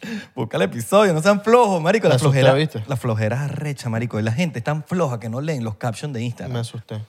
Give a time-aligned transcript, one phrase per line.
[0.34, 2.08] Busca el episodio, no sean flojos, marico.
[2.08, 2.82] La Me asusté, flojera, ¿viste?
[2.86, 4.18] la flojera es arrecha, marico.
[4.18, 6.52] Y la gente es tan floja que no leen los captions de Instagram.
[6.54, 7.00] Me asusté.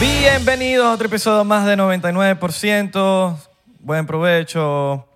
[0.00, 3.36] Bienvenidos a otro episodio más de 99%.
[3.80, 5.08] Buen provecho.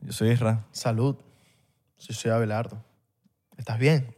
[0.00, 0.64] Yo soy Isra.
[0.72, 1.16] Salud.
[1.98, 2.82] Sí, soy Abelardo.
[3.56, 4.14] ¿Estás bien?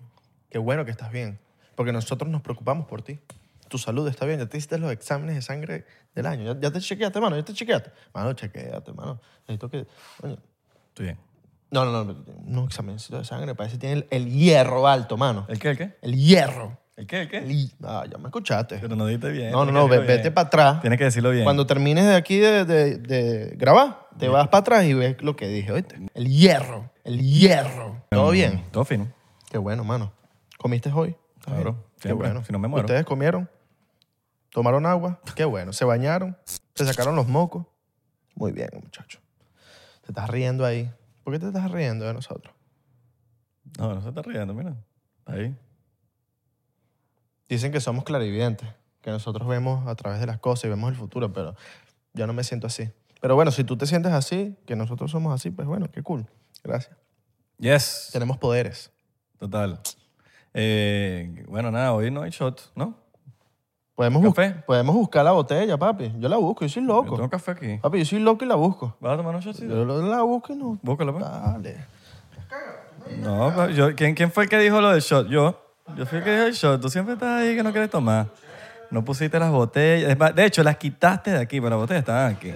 [0.50, 1.38] Qué bueno que estás bien.
[1.74, 3.18] Porque nosotros nos preocupamos por ti.
[3.68, 4.38] Tu salud está bien.
[4.38, 6.52] Ya te hiciste los exámenes de sangre del año.
[6.54, 7.36] Ya, ya te chequeaste, mano.
[7.36, 7.90] Ya te chequeaste.
[8.14, 9.20] Mano, chequeate, mano.
[9.48, 9.86] Necesito que...
[10.20, 10.36] Coño.
[10.88, 11.18] Estoy bien.
[11.70, 12.24] No, no, no.
[12.44, 13.54] No examencito de sangre.
[13.54, 15.46] Parece que tiene el, el hierro alto, mano.
[15.48, 15.70] ¿El qué?
[15.70, 15.96] ¿El qué?
[16.02, 16.78] El hierro.
[16.96, 17.22] ¿El qué?
[17.22, 17.68] ¿El qué?
[17.82, 18.76] Ah, ya me escuchaste.
[18.78, 19.50] Pero no dijiste bien.
[19.52, 19.88] No, no, no.
[19.88, 20.34] vete bien.
[20.34, 20.80] para atrás.
[20.82, 21.44] Tienes que decirlo bien.
[21.44, 25.34] Cuando termines de aquí de, de- de grabar, te vas para atrás y ves lo
[25.34, 25.96] que dije, ¿oíste?
[26.12, 28.02] El hierro, el hierro.
[28.10, 28.64] ¿Todo bien?
[28.70, 29.10] Todo fino.
[29.50, 30.12] Qué bueno, mano.
[30.58, 31.16] ¿Comiste hoy?
[31.38, 31.84] ¿Estás Claro?
[31.96, 32.44] Qué siempre, bueno.
[32.44, 32.84] si no me muero.
[32.84, 33.48] ¿Ustedes comieron?
[34.52, 35.18] ¿Tomaron agua?
[35.34, 35.72] Qué bueno.
[35.72, 36.36] ¿Se bañaron?
[36.74, 37.66] ¿Se sacaron los mocos?
[38.34, 39.18] Muy bien, muchacho.
[40.02, 40.92] Te estás riendo ahí.
[41.24, 42.54] ¿Por qué te estás riendo de nosotros?
[43.78, 44.76] No, no se está riendo, mira.
[45.24, 45.56] Ahí.
[47.48, 48.68] Dicen que somos clarividentes,
[49.00, 51.54] que nosotros vemos a través de las cosas y vemos el futuro, pero
[52.12, 52.90] yo no me siento así.
[53.22, 56.26] Pero bueno, si tú te sientes así, que nosotros somos así, pues bueno, qué cool.
[56.62, 56.94] Gracias.
[57.58, 58.10] Yes.
[58.12, 58.90] Tenemos poderes.
[59.38, 59.80] Total.
[60.52, 63.01] Eh, bueno, nada, hoy no hay shot, ¿no?
[63.94, 64.52] Podemos, ¿Café?
[64.54, 66.12] bus- podemos buscar la botella, papi.
[66.18, 67.14] Yo la busco, yo soy Yo loco.
[67.16, 67.76] tengo café aquí.
[67.78, 68.96] Papi, yo soy loco y la busco.
[69.00, 69.68] ¿Vas a tomar un shotcito?
[69.74, 70.78] Yo la busco y no.
[70.82, 71.24] Búscalo, pues.
[71.24, 71.76] Dale.
[73.20, 75.28] No, pero yo, ¿quién, ¿quién fue el que dijo lo del shot?
[75.28, 75.58] Yo.
[75.96, 76.80] Yo fui el que dijo el shot.
[76.80, 78.26] Tú siempre estás ahí que no quieres tomar.
[78.90, 80.10] No pusiste las botellas.
[80.10, 82.52] Es más, De hecho, las quitaste de aquí, pero las botellas estaban aquí.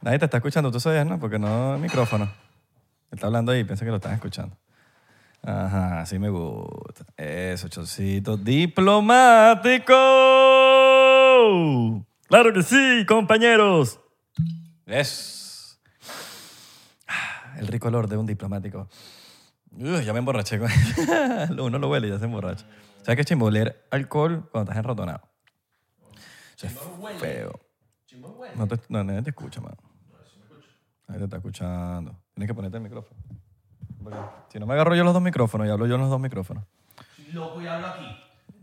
[0.00, 0.70] Nadie te está escuchando.
[0.72, 1.18] Tú sabías, ¿no?
[1.20, 2.28] Porque no el micrófono.
[3.10, 4.56] Está hablando ahí, piensa que lo están escuchando.
[5.42, 7.04] Ajá, así me gusta.
[7.16, 9.92] Eso, chocito diplomático.
[12.28, 13.98] Claro que sí, compañeros.
[14.86, 15.80] Es
[17.58, 18.88] el rico olor de un diplomático.
[19.72, 20.70] Uy, ya me emborraché con
[21.58, 22.66] Uno lo huele y ya se emborracha.
[23.02, 23.46] ¿Sabes qué chimbo?
[23.46, 25.22] Oler alcohol cuando estás enrotonado?
[26.56, 27.60] Eso es feo.
[28.56, 29.76] No, te, no, nadie te escucha, mano.
[31.08, 32.16] Nadie te está escuchando.
[32.34, 33.20] Tienes que ponerte el micrófono.
[34.02, 34.18] Porque
[34.50, 36.64] Si no me agarro yo los dos micrófonos y hablo yo en los dos micrófonos.
[37.32, 38.06] loco y hablo aquí.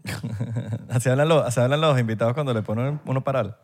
[0.89, 3.57] así, hablan los, así hablan los invitados cuando le ponen uno paral.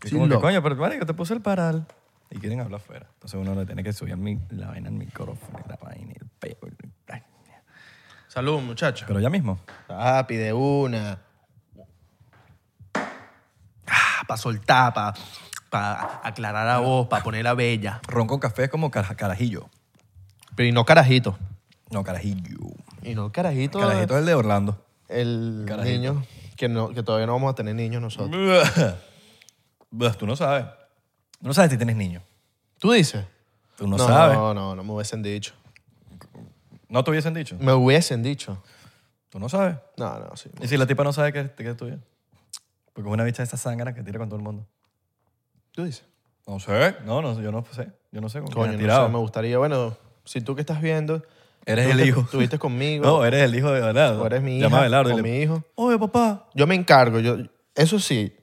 [0.00, 0.42] Que Sí, como que, loco.
[0.42, 1.86] coño, pero marico, te puse el paral.
[2.30, 3.06] Y quieren hablar afuera.
[3.14, 6.16] Entonces uno le tiene que subir mi- la vaina al micrófono, y la vaina, y
[6.20, 6.56] el peo.
[6.68, 7.22] y- ay.
[8.28, 9.06] Salud, muchachos.
[9.08, 9.58] Pero ya mismo.
[9.86, 11.18] Papi, de una.
[14.26, 14.92] para soltar,
[15.70, 18.00] para aclarar la voz, para ponerla bella.
[18.08, 19.68] Ron con café es como cara- carajillo.
[20.56, 21.38] Pero y no carajito.
[21.90, 22.58] No, carajillo.
[23.02, 23.78] Y no carajito.
[23.78, 24.82] Carajito es el de Orlando.
[25.08, 25.96] El Carajito.
[25.96, 26.24] niño,
[26.56, 28.68] que, no, que todavía no vamos a tener niños nosotros.
[29.96, 30.66] Pues tú no sabes.
[31.40, 32.20] Tú no sabes si tienes niño.
[32.78, 33.24] ¿Tú dices?
[33.76, 34.36] Tú no, no, sabes.
[34.36, 35.54] No, no, no me hubiesen dicho.
[36.88, 37.56] No te hubiesen dicho.
[37.60, 38.62] Me hubiesen dicho.
[39.28, 39.76] Tú no sabes.
[39.96, 40.50] No, no, sí.
[40.60, 41.98] ¿Y si la tipa no sabe que, que es tuya?
[42.92, 44.66] Porque es una bicha de esa sangre que tira con todo el mundo.
[45.72, 46.04] ¿Tú dices?
[46.46, 46.96] No sé.
[47.04, 47.90] No, no, yo no sé.
[48.10, 49.08] Yo no sé con quién Coño, has no tirado.
[49.08, 49.58] me gustaría.
[49.58, 51.22] Bueno, si tú que estás viendo.
[51.64, 52.20] Eres el hijo.
[52.20, 53.04] Estuviste conmigo.
[53.04, 54.22] No, eres el hijo de Abelardo.
[54.22, 55.64] o eres mi Llama a y o le- mi hijo.
[55.74, 56.48] Oye, papá.
[56.54, 57.18] Yo me encargo.
[57.18, 57.38] Yo,
[57.74, 58.36] eso sí,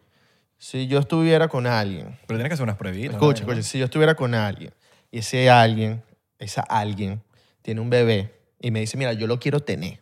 [0.57, 2.17] si yo estuviera con alguien.
[2.27, 3.13] Pero tienes que hacer unas pruebitas.
[3.13, 3.51] Escucha, ¿no?
[3.51, 4.73] escucha, si yo estuviera con alguien
[5.11, 6.03] y ese alguien,
[6.39, 7.21] esa alguien,
[7.61, 10.01] tiene un bebé y me dice, mira, yo lo quiero tener,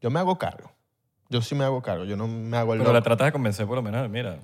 [0.00, 0.70] yo me hago cargo.
[1.28, 2.98] Yo sí me hago cargo, yo no me hago el Pero loco.
[2.98, 4.08] la tratas de convencer por lo menos.
[4.10, 4.34] Mira,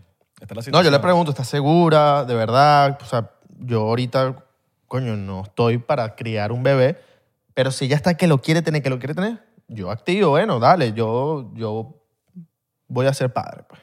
[0.40, 0.84] esta es la No, situación.
[0.86, 2.24] yo le pregunto, ¿estás segura?
[2.24, 2.98] ¿De verdad?
[3.02, 3.30] O sea,
[3.60, 4.36] yo ahorita,
[4.88, 7.00] coño, no estoy para criar un bebé,
[7.54, 10.58] pero si ella está que lo quiere tener, que lo quiere tener, yo activo, bueno,
[10.58, 12.02] dale, yo, yo
[12.88, 13.80] voy a ser padre, pues.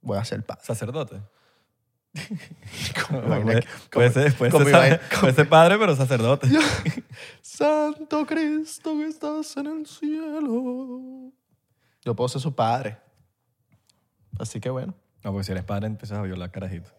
[0.00, 0.62] Voy a ser padre.
[0.64, 1.20] Sacerdote.
[3.08, 6.48] Puede, puede ser, puede, ser, puede padre, pero sacerdote.
[7.40, 11.32] Santo Cristo que estás en el cielo.
[12.04, 12.98] Yo puedo ser su padre.
[14.38, 14.94] Así que bueno.
[15.22, 16.90] No, porque si eres padre empiezas a violar carajito.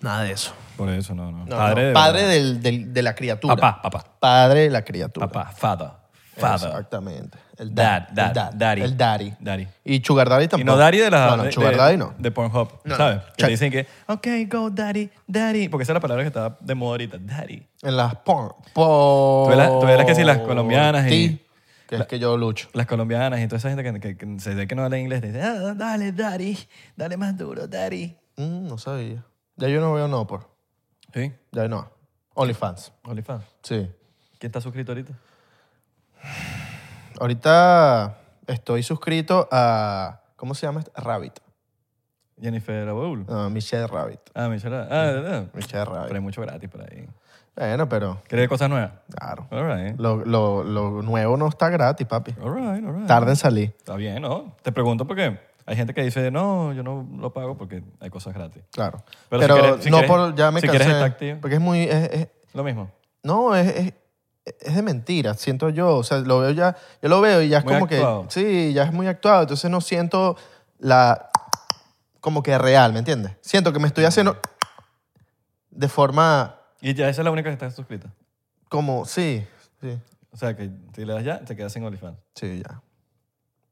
[0.00, 0.52] Nada de eso.
[0.76, 1.44] Por eso, no, no.
[1.44, 3.54] No, padre no, de padre del- del- de la criatura.
[3.56, 4.04] Papá, papá.
[4.18, 5.26] Padre de la criatura.
[5.28, 5.88] Papá, father.
[6.36, 6.68] Father.
[6.70, 7.36] Exactamente.
[7.58, 8.32] El Dad, dad.
[8.32, 8.80] dad, el daddy.
[8.82, 9.34] El daddy.
[9.40, 9.68] Daddy.
[9.84, 10.70] Y Sugar Daddy Y tampoco.
[10.72, 11.26] no daddy de la...
[11.26, 12.14] No, no, de- Sugar de- Daddy no.
[12.16, 12.96] De Pornhub, No.
[12.96, 13.18] ¿sabes?
[13.18, 13.44] Que Check.
[13.46, 15.68] te dicen que, ok, go daddy, daddy.
[15.68, 17.62] Porque esa es la palabra que está de moda ahorita, daddy.
[17.82, 18.52] En las porn.
[18.72, 19.44] Por...
[19.44, 21.46] Tú ves las- tú ves las que sí, las colombianas y- Sí,
[21.86, 22.68] que es que yo lucho.
[22.72, 25.20] Las colombianas y toda esa gente que, que- que se ve que no habla inglés,
[25.20, 26.56] te dice, ah, dale, daddy,
[26.96, 28.16] dale más duro, daddy.
[28.38, 29.22] Mm, no sabía.
[29.60, 30.48] Ya yo no veo no por.
[31.14, 31.88] Sí, Ya no.
[32.34, 32.92] OnlyFans.
[33.04, 33.44] OnlyFans.
[33.62, 33.90] Sí.
[34.38, 35.12] ¿Quién está suscrito ahorita?
[37.18, 40.20] Ahorita estoy suscrito a...
[40.36, 40.80] ¿Cómo se llama?
[40.80, 40.92] este?
[41.00, 41.38] Rabbit.
[42.40, 43.26] Jennifer Abuel.
[43.26, 44.20] No, Michelle Rabbit.
[44.34, 44.76] Ah, Michelle.
[44.76, 46.22] Ah, ah, Michelle Pero hay Rabbit.
[46.22, 47.06] mucho gratis por ahí.
[47.54, 48.92] Bueno, pero ¿Quieres cosas nuevas?
[49.10, 49.46] claro.
[49.50, 49.98] All right.
[50.00, 52.34] Lo, lo, lo nuevo no está gratis, papi.
[52.40, 53.06] All right, all right.
[53.06, 53.74] Tarda en salir.
[53.76, 54.54] Está bien, ¿no?
[54.62, 55.38] Te pregunto porque
[55.70, 58.62] hay gente que dice, no, yo no lo pago porque hay cosas gratis.
[58.72, 59.02] Claro.
[59.28, 60.34] Pero Pero, si quieres- si no quieres- por.
[60.34, 60.78] Ya me si cansé.
[60.78, 61.38] quieres estar activo.
[61.40, 61.82] Porque es muy.
[61.84, 62.90] es- es- Lo mismo.
[63.22, 63.94] no, es, es,
[64.60, 65.96] es de mentira, siento yo.
[65.96, 66.76] O sea, lo veo ya.
[67.02, 68.22] Yo lo veo y ya es Muy como actuado.
[68.26, 68.30] que.
[68.32, 69.42] Sí, ya es muy actuado.
[69.42, 70.36] Entonces no siento
[70.78, 71.30] la.
[72.20, 73.32] Como que real, ¿me entiendes?
[73.40, 74.36] Siento que me estoy haciendo.
[75.70, 76.56] De forma.
[76.80, 78.12] Y ya esa es la única que está suscrita.
[78.68, 79.04] Como.
[79.04, 79.46] Sí,
[79.80, 79.98] sí.
[80.32, 82.18] O sea, que si le das ya, te quedas sin OnlyFans.
[82.34, 82.80] Sí, ya.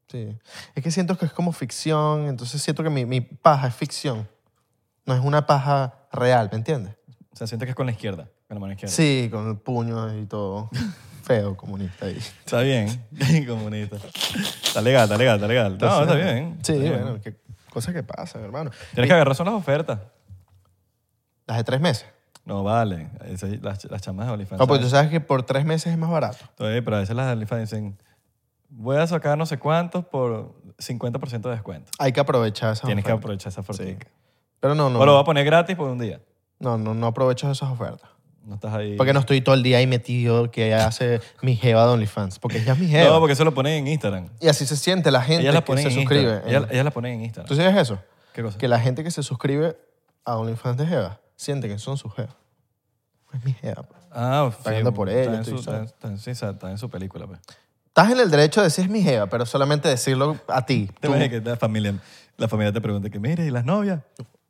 [0.09, 0.35] Sí.
[0.75, 4.27] Es que siento que es como ficción, entonces siento que mi, mi paja es ficción.
[5.05, 6.95] No es una paja real, ¿me entiendes?
[7.31, 8.93] O sea, sientes que es con la izquierda, con la mano izquierda.
[8.95, 10.69] Sí, con el puño y todo.
[11.23, 12.17] Feo, comunista ahí.
[12.17, 13.05] Está bien,
[13.47, 13.97] comunista.
[14.63, 15.77] Está legal, está legal, está legal.
[15.79, 16.57] No, está bien.
[16.63, 17.01] Sí, está bien.
[17.03, 17.35] bueno, qué
[17.69, 18.71] cosas que pasan, hermano.
[18.95, 19.99] Tienes que agarrar son las ofertas.
[21.45, 22.05] Las de tres meses.
[22.45, 23.09] No, vale.
[23.25, 24.59] Esas- las, las chamas de OnlyFans.
[24.59, 25.05] No, porque tú ¿sabes?
[25.07, 26.43] sabes que por tres meses es más barato.
[26.57, 27.97] Oye, pero a veces las de OnlyFans dicen,
[28.69, 31.91] voy a sacar no sé cuántos por 50% de descuento.
[31.99, 33.83] Hay que aprovechar esas Tienes que aprovechar esa oferta.
[34.59, 36.21] Pero no, O lo no, voy a poner gratis por un día.
[36.59, 38.09] no, no, no aprovecho esas ofertas.
[38.43, 38.95] No estás ahí.
[38.97, 42.39] Porque no estoy todo el día ahí metido que hace mi jeva de OnlyFans.
[42.39, 43.09] Porque ella es mi jeva.
[43.11, 44.29] No, porque eso lo ponen en Instagram.
[44.39, 46.23] Y así se siente la gente Ellas la que ponen se en suscribe.
[46.33, 46.49] Instagram.
[46.49, 47.47] Ellas, ellas la ponen en Instagram.
[47.47, 47.99] ¿Tú sabes eso?
[48.33, 48.57] ¿Qué cosa?
[48.57, 49.77] Que la gente que se suscribe
[50.25, 52.35] a OnlyFans de Jeva siente que son sus jevas.
[53.33, 53.83] Es mi jeva.
[53.83, 53.99] pues.
[54.11, 55.91] Ah, Pagando por está ello, en su- Está, sabes.
[55.91, 57.39] está en- sí, está- está en su película, pues.
[57.99, 60.87] Estás en el derecho de decir es mi jeva, pero solamente decirlo a ti.
[61.01, 61.13] Te Tú.
[61.13, 61.95] imaginas que la familia,
[62.37, 63.99] la familia te pregunta que, mire, ¿y las novias?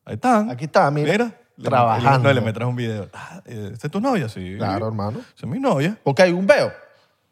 [0.05, 0.51] Ahí están.
[0.51, 1.11] Aquí está, mira.
[1.11, 1.35] Mira.
[1.57, 2.27] Le- Trabajando.
[2.29, 3.09] No, le metes un video.
[3.11, 4.29] Ah, ¿Esta es tu novia?
[4.29, 4.53] Sí.
[4.55, 5.17] Claro, hermano.
[5.35, 5.97] Esa es mi novia.
[6.03, 6.71] Porque hay un peo.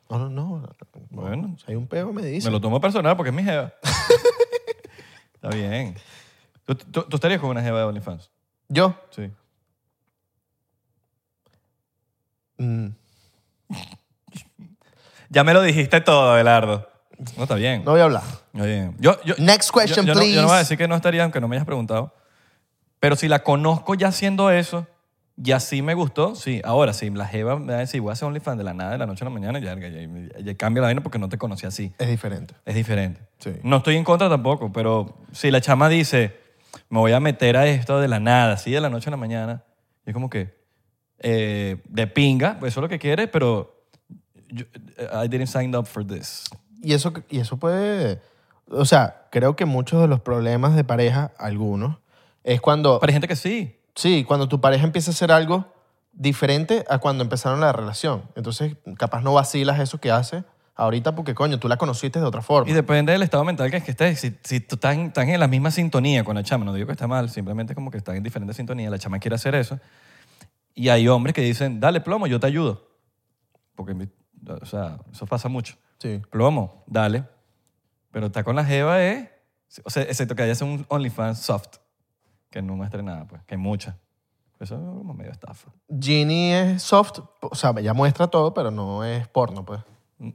[0.09, 0.57] No, no, no.
[0.59, 0.69] no.
[1.11, 1.55] Bueno.
[1.63, 2.47] Si hay un peo, me dice.
[2.47, 3.71] Me lo tomo personal porque es mi jeva.
[5.35, 5.95] Está bien.
[6.65, 8.31] ¿Tú, tú, tú estarías con una jeva de OnlyFans?
[8.69, 8.95] Yo.
[9.11, 9.29] Sí.
[12.57, 12.87] mm,
[15.29, 16.89] Ya me lo dijiste todo, Abelardo.
[17.35, 17.83] No, está bien.
[17.83, 18.23] no voy a hablar.
[18.53, 18.95] Está bien.
[18.99, 20.59] Yo, yo, Next question, yo, yo no- yo no, voy a please.
[20.59, 22.13] decir que no estaría, aunque no me hayas preguntado.
[22.99, 24.87] Pero si la conozco ya haciendo eso,
[25.43, 26.61] y así me gustó, sí.
[26.63, 28.91] Ahora, si la jeva me va a decir, voy a ser OnlyFans de la nada,
[28.91, 31.29] de la noche a la mañana, ya, ya, ya- ya cambia la vaina porque no
[31.29, 31.93] te conocí así.
[31.99, 32.55] Es diferente.
[32.65, 33.21] Es diferente.
[33.39, 33.51] Sí.
[33.63, 36.39] No estoy en contra tampoco, pero si la chama dice,
[36.89, 39.17] me voy a meter a esto de la nada, así de la noche a la
[39.17, 39.63] mañana,
[40.05, 40.55] y es como que,
[41.19, 43.76] eh, de pinga, pues eso es lo que quieres, pero
[44.49, 44.65] yo-
[45.23, 46.45] I didn't sign up for this.
[46.81, 48.21] Y eso, y eso puede...
[48.69, 51.97] O sea, creo que muchos de los problemas de pareja, algunos,
[52.43, 52.99] es cuando...
[52.99, 53.79] Pero hay gente que sí.
[53.95, 55.73] Sí, cuando tu pareja empieza a hacer algo
[56.11, 58.23] diferente a cuando empezaron la relación.
[58.35, 60.43] Entonces, capaz no vacilas eso que hace
[60.75, 62.69] ahorita porque, coño, tú la conociste de otra forma.
[62.69, 64.19] Y depende del estado mental que es que estés.
[64.19, 66.85] Si, si tú estás en, estás en la misma sintonía con la chama, no digo
[66.85, 69.79] que está mal, simplemente como que estás en diferente sintonía, la chama quiere hacer eso.
[70.75, 72.87] Y hay hombres que dicen, dale plomo, yo te ayudo.
[73.75, 74.07] Porque,
[74.55, 75.75] o sea, eso pasa mucho.
[75.99, 76.21] Sí.
[76.29, 77.23] Plomo, dale.
[78.11, 79.29] Pero está con la jeva es,
[79.83, 81.77] o sea, excepto que haya un OnlyFans soft,
[82.49, 83.95] que no muestre nada, pues, que hay muchas.
[84.59, 85.69] Eso es como medio estafa.
[85.99, 89.81] Ginny es soft, o sea, ella muestra todo, pero no es porno, pues.
[90.19, 90.33] No,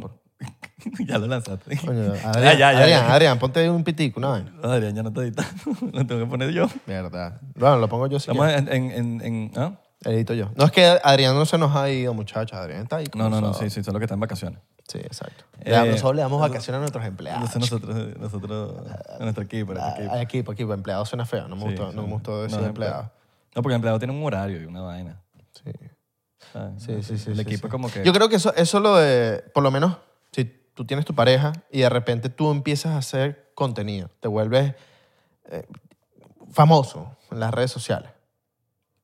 [0.00, 0.20] pero...
[1.06, 1.76] ya lo lanzaste.
[1.76, 3.14] Coño, Ya, Adrián, ya, ya, Adrián, ya.
[3.14, 4.32] Adrián, ponte un pitico, ¿no?
[4.62, 5.52] Adrián, ya no te editando,
[5.92, 6.66] lo tengo que poner yo.
[6.86, 7.40] Verdad.
[7.54, 9.78] Bueno, lo pongo yo si Estamos en, en, en, en- ¿ah?
[10.04, 10.50] Edito yo.
[10.56, 12.58] No es que Adrián no se nos ha ido, muchachos.
[12.58, 13.06] Adrián está ahí.
[13.14, 14.60] No, no, no, sí, sí, solo que está en vacaciones.
[14.88, 15.44] Sí, exacto.
[15.60, 17.54] Eh, Ya, nosotros le damos vacaciones a nuestros empleados.
[17.54, 18.74] Nosotros, nosotros,
[19.18, 20.16] a nuestro equipo, a nuestro Ah, equipo.
[20.16, 20.72] Equipo, equipo.
[20.74, 21.46] Empleado suena feo.
[21.48, 21.96] No me Sí, gustó, sí.
[21.96, 23.02] no me gustó decir No, empleado.
[23.54, 25.20] No, porque el empleado tiene un horario y una vaina.
[25.52, 25.70] Sí.
[26.52, 26.82] ¿sabes?
[26.82, 27.30] Sí, sí, sí.
[27.30, 28.02] El sí, equipo como que...
[28.02, 29.98] Yo creo que eso, eso lo de, por lo menos,
[30.32, 34.74] si tú tienes tu pareja y de repente tú empiezas a hacer contenido, te vuelves
[35.50, 35.66] eh,
[36.52, 38.10] famoso en las redes sociales.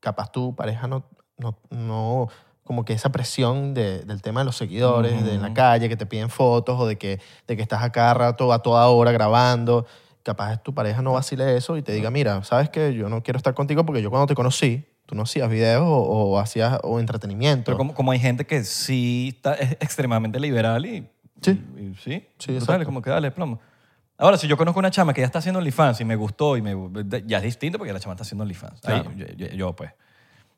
[0.07, 1.03] Capaz tu pareja no,
[1.37, 2.29] no, no
[2.63, 5.97] como que esa presión de- del tema de los seguidores, de en la calle, que
[5.97, 9.11] te piden fotos o de que, de que estás a cada rato, a toda hora
[9.11, 9.85] grabando.
[10.23, 13.37] Capaz tu pareja no vacile eso y te diga, mira, sabes que yo no quiero
[13.37, 17.01] estar contigo porque yo cuando te conocí, tú no hacías videos o, o hacías o
[17.01, 17.65] entretenimiento.
[17.65, 21.09] Pero como, como hay gente que sí está, es extremadamente liberal y...
[21.43, 21.61] Sí.
[21.77, 23.59] y- y sí, Sí, como que dale plomo.
[24.19, 26.63] Ahora, si yo conozco una chama que ya está haciendo OnlyFans y me gustó y
[26.63, 26.75] me,
[27.27, 28.85] ya es distinto porque la chama está haciendo OnlyFans.
[28.87, 29.13] Ahí, Claro.
[29.17, 29.91] yo, yo- yo, pues,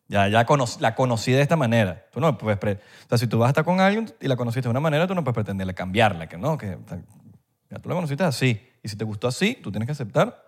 [0.07, 0.47] ya, ya
[0.81, 2.07] la conocí de esta manera.
[2.12, 2.59] Tú no puedes...
[2.59, 2.75] pre-
[3.07, 5.07] o sea, si tú vas a estar con alguien y la conociste de una manera,
[5.07, 6.79] tú no puedes pretenderle cambiarla, que no, que
[7.71, 8.61] ya tú la conociste así.
[8.83, 10.45] Y si te gustó así, tú tienes que aceptar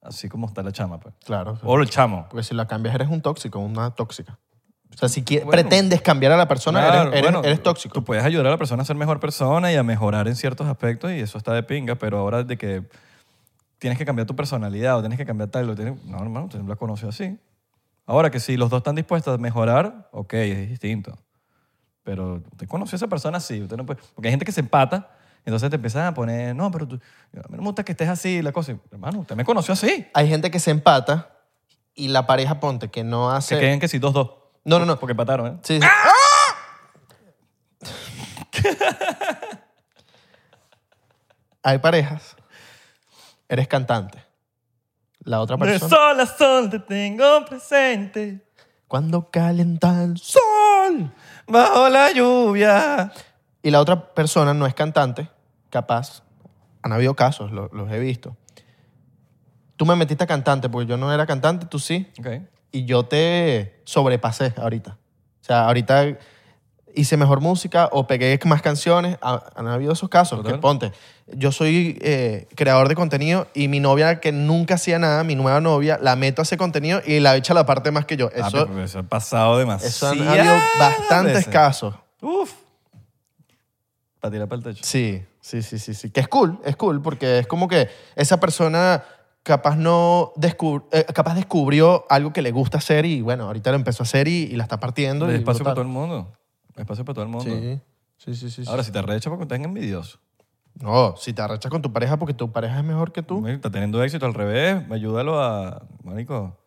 [0.00, 1.14] así como está la chama, pues.
[1.24, 1.58] Claro.
[1.64, 2.26] O el chamo.
[2.30, 4.38] Porque si la cambias eres un tóxico, una tóxica.
[4.96, 5.50] O sea, si quie- Bueno.
[5.50, 7.92] pretendes cambiar a la persona, eres- Claro, eres, bueno, eres tóxico.
[7.92, 10.66] Tú puedes ayudar a la persona a ser mejor persona y a mejorar en ciertos
[10.66, 12.82] aspectos y eso está de pinga, pero ahora de que
[13.78, 15.68] tienes que cambiar tu personalidad o tienes que cambiar tal.
[15.68, 17.38] o tienes- No, hermano, usted la conoció así.
[18.06, 21.18] Ahora que si los dos están dispuestos a mejorar, ok, es distinto.
[22.02, 23.60] Pero usted conoció a esa persona así.
[23.60, 25.10] Usted no puede, porque hay gente que se empata,
[25.44, 26.94] entonces te empiezan a poner, no, pero tú,
[27.34, 28.76] a mí no me gusta que estés así, la cosa.
[28.92, 30.06] Hermano, usted me conoció así.
[30.14, 31.32] Hay gente que se empata
[31.94, 33.58] y la pareja, ponte, que no Que hace...
[33.58, 34.30] queden que sí, dos, dos.
[34.66, 34.98] No, no, no.
[34.98, 35.58] Porque empataron, ¿eh?
[35.62, 35.86] Sí, sí.
[41.62, 42.36] Hay parejas.
[43.48, 44.22] Eres cantante.
[45.20, 45.88] La otra De persona.
[45.90, 48.46] sol a sol te tengo presente,
[48.86, 51.12] Cuando calienta el sol.
[51.48, 53.12] bajo la lluvia.
[53.62, 55.28] Y la otra persona no es cantante,
[55.70, 56.22] capaz.
[56.82, 58.36] Han habido casos, lo- los he visto.
[59.76, 62.08] Tú me metiste a cantante porque yo no era cantante, tú sí.
[62.20, 62.28] Ok.
[62.72, 64.98] Y yo te sobrepasé ahorita.
[65.40, 66.18] O sea, ahorita
[66.94, 69.18] hice mejor música o pegué más canciones.
[69.20, 70.38] Ha- Han habido esos casos.
[70.38, 70.52] Total.
[70.54, 70.92] Que ponte,
[71.28, 75.60] yo soy eh, creador de contenido y mi novia que nunca hacía nada, mi nueva
[75.60, 78.30] novia, la meto a hacer contenido y la echa la parte más que yo.
[78.34, 78.48] Ah,
[78.82, 79.88] eso ha pasado demasiado.
[80.14, 81.94] eso han habido bastantes casos.
[82.22, 82.52] Uf.
[84.20, 84.82] Para tirar para el techo.
[84.84, 86.10] Sí, sí, sí, sí, sí.
[86.10, 89.04] Que es cool, es cool, porque es como que esa persona
[89.46, 93.76] capaz no descub- eh, capaz descubrió algo que le gusta hacer y bueno, ahorita lo
[93.76, 95.26] empezó a hacer y, y la está partiendo.
[95.26, 96.32] Hay y espacio para todo el mundo.
[96.74, 97.44] Hay espacio para todo el mundo.
[97.44, 97.80] Sí,
[98.16, 98.64] sí, sí, sí.
[98.64, 98.70] sí.
[98.70, 100.18] Ahora, si te arrecha porque estás envidioso.
[100.74, 103.46] No, si te arrechas con tu pareja porque tu pareja es mejor que tú.
[103.46, 104.82] Está teniendo éxito al revés.
[104.90, 105.86] Ayúdalo a...
[106.02, 106.58] Marico,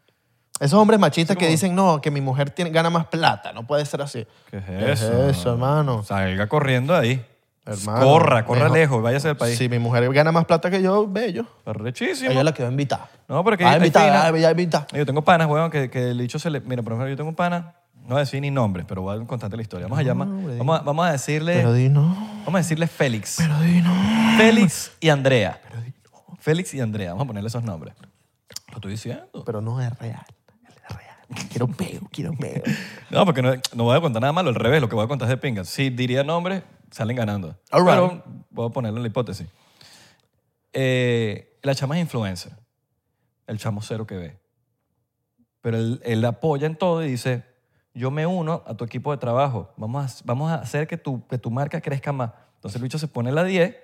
[0.62, 3.86] Esos hombres machistas que dicen, no, que mi mujer tiene, gana más plata, no puede
[3.86, 4.26] ser así.
[4.50, 5.30] ¿qué es ¿Qué es eso?
[5.30, 6.04] eso, hermano?
[6.04, 7.24] Salga corriendo ahí.
[7.70, 9.04] Hermano, corra, corra mejor- lejos.
[9.04, 9.58] Váyase del país.
[9.58, 11.46] Si mi mujer gana más plata que yo, bello.
[11.66, 12.32] Arrechísimo.
[12.32, 13.10] Ella la quedó invitada.
[13.28, 14.88] No, porque Ah, hay invitada, fina- ah, ya invitada.
[14.94, 16.60] Yo tengo panas, weón, que, que el dicho se le...
[16.62, 19.22] Mira, por ejemplo, yo tengo un pana, no voy a decir ni nombres, pero voy
[19.22, 19.86] a contarte la historia.
[19.86, 20.28] Vamos a llamar...
[20.58, 21.54] Vamos a, vamos a decirle...
[21.56, 22.08] Pero di no,
[22.46, 23.36] Vamos a decirle Félix.
[23.38, 23.94] pero di no.
[24.38, 25.60] Félix y Andrea.
[26.40, 27.10] Félix y Andrea.
[27.12, 27.94] Vamos a ponerle esos nombres.
[28.70, 29.28] Lo estoy diciendo.
[29.46, 30.26] Pero no es real.
[30.68, 31.48] Es real.
[31.50, 32.64] Quiero peo, quiero peo.
[33.12, 35.08] No, porque no, no voy a contar nada malo, al revés, lo que voy a
[35.08, 35.68] contar es de pingas.
[35.68, 36.62] Si diría nombres,
[36.92, 37.58] salen ganando.
[37.72, 37.94] All right.
[37.94, 39.48] Pero voy a ponerle la hipótesis.
[40.74, 42.54] Eh, la chama es influencer.
[43.48, 44.40] El chamo cero que ve.
[45.62, 47.44] Pero él, él apoya en todo y dice,
[47.94, 49.74] yo me uno a tu equipo de trabajo.
[49.78, 52.32] Vamos a, vamos a hacer que tu, que tu marca crezca más.
[52.56, 53.76] Entonces el bicho se pone la 10.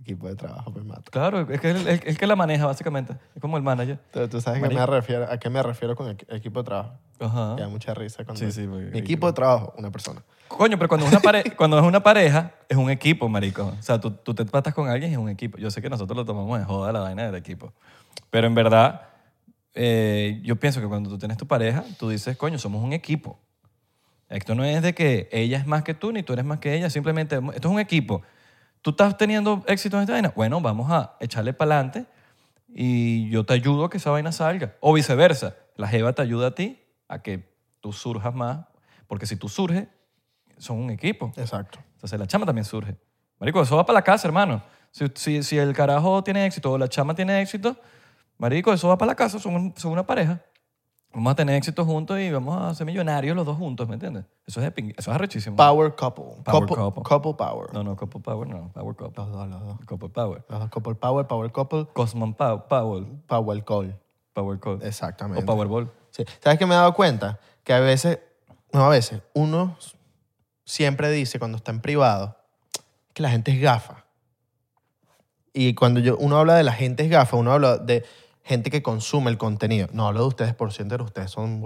[0.00, 1.10] Equipo de trabajo, me mato.
[1.10, 3.14] Claro, es que él, él- él que la maneja básicamente.
[3.34, 3.98] Es como el manager.
[4.12, 6.94] Tú, tú sabes que me refiero, a qué me refiero con equ- equipo de trabajo.
[7.20, 7.54] Ajá.
[7.56, 8.38] Me da mucha risa cuando...
[8.44, 10.22] Sí, sí, porque- Mi equipo de trabajo, una persona.
[10.46, 13.74] Coño, pero cuando es una, pare- cuando es una pareja, es un equipo, marico.
[13.78, 15.58] O sea, tú, tú te patas con alguien y es un equipo.
[15.58, 17.72] Yo sé que nosotros lo tomamos de joda la vaina del equipo.
[18.30, 19.02] Pero en verdad,
[19.74, 23.38] eh, yo pienso que cuando tú tienes tu pareja, tú dices, coño, somos un equipo.
[24.28, 26.74] Esto no es de que ella es más que tú ni tú eres más que
[26.74, 26.88] ella.
[26.88, 28.22] Simplemente, esto es un equipo.
[28.82, 30.32] Tú estás teniendo éxito en esta vaina.
[30.34, 32.06] Bueno, vamos a echarle para adelante
[32.68, 34.76] y yo te ayudo a que esa vaina salga.
[34.80, 35.56] O viceversa.
[35.76, 38.66] La jeva te ayuda a ti a que tú surjas más.
[39.06, 39.88] Porque si tú surges,
[40.58, 41.32] son un equipo.
[41.36, 41.78] Exacto.
[41.94, 42.96] Entonces la chama también surge.
[43.38, 44.62] Marico, eso va para la casa, hermano.
[44.90, 47.76] Si, si, si el carajo tiene éxito o la chama tiene éxito,
[48.36, 50.40] marico, eso va para la casa, son, son una pareja.
[51.14, 54.24] Vamos a tener éxito juntos y vamos a ser millonarios los dos juntos, ¿me entiendes?
[54.46, 55.56] Eso es, de ping- eso es arrechísimo.
[55.56, 56.24] Power couple.
[56.44, 57.02] Power couple, couple.
[57.02, 57.72] couple power.
[57.72, 58.70] No, no, couple power, no.
[58.74, 59.14] Power couple.
[59.24, 59.78] Los dos, los dos.
[59.86, 60.44] Couple power.
[60.48, 62.62] Los dos couple power, power couple, Cosman power.
[62.68, 63.98] Power, power call.
[64.34, 64.80] power call.
[64.82, 65.42] Exactamente.
[65.42, 65.90] O powerball.
[66.10, 66.24] Sí.
[66.40, 67.40] ¿Sabes qué me he dado cuenta?
[67.64, 68.20] Que a veces,
[68.72, 69.76] no a veces, uno
[70.64, 72.36] siempre dice cuando está en privado
[73.14, 74.04] que la gente es gafa.
[75.52, 78.04] Y cuando yo, uno habla de la gente es gafa, uno habla de
[78.48, 79.88] gente que consume el contenido.
[79.92, 81.60] No hablo de ustedes por ciento, ustedes son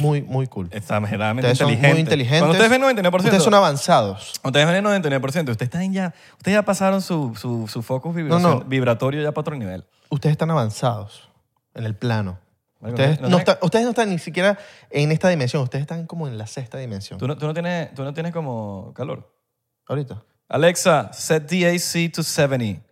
[0.00, 0.68] muy, muy cool.
[0.70, 1.92] Exageradamente Ustedes son inteligente.
[1.94, 2.40] muy inteligentes.
[2.40, 3.24] Cuando ustedes ven 99%.
[3.24, 4.34] Ustedes son avanzados.
[4.44, 5.24] Ustedes ven el 99%.
[5.24, 8.60] Ustedes, están ya, ustedes ya pasaron su, su, su focus No, no.
[8.60, 9.84] vibratorio ya para otro nivel.
[10.10, 11.30] Ustedes están avanzados
[11.74, 12.38] en el plano.
[12.80, 14.58] Ustedes no- no, no están, ustedes no están ni siquiera
[14.90, 17.18] en esta dimensión, ustedes están como en la sexta dimensión.
[17.18, 19.34] ¿Tú no, tú no tienes, tú no tienes como calor.
[19.88, 20.22] Ahorita.
[20.50, 22.82] Alexa, set the AC to 70.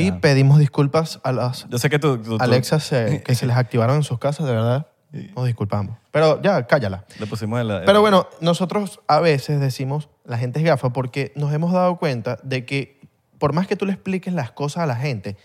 [0.00, 0.20] Y Ya.
[0.20, 2.18] pedimos disculpas a las Yo sé que tú...
[2.18, 4.86] tú- tú- Alexas se- que se les activaron en sus casas, de verdad.
[5.34, 5.96] Nos disculpamos.
[6.10, 7.04] Pero ya, cállala.
[7.18, 7.82] Le pusimos en la...
[7.86, 12.38] Pero bueno, nosotros a veces decimos la gente es gafa porque nos hemos dado cuenta
[12.42, 13.00] de que
[13.38, 15.36] por más que tú le expliques las cosas a la gente,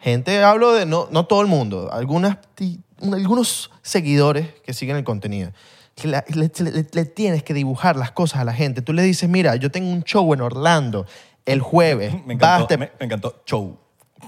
[0.00, 5.04] gente, hablo de no, no todo el mundo, algunas, ti- algunos seguidores que siguen el
[5.04, 5.52] contenido,
[5.94, 8.82] que la- le, le- le tienes que dibujar las cosas a la gente.
[8.82, 11.06] Tú le dices, mira, yo tengo un show en Orlando
[11.52, 12.12] el jueves.
[12.26, 13.42] Me Vas, encantó, te- me, me encantó.
[13.46, 13.78] Show.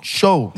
[0.00, 0.52] Show,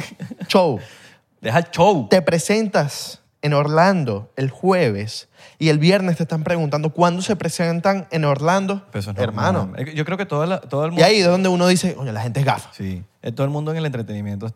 [0.49, 0.79] show.
[1.41, 2.09] Deja el show.
[2.09, 5.29] Te presentas en Orlando el jueves
[5.59, 9.67] y el viernes te están preguntando cuándo se presentan en Orlando, Pero eso es hermano.
[9.67, 9.85] normal.
[9.95, 11.05] Yo creo que toda la- todo el Y mundo...
[11.05, 12.71] ahí es donde uno dice, oye, la gente es gafa.
[12.73, 14.51] Sí, eh, todo el mundo en el entretenimiento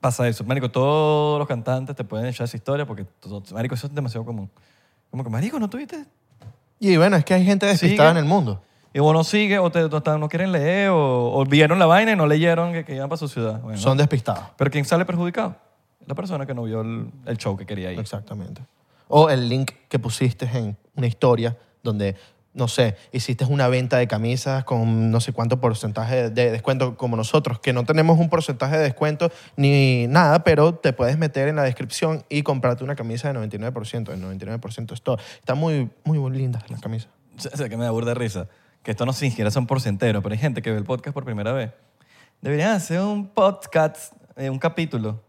[0.00, 0.42] pasa eso.
[0.44, 4.24] Marico, todos los cantantes te pueden echar esa historia porque, todo- marico, eso es demasiado
[4.24, 4.50] común.
[5.10, 6.04] Como que, marico, ¿no tuviste?
[6.80, 8.62] Y bueno, es que hay gente despistada en el mundo.
[8.96, 9.86] Y vos no sigue o te,
[10.18, 13.18] no, quieren leer o, o vieron la vaina y no leyeron que, que iban para
[13.18, 13.60] su ciudad.
[13.60, 14.44] Bueno, Son despistados.
[14.56, 15.54] Pero ¿quién sale perjudicado?
[16.06, 18.00] La persona que no vio el, el show que quería ir.
[18.00, 18.62] Exactamente.
[19.08, 22.16] O el link que pusiste en una historia donde,
[22.54, 27.16] no sé, hiciste una venta de camisas con no sé cuánto porcentaje de descuento como
[27.16, 31.56] nosotros, que no tenemos un porcentaje de descuento ni nada, pero te puedes meter en
[31.56, 34.10] la descripción y comprarte una camisa de 99%.
[34.14, 35.18] El 99% es todo.
[35.38, 37.10] Están muy, muy lindas las camisas.
[37.52, 38.48] O sea, que me da burda de risa.
[38.86, 41.24] Que esto no ni siquiera son porcenteros, pero hay gente que ve el podcast por
[41.24, 41.72] primera vez.
[42.40, 45.20] Deberían hacer un podcast, eh, un capítulo.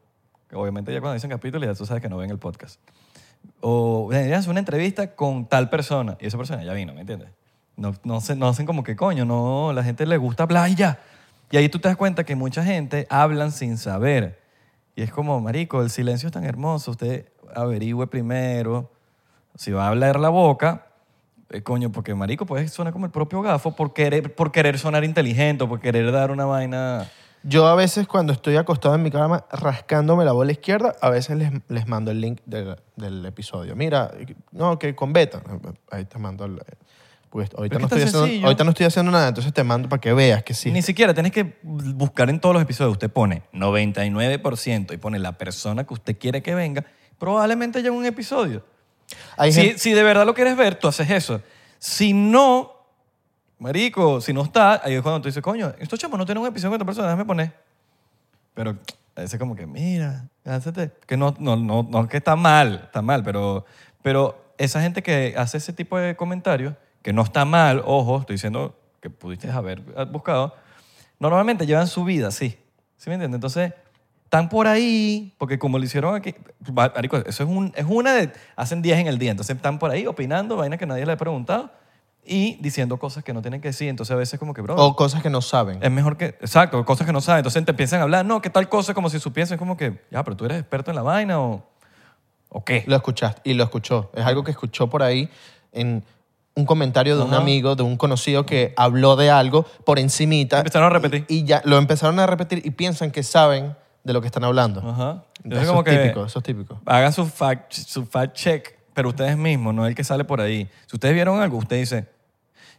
[0.48, 2.80] Que obviamente ya cuando dicen capítulo ya tú sabes que no ven el podcast.
[3.62, 6.18] O deberían hacer una entrevista con tal persona.
[6.22, 7.30] Y esa persona ya vino, ¿me entiendes?
[7.78, 10.76] No, no, se- no hacen como que coño, no, la gente le gusta hablar y
[10.76, 11.00] ya.
[11.50, 14.40] Y ahí tú te das cuenta que mucha gente hablan sin saber.
[14.96, 16.92] Y es como, marico, el silencio es tan hermoso.
[16.92, 18.92] Usted averigüe primero.
[19.56, 20.87] Si va a hablar la boca,
[21.50, 25.04] eh, coño, porque marico, pues suena como el propio gafo por querer, por querer sonar
[25.04, 27.10] inteligente, o por querer dar una vaina...
[27.44, 31.38] Yo a veces cuando estoy acostado en mi cama rascándome la bola izquierda, a veces
[31.38, 33.76] les, les mando el link del, del episodio.
[33.76, 34.12] Mira,
[34.52, 35.42] no, que con beta.
[35.92, 36.60] Ahí te mando el...
[37.30, 38.46] Pues ahorita Pero no, es que estoy haciendo, sencillo.
[38.46, 40.72] ahorita no estoy haciendo nada, entonces te mando para que veas que sí.
[40.72, 42.94] Ni siquiera tienes que buscar en todos los episodios.
[42.94, 46.86] Usted pone 99% y pone la persona que usted quiere que venga.
[47.18, 48.64] Probablemente haya un episodio.
[49.38, 51.42] Hay Si, gente- si de verdad lo quieres ver, tú haces eso.
[51.80, 52.72] Si no,
[53.60, 56.48] marico, si no está, ahí es cuando tú dices, coño, estos chamos no tienen un
[56.50, 57.54] episodio con esta persona, déjame poner.
[58.54, 58.78] Pero
[59.16, 60.92] a veces como que, mira, lánzate.
[61.06, 63.66] Que no, no, no, no es que está mal, está mal, pero,
[64.02, 66.74] pero esa gente que hace ese tipo de comentarios,
[67.04, 70.56] que no está mal, ojo, estoy diciendo que pudiste haber buscado,
[71.20, 72.58] normalmente llevan su vida así.
[72.98, 73.38] ¿Sí me entiendes?
[73.38, 73.74] Entonces,
[74.28, 76.36] están por ahí, porque como lo hicieron aquí,
[76.74, 79.90] marico, eso es, un, es una de, hacen 10 en el día, entonces están por
[79.90, 81.72] ahí opinando, vainas que nadie le ha preguntado
[82.26, 84.98] y diciendo cosas que no tienen que decir, entonces a veces como que, bro, O
[84.98, 85.82] cosas que no saben.
[85.82, 88.50] es mejor que, exacto, cosas que no saben, entonces te empiezan a hablar, no, que
[88.50, 91.40] tal cosa, como si supiesen, como que, ya, pero tú eres experto en la vaina
[91.40, 91.64] o,
[92.50, 92.84] o qué.
[92.86, 94.12] Lo escuchaste y lo escuchó.
[94.14, 95.30] Es algo que escuchó por ahí
[95.72, 96.04] en
[96.54, 97.42] un comentario de un Ajá.
[97.42, 100.58] amigo, de un conocido que habló de algo por encimita.
[100.58, 101.26] Empezaron a repetir.
[101.30, 103.76] Y, y ya lo empezaron a repetir y piensan que saben
[104.08, 104.80] de lo que están hablando.
[104.80, 105.24] Ajá.
[105.44, 106.82] Entonces Eso como es que típico, eso es típico.
[106.86, 110.70] hagan su fact, su fact check, pero ustedes mismos, no el que sale por ahí.
[110.86, 112.08] Si ustedes vieron algo, usted dice,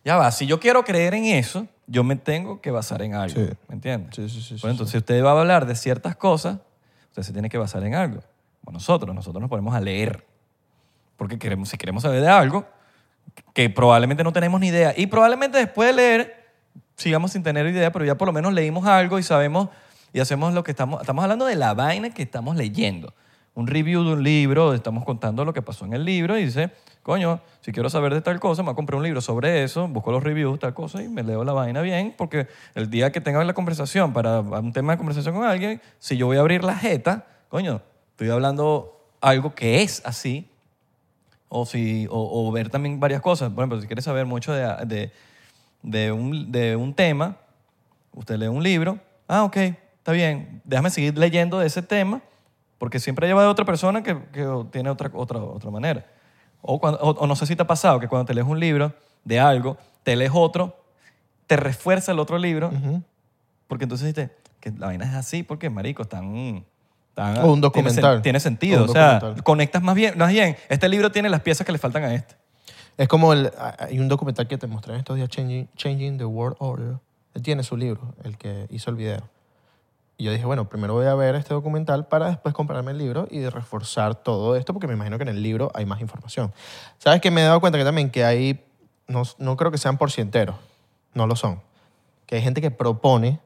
[0.04, 3.38] ya va, si yo quiero creer en eso, yo me tengo que basar en algo.
[3.38, 3.46] Sí.
[3.68, 4.16] ¿Me entiendes?
[4.16, 6.58] Sí, sí, sí, sí, Bueno, entonces, si usted va a hablar de ciertas cosas,
[7.10, 8.22] usted se tiene que basar en algo.
[8.64, 10.24] Como nosotros, nosotros nos ponemos a leer.
[11.18, 12.66] Porque queremos, si queremos saber de algo,
[13.52, 14.94] que probablemente no tenemos ni idea.
[14.96, 16.48] Y probablemente después de leer,
[16.96, 19.68] sigamos sin tener idea, pero ya por lo menos leímos algo y sabemos
[20.12, 21.00] y hacemos lo que estamos...
[21.00, 23.14] Estamos hablando de la vaina que estamos leyendo.
[23.54, 26.70] Un review de un libro, estamos contando lo que pasó en el libro y dice,
[27.02, 29.88] coño, si quiero saber de tal cosa, me voy a comprar un libro sobre eso,
[29.88, 33.20] busco los reviews, tal cosa y me leo la vaina bien, porque el día que
[33.20, 36.62] tenga la conversación para un tema de conversación con alguien, si yo voy a abrir
[36.62, 40.48] la jeta, coño, estoy hablando algo que es así,
[41.48, 43.50] o, si, o, o ver también varias cosas.
[43.50, 45.12] Por ejemplo, si quieres saber mucho de, de,
[45.82, 47.38] de un, de un tema,
[48.12, 49.56] usted lee un libro, ah, ok,
[50.08, 52.22] está bien, déjame seguir leyendo de ese tema,
[52.78, 56.06] porque siempre lleva de otra persona que, que tiene otra, otra, otra manera.
[56.62, 58.58] O, cuando, o, o no sé si te ha pasado que cuando te lees un
[58.58, 58.94] libro
[59.24, 60.82] de algo, te lees otro,
[61.46, 63.02] te refuerza el otro libro, Ujú.
[63.66, 66.64] porque entonces dices que la vaina es así, porque, marico, están...
[67.10, 68.22] están- O un tiene documental.
[68.22, 70.56] Tiene, sentido, O o sea, conectas más bien, más bien.
[70.70, 72.34] Este libro tiene las piezas que le faltan a este.
[72.96, 76.24] Es como el, hay un documental que te mostré en estos días, Changing, Changing the
[76.24, 76.96] World Order.
[77.34, 79.22] Él tiene su libro, el que hizo el video.
[80.20, 83.28] Y yo dije, bueno, primero voy a ver este documental para después comprarme el libro
[83.30, 86.52] y reforzar todo esto, porque me imagino que en el libro hay más información.
[86.98, 88.64] ¿Sabes que Me he dado cuenta que también que hay,
[89.06, 90.56] no, no creo que sean porcienteros,
[91.14, 91.60] no lo son,
[92.26, 93.38] que hay gente que propone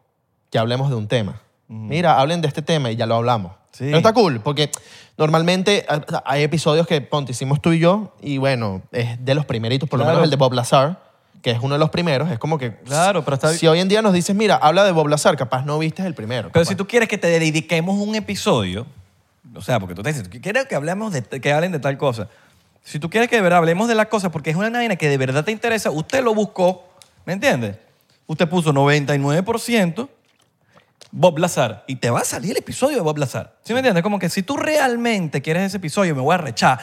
[0.51, 1.41] que hablemos de un tema.
[1.69, 3.53] Mira, hablen de este tema y ya lo hablamos.
[3.73, 3.85] Sí.
[3.85, 4.71] Pero está cool, porque
[5.19, 5.87] normalmente
[6.25, 9.99] hay episodios que, ponte, hicimos tú y yo, y bueno, es de los primeritos, por
[9.99, 10.17] lo Claro.
[10.19, 11.12] menos el de Bob Lazar,
[11.43, 12.77] que es uno de los primeros, es como que...
[12.85, 15.65] Claro, pero está- Si hoy en día nos dices, mira, habla de Bob Lazar, capaz
[15.65, 16.49] no viste el primero.
[16.53, 16.69] Pero capaz.
[16.69, 18.87] si tú quieres que te dediquemos un episodio,
[19.55, 22.29] o sea, porque tú te dices, quiero que hablemos de, que hablen de tal cosa.
[22.85, 25.09] Si tú quieres que de verdad hablemos de la cosa porque es una vaina que
[25.09, 26.89] de verdad te interesa, usted lo buscó,
[27.27, 27.77] ¿me entiendes?
[28.27, 30.09] Usted puso 99%
[31.11, 33.57] Bob Lazar y te va a salir el episodio de Bob Lazar.
[33.65, 34.03] ¿Sí me entiendes?
[34.03, 36.81] Como que si tú realmente quieres ese episodio, me voy a rechar.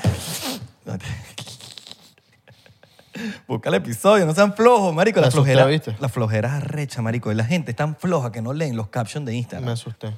[3.47, 5.17] Busca el episodio, no sean flojos, marico.
[5.17, 5.95] Me La asusté, flojera, ¿viste?
[5.99, 7.31] la flojera arrecha, marico.
[7.31, 9.69] Y la gente es tan floja que no leen los captions de Me Instagram.
[9.69, 10.13] asusté.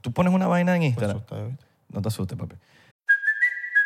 [0.00, 1.16] Tú pones una vaina en Me Instagram.
[1.18, 1.64] asusté, ¿viste?
[1.90, 2.54] No te asustes, papi.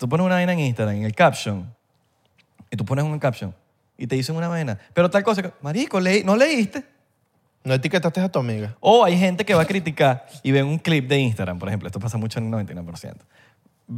[0.00, 1.70] Tú pones una vaina en Instagram, en el caption,
[2.70, 3.54] y tú pones un caption,
[3.98, 6.82] y te dicen una vaina, pero tal cosa, marico, leí- no leíste.
[7.64, 8.74] No etiquetaste a tu amiga.
[8.80, 11.86] O hay gente que va a criticar y ven un clip de Instagram, por ejemplo,
[11.86, 13.16] esto pasa mucho en el 99%.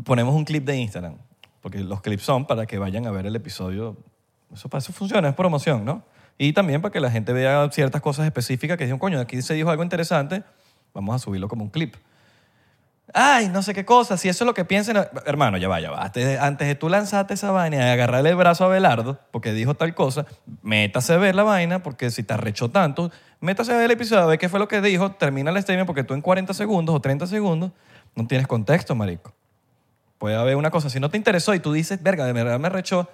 [0.04, 1.14] Ponemos un clip de Instagram,
[1.60, 3.96] porque los clips son para que vayan a ver el episodio.
[4.52, 6.02] Eso, para eso funciona, es promoción, ¿no?
[6.36, 9.54] Y también para que la gente vea ciertas cosas específicas que dicen, coño, aquí se
[9.54, 10.42] dijo algo interesante,
[10.92, 11.94] vamos a subirlo como un clip.
[13.14, 15.06] Ay, no sé qué cosa, si eso es lo que piensan.
[15.26, 16.02] Hermano, ya va, ya va.
[16.02, 19.52] Antes de, antes de tú lanzarte esa vaina y agarrarle el brazo a Belardo, porque
[19.52, 20.24] dijo tal cosa,
[20.62, 24.22] métase a ver la vaina, porque si te arrechó tanto, métase a ver el episodio,
[24.22, 26.94] a ver qué fue lo que dijo, termina el streaming, porque tú en 40 segundos
[26.94, 27.72] o 30 segundos
[28.14, 29.34] no tienes contexto, marico.
[30.16, 32.68] Puede haber una cosa, si no te interesó y tú dices, verga, de verdad me
[32.68, 33.10] arrechó,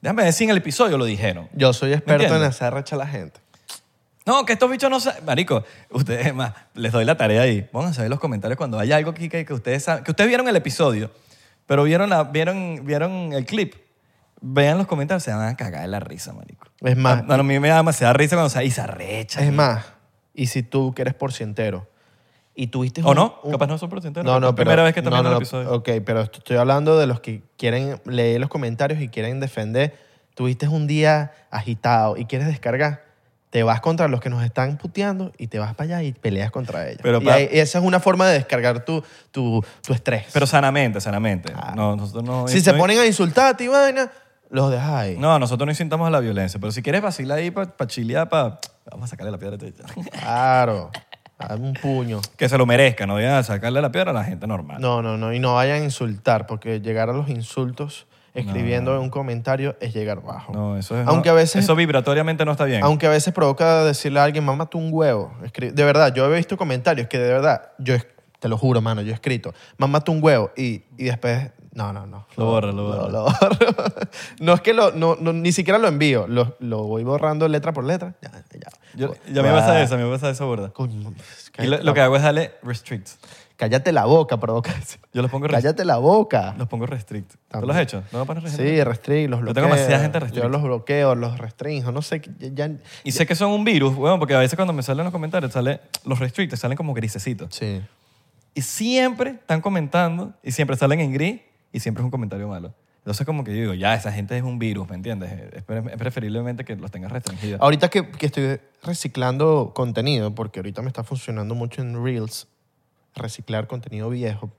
[0.00, 1.48] déjame si en el episodio lo dijeron.
[1.52, 3.40] Yo soy experto en hacer recha a la gente.
[4.26, 5.24] No, que estos bichos no saben.
[5.24, 7.68] Marico, ustedes, es más, les doy la tarea ahí.
[7.72, 10.04] Vamos a ver los comentarios cuando haya algo aquí que, que ustedes saben.
[10.04, 11.10] Que ustedes vieron el episodio,
[11.66, 13.74] pero vieron, la, vieron, vieron el clip.
[14.42, 16.66] Vean los comentarios, se van a cagar de la risa, marico.
[16.80, 19.42] Es más, A, a mí me da demasiada risa cuando se ahí se arrecha.
[19.42, 19.84] es más,
[20.34, 21.86] y si tú que eres porcientero
[22.54, 23.38] y tuviste ¿O un- no?
[23.42, 24.24] un- Capaz no son porcienteros.
[24.24, 25.72] No, no, es la pero, primera vez que están no, no, el episodio.
[25.72, 29.98] Ok, pero esto- estoy hablando de los que quieren leer los comentarios y quieren defender.
[30.34, 33.09] Tuviste un día agitado y quieres descargar.
[33.50, 36.50] Te vas contra los que nos están puteando y te vas para allá y peleas
[36.52, 37.00] contra ellos.
[37.02, 40.26] Pero y pa- ahí- esa es una forma de descargar tu, tu, tu estrés.
[40.32, 41.52] Pero sanamente, sanamente.
[41.56, 41.72] Ah.
[41.74, 42.46] No, nosotros no...
[42.46, 44.10] si se no- ponen a insultarte y vaina,
[44.50, 45.16] los dejas ahí.
[45.18, 46.60] No, nosotros no incitamos a la violencia.
[46.60, 48.60] Pero si quieres vacilar ahí para chilear, para...
[48.90, 49.56] Vamos a sacarle la piedra.
[49.56, 50.10] a este bicho.
[50.12, 50.90] Claro.
[51.38, 52.20] Dame un puño.
[52.36, 54.80] que se lo merezca, no vayan a sacarle la piedra a la gente normal.
[54.80, 55.32] No, no, no.
[55.32, 60.22] Y no vayan a insultar, porque llegar a los insultos escribiendo un comentario es llegar
[60.22, 60.52] bajo.
[60.52, 61.06] No, eso es...
[61.06, 62.82] Aunque no, a veces- Eso vibratoriamente no está bien.
[62.84, 65.32] Aunque a veces provoca decirle a alguien, mamá, tú un huevo.
[65.42, 67.94] Escri- De verdad, yo he visto comentarios que de verdad, yo
[68.38, 70.50] te lo juro, mano, yo he escrito, mamá, tú un huevo.
[70.56, 72.26] Y, y después, no, no, no.
[72.36, 73.08] Lo borra, lo borra.
[73.08, 73.74] Lo, borro.
[74.40, 77.72] no es que lo, no, no, ni siquiera lo envío, lo, lo voy borrando letra
[77.72, 78.14] por letra.
[78.22, 78.70] Ya, ya.
[78.94, 80.70] Yo, ya me pasa eso, me pasa eso, burda.
[80.70, 81.12] Coño,
[81.58, 83.08] Y lo, lo que hago es darle restrict.
[83.60, 84.72] Cállate la boca, provoca.
[85.12, 85.64] Yo los pongo restrict.
[85.64, 86.54] Cállate la boca.
[86.56, 87.34] Los pongo restrict.
[87.50, 88.02] ¿Tú lo has hecho?
[88.10, 88.70] ¿No lo pones restrict?
[88.70, 89.62] Sí, restring, los Yo bloqueo.
[89.64, 90.42] tengo demasiada gente restrict.
[90.44, 92.22] Yo los bloqueo, los restringo, no sé.
[92.38, 92.70] ya-
[93.04, 95.52] Y sé que son un virus, weón, porque a veces cuando me salen los comentarios,
[95.52, 97.54] sale, los restrict salen como grisecitos.
[97.54, 97.82] sí.
[98.54, 102.74] Y siempre están comentando, y siempre salen en gris, y siempre es un comentario malo.
[102.98, 105.30] Entonces como que yo digo, ya, esa gente es un virus, ¿me entiendes?
[105.52, 105.62] Es
[105.98, 107.60] preferiblemente que los tengas restringidos.
[107.60, 112.48] Ahorita que, que estoy reciclando contenido, porque ahorita me está funcionando mucho en Reels,
[113.14, 114.50] reciclar contenido viejo,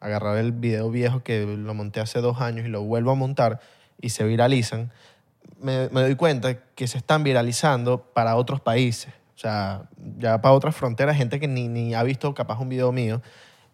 [0.00, 3.60] agarrar el video viejo que lo monté hace dos años y lo vuelvo a montar
[4.00, 4.90] y se viralizan,
[5.60, 9.12] me, me doy cuenta que se están viralizando para otros países.
[9.36, 12.92] O sea, ya para otras fronteras, gente que ni, ni ha visto capaz un video
[12.92, 13.22] mío.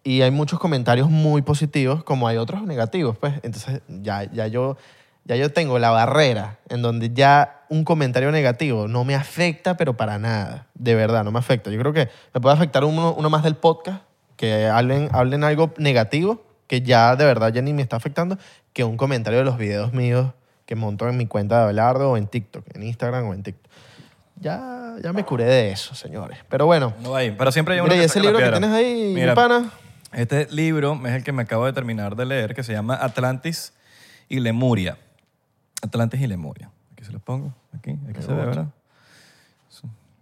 [0.05, 3.35] Y hay muchos comentarios muy positivos, como hay otros negativos, pues.
[3.43, 4.77] Entonces, ya, ya, yo,
[5.25, 9.97] ya yo tengo la barrera en donde ya un comentario negativo no me afecta, pero
[9.97, 10.69] para nada.
[10.75, 11.71] De verdad, no me afecta.
[11.71, 14.05] Yo creo que me puede afectar uno, uno más del podcast,
[14.37, 18.39] que hablen, hablen algo negativo, que ya de verdad ya ni me está afectando,
[18.73, 20.33] que un comentario de los videos míos
[20.67, 23.71] que monto en mi cuenta de Abelardo o en TikTok, en Instagram o en TikTok.
[24.39, 26.39] Ya, ya me curé de eso, señores.
[26.49, 27.31] Pero bueno, No ahí.
[27.31, 29.71] Pero siempre hay uno mira, que ese libro que tienes ahí, mi Mira, pana.
[30.13, 33.73] Este libro es el que me acabo de terminar de leer, que se llama Atlantis
[34.29, 34.99] y Lemuria.
[35.83, 36.71] Atlantis y Lemuria.
[36.93, 37.55] Aquí se los pongo.
[37.79, 38.67] Aquí, aquí se ve, ¿verdad?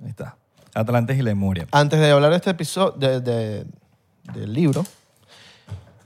[0.03, 0.37] Ahí está.
[0.75, 1.67] Atlantis y Lemuria.
[1.73, 3.67] Antes de hablar de este episodio, de- de-
[4.33, 4.85] del libro,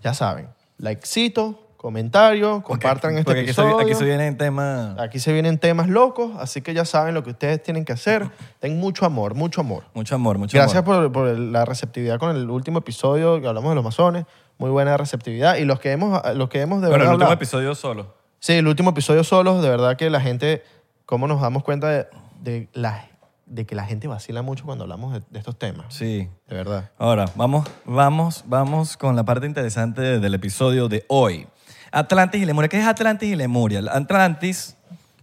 [0.03, 3.79] ya saben, likecito, comentario, compartan este Porque aquí se, episodio.
[3.81, 4.97] aquí se viene en tema...
[4.99, 8.29] Aquí se vienen temas locos, así que ya saben lo que ustedes tienen que hacer.
[8.59, 9.85] Ten mucho amor, mucho amor.
[9.95, 11.13] Mucho amor, mucho Gracias amor.
[11.13, 14.25] por, por la receptividad con el último episodio que hablamos de los masones.
[14.59, 15.57] Muy buena receptividad.
[15.57, 18.15] Y los que hemos, los que hemos de Bueno, el verdad último hablado- episodio solo.
[18.41, 20.65] Sí, el último episodio solo, de verdad que la gente,
[21.07, 22.07] cómo nos damos cuenta de,
[22.41, 23.09] de la
[23.49, 25.87] de que la gente vacila mucho cuando hablamos de, de estos temas.
[25.95, 26.29] Sí.
[26.49, 26.91] De verdad.
[26.99, 31.47] Ahora, vamos, vamos, vamos con la parte interesante del episodio de hoy.
[31.91, 32.69] Atlantis y Lemuria.
[32.69, 33.81] ¿Qué es Atlantis y Lemuria?
[33.91, 34.77] Atlantis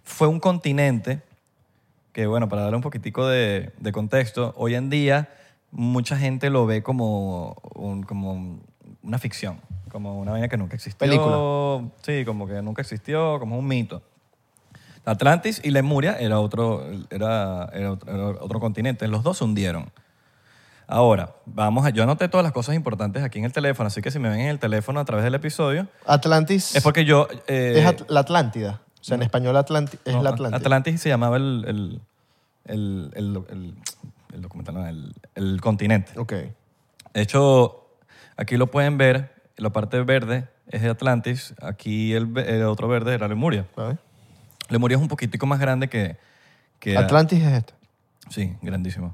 [0.04, 1.22] fue un continente
[2.12, 5.30] que, bueno, para darle un poquitico de, de contexto, hoy en día
[5.72, 8.60] mucha gente lo ve como, un- como
[9.04, 9.60] una ficción,
[9.92, 10.98] como una vaina que nunca existió.
[10.98, 11.84] Película.
[12.02, 14.02] Sí, como que nunca existió, como un mito.
[15.06, 19.08] Atlantis y Lemuria era otro, era, era otro, era otro continente.
[19.08, 19.92] Los dos se hundieron.
[20.88, 24.12] Ahora, vamos a, yo anoté todas las cosas importantes aquí en el teléfono, así que
[24.12, 27.28] si me ven en el teléfono a través del episodio, Atlantis es porque yo...
[27.48, 28.82] eh, es At- la Atlántida.
[29.02, 30.58] O sea, en español Atlanti- es no, la Atlántida.
[30.58, 32.02] Atlantis se llamaba el, el,
[32.66, 33.74] el, el- el-
[34.34, 36.20] el documental, no, el, el continente.
[36.20, 36.34] Ok.
[36.34, 37.88] De hecho,
[38.38, 42.88] aquí lo pueden ver, la parte verde es de Atlantis, aquí el, ve- el otro
[42.88, 43.66] verde era Lemuria.
[43.76, 43.98] A ver.
[44.70, 46.18] Lemuria es un poquitico más grande que...
[46.80, 47.74] que Atlantis es este.
[48.30, 49.14] Sí, grandísimo.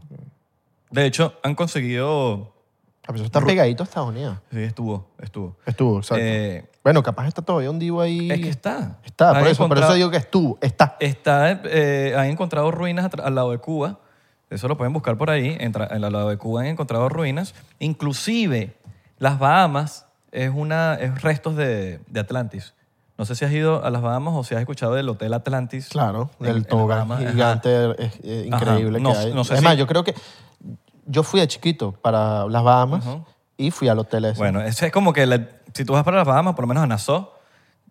[0.89, 2.53] De hecho, han conseguido...
[3.03, 4.37] Pero eso está pegadito a Estados Unidos.
[4.51, 5.57] Sí, estuvo, estuvo.
[5.65, 6.23] Estuvo, exacto.
[6.23, 8.31] Eh, bueno, capaz está todavía un divo ahí.
[8.31, 8.99] Es que está.
[9.03, 10.59] Está, por eso, por eso digo que estuvo.
[10.61, 10.97] Está.
[10.99, 13.99] Está, eh, han encontrado ruinas al lado de Cuba.
[14.51, 15.57] Eso lo pueden buscar por ahí.
[15.59, 17.55] En al lado de Cuba han encontrado ruinas.
[17.79, 18.75] Inclusive,
[19.17, 22.75] las Bahamas es, una, es restos de, de Atlantis.
[23.21, 25.89] No sé si has ido a las Bahamas o si has escuchado del Hotel Atlantis.
[25.89, 26.65] Claro, del.
[26.67, 27.17] Ajá.
[27.19, 28.63] gigante es- es Ajá.
[28.65, 29.31] increíble No- que hay.
[29.35, 30.15] no sé es si- más, yo creo que
[31.05, 33.05] yo fui de chiquito para las Bahamas
[33.57, 34.39] y fui al hotel ese.
[34.39, 36.83] Bueno, ese es como que la- si tú vas para las Bahamas, por lo menos
[36.83, 37.29] a Nassau,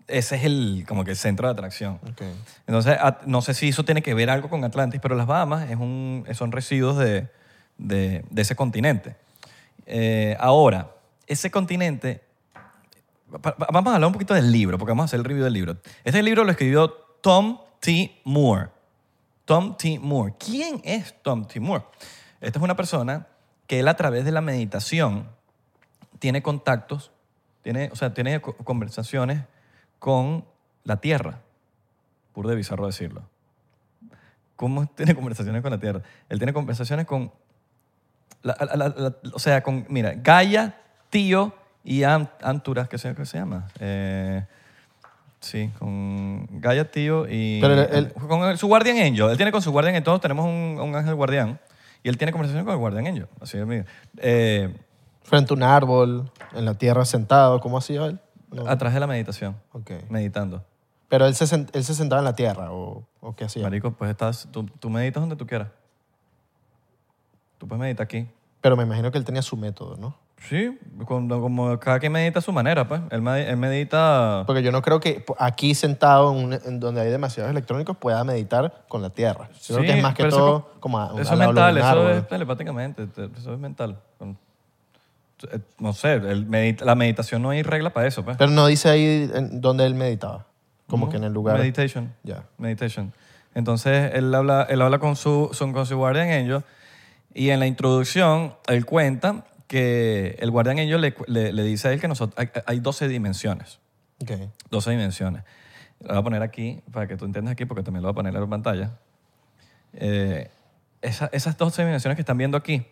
[0.09, 2.01] ese es el, como que el centro de atracción.
[2.11, 2.23] Ok.
[2.67, 5.77] Entonces, no sé si eso tiene que ver algo con Atlantis, pero las Bahamas es
[5.77, 7.29] un, son residuos de,
[7.79, 9.15] de- de ese continente.
[9.87, 10.89] Eh, ahora,
[11.29, 12.21] ese continente,
[13.39, 15.45] pa- pa- vamos a hablar un poquito del libro, porque vamos a hacer el review
[15.45, 15.77] del libro.
[16.05, 16.91] Este libro lo escribió
[17.21, 18.21] Tom T.
[18.25, 18.69] Moore.
[19.45, 19.99] Tom T.
[20.01, 20.35] Moore.
[20.39, 21.61] ¿Quién es Tom T.
[21.61, 21.85] Moore?
[22.41, 23.27] Esta es una persona
[23.67, 25.29] que él a través de la meditación
[26.19, 27.11] tiene contactos,
[27.63, 29.43] tiene, o sea, tiene co- conversaciones
[29.99, 30.45] con
[30.85, 31.41] la Tierra.
[32.33, 33.23] Puro de bizarro decirlo.
[34.57, 36.03] ¿Cómo tiene conversaciones con la Tierra?
[36.29, 37.33] Él tiene conversaciones con,
[38.43, 40.77] la- la- la- la- o sea, con, mira, Gaia,
[41.11, 43.69] Tío y An- Anturas, ¿qué se, qué se llama?
[43.81, 44.45] Eh,
[45.41, 47.61] sí, con Gaia, Tío y...
[47.61, 49.31] Pero él- él- con el- su Guardian Angel.
[49.31, 51.59] Él tiene con su Guardian Angel, todos tenemos un, un ángel guardián.
[52.03, 53.27] Y él tiene conversaciones con el Guardian Angel.
[53.41, 53.85] Así es, mira.
[54.19, 54.75] Eh,
[55.23, 58.19] Frente a un árbol, en la tierra sentado, ¿cómo hacía él?
[58.51, 58.67] No.
[58.67, 59.55] Atrás de la meditación.
[59.73, 59.93] Ok.
[60.09, 60.65] Meditando.
[61.09, 63.63] Pero él se, sen- él se sentaba en la tierra o, o qué hacía.
[63.63, 65.69] Marico, pues estás, tú, tú meditas donde tú quieras.
[67.59, 68.29] Tú puedes meditar aquí.
[68.61, 70.17] Pero me imagino que él tenía su método, ¿no?
[70.49, 73.01] Sí, cuando- como cada quien medita a su manera, pues.
[73.11, 74.43] Él, med- él medita...
[74.47, 78.25] Porque yo no creo que aquí sentado en, un- en donde hay demasiados electrónicos pueda
[78.25, 79.49] meditar con la tierra.
[79.53, 81.21] Yo creo Sí, que es más que pero eso todo co- como a, Eso al
[81.21, 83.99] es lado mental, eso es telepáticamente, te- eso es mental.
[85.53, 88.37] Eh, No sé, el la meditación no hay regla para eso, pues.
[88.37, 90.47] Pero no dice ahí en donde él meditaba.
[90.89, 91.57] Como que en el lugar.
[91.59, 92.13] Meditation.
[92.25, 92.45] Ya.
[92.59, 93.13] Meditation.
[93.55, 96.63] Entonces, él habla, él habla con, su, son- con su Guardian Angel
[97.33, 101.93] y en la introducción él cuenta que el Guardian Angel le, le- le dice a
[101.93, 103.79] él que nosotros, hay, hay 12 dimensiones.
[104.21, 104.33] Ok.
[104.69, 105.45] 12 dimensiones.
[106.01, 108.17] Lo voy a poner aquí para que tú entiendas aquí porque también lo voy a
[108.17, 108.99] poner en la pantalla.
[109.93, 110.51] Eh,
[111.03, 112.85] esa- esas 12 dimensiones que están viendo aquí,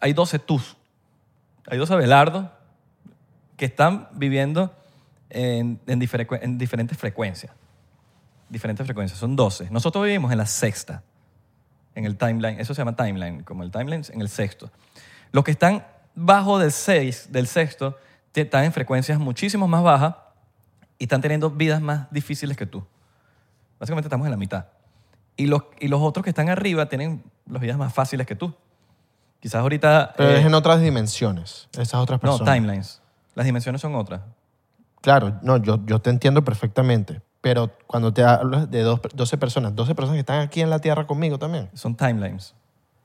[0.00, 0.76] hay 12 tus,
[1.66, 2.52] hay 12 Abelardo
[3.56, 4.70] que están viviendo
[5.30, 7.52] en, en diferentes frecuencias.
[8.50, 9.70] Diferentes frecuencias, son 12.
[9.70, 11.02] Nosotros vivimos en la sexta,
[11.94, 14.70] en el timeline, eso se llama timeline, como el timeline en el sexto.
[15.34, 17.98] Los que están bajo del 6, del sexto,
[18.32, 20.14] están en frecuencias muchísimo más bajas
[20.96, 22.84] y están teniendo vidas más difíciles que tú.
[23.80, 24.66] Básicamente estamos en la mitad.
[25.36, 28.54] Y los, y los otros que están arriba tienen las vidas más fáciles que tú.
[29.40, 30.14] Quizás ahorita...
[30.16, 32.54] Pero eh, es en otras dimensiones, esas otras no, personas.
[32.54, 33.02] timelines.
[33.34, 34.20] Las dimensiones son otras.
[35.00, 37.22] Claro, no, yo, yo te entiendo perfectamente.
[37.40, 40.78] Pero cuando te hablas de dos, 12 personas, 12 personas que están aquí en la
[40.78, 41.70] Tierra conmigo también.
[41.74, 42.54] Son timelines.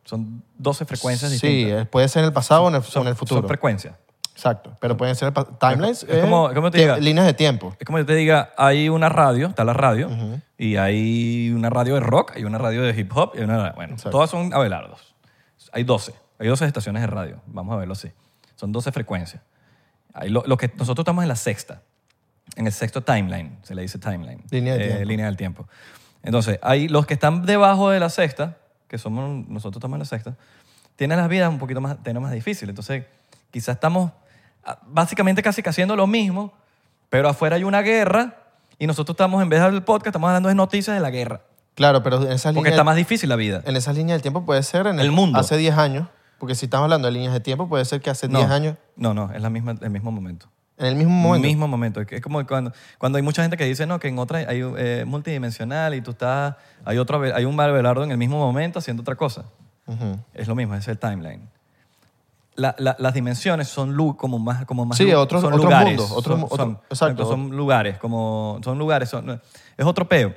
[0.10, 1.84] Son 12 frecuencias Sí, distintas.
[1.84, 3.42] eh, puede ser en el pasado o en el, o en el futuro.
[3.42, 3.94] Son frecuencias.
[4.34, 6.98] Exacto, pero pueden ser timelines, es como- eh, ¿cómo te diga?
[6.98, 7.76] líneas de tiempo.
[7.78, 10.10] Es como yo te diga, hay una radio, está la radio,
[10.58, 13.94] y hay una radio de rock, hay una radio de hip hop, y una, bueno,
[13.94, 14.12] Exacto.
[14.12, 15.14] todas son abelardos.
[15.74, 18.12] Hay 12, hay 12 estaciones de radio, vamos a verlo así.
[18.56, 19.44] Son 12 frecuencias.
[20.14, 21.82] Hay lo, lo que nosotros estamos en la sexta,
[22.56, 24.42] en el sexto timeline, se le dice timeline.
[24.52, 25.06] Línea de eh, tiempo.
[25.06, 25.68] Línea del tiempo.
[26.24, 28.58] Entonces, hay los que están debajo de la sexta,
[28.90, 30.36] que somos nosotros estamos en la sexta,
[30.98, 32.70] tienen las vidas un poquito más, tienen más difíciles.
[32.70, 33.06] Entonces,
[33.52, 34.12] quizás estamos
[34.66, 36.52] ah, básicamente casi que haciendo lo mismo,
[37.10, 38.36] pero afuera hay una guerra
[38.78, 41.10] y nosotros estamos, en vez de hablar del podcast, estamos hablando de noticias de la
[41.12, 41.42] guerra.
[41.76, 43.62] Claro, pero en esas Porque líneas, está más difícil la vida.
[43.66, 45.40] en esas líneas del tiempo puede ser en El mundo.
[45.40, 46.08] hace 10 años.
[46.38, 48.40] Porque si estamos hablando de líneas de tiempo, puede ser que hace No.
[48.40, 50.48] 10 años, No, no, es la misma, el mismo momento.
[50.80, 51.48] En el mismo momento.
[51.48, 52.02] mismo momento.
[52.02, 55.04] Es como cuando, cuando hay mucha gente que dice, no, que en otra hay eh,
[55.06, 59.16] multidimensional y tú estás, hay, otro, hay un Belardo en el mismo momento haciendo otra
[59.16, 59.46] cosa.
[59.86, 60.18] Ujú.
[60.34, 61.50] Es lo mismo, es el timeline.
[62.56, 65.88] La- la- las dimensiones son lu- como más, como más Sí, otros- son otros lugares.
[65.98, 67.26] mundos, otros son, otro- son- exacto.
[67.26, 69.10] Son lugares, como son lugares.
[69.10, 69.42] son-
[69.78, 70.34] es otro peo.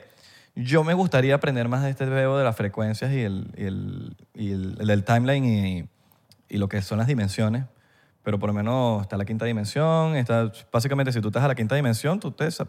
[0.55, 4.17] Yo me gustaría aprender más de este peo de las frecuencias y el, y el,
[4.35, 5.85] y el- el del timeline y,
[6.49, 7.65] y lo que son las dimensiones.
[8.25, 10.15] Pero por lo menos está la quinta dimensión.
[10.15, 12.67] Está, básicamente, si tú estás a la quinta dimensión, tú te- estás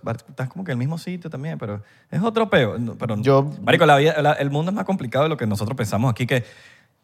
[0.49, 1.59] como que en el mismo sitio también.
[1.59, 2.75] Pero es otro peo.
[2.97, 5.77] Pero, Yo- Marico, la vida- la- el mundo es más complicado de lo que nosotros
[5.77, 6.25] pensamos aquí.
[6.25, 6.43] Que,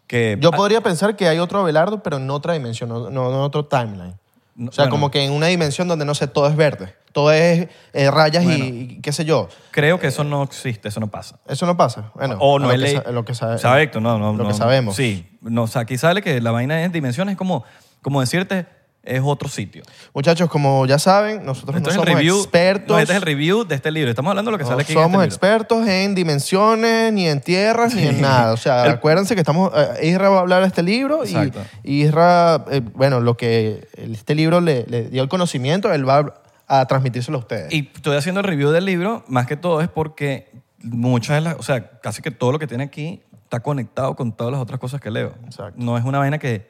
[0.08, 3.36] que Yo podría pensar que hay otro Abelardo, pero en otra dimensión, no, no en
[3.36, 4.16] otro timeline.
[4.56, 4.92] No, o sea, bueno.
[4.92, 6.96] como que en una dimensión donde no sé, todo es verde.
[7.14, 8.66] Todo es eh, rayas y- Bueno.
[8.66, 9.48] y, qué sé yo.
[9.72, 11.40] Creo que eso no existe, eso no pasa.
[11.48, 12.12] Eso no pasa.
[12.16, 12.96] Bueno, o no lo es que ley.
[12.98, 14.34] sa- lo que sabe- Sabe no, no.
[14.34, 14.96] lo que sabemos.
[14.96, 15.28] Sí.
[15.42, 17.64] No, o sea, aquí sale que la vaina es dimensiones, es como,
[18.02, 18.66] como decirte,
[19.04, 19.82] es otro sitio.
[20.14, 22.38] Muchachos, como ya saben, nosotros Esto no es el somos review.
[22.40, 22.90] expertos.
[22.96, 24.10] no, este es el review de este libro.
[24.10, 24.92] Estamos hablando de lo que no sale aquí.
[24.92, 25.56] en somos este libro.
[25.58, 28.54] expertos en dimensiones, ni en tierras, ni en nada.
[28.54, 29.72] O sea, El- acuérdense que estamos.
[29.76, 31.62] eh, Isra va a hablar de este libro y, Exacto.
[31.84, 36.36] y Isra, eh, bueno, lo que este libro le, le dio el conocimiento, él va
[36.68, 37.74] a transmitírselo a ustedes.
[37.74, 40.52] Y estoy haciendo el review del libro, más que todo es porque
[40.84, 44.34] muchas de las, o sea, casi que todo lo que tiene aquí está conectado con
[44.34, 45.34] todas las otras cosas que leo.
[45.46, 45.74] Exacto.
[45.78, 46.70] No es una vaina que,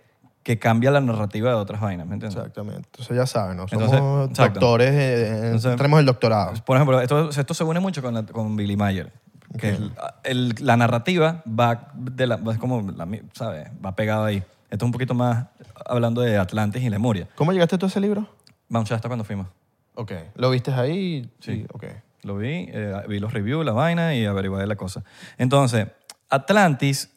[0.49, 2.35] que cambia la narrativa de otras vainas, ¿me entiendes?
[2.35, 2.81] Exactamente.
[2.91, 3.67] Entonces ya saben, ¿no?
[3.67, 4.59] Somos Entonces, exacto.
[4.59, 6.53] doctores, eh, Entonces- tenemos el doctorado.
[6.65, 9.13] Por ejemplo, esto, esto se une mucho con, la- con Billy Mayer.
[9.59, 9.91] Que el-
[10.23, 13.69] el- la narrativa va, de la, va como, la ¿sabes?
[13.85, 14.37] Va pegada ahí.
[14.71, 15.45] Esto es un poquito más
[15.85, 17.27] hablando de Atlantis y Lemuria.
[17.35, 18.27] ¿Cómo llegaste tú a ese libro?
[18.69, 19.45] Vamos, ya hasta cuando fuimos.
[19.93, 20.13] Ok.
[20.33, 21.31] ¿Lo viste ahí?
[21.41, 21.63] Sí.
[21.71, 21.83] Ok.
[22.23, 25.03] Lo vi, eh, vi los reviews, la vaina y averigué la cosa.
[25.37, 25.85] Entonces,
[26.27, 27.11] Atlantis,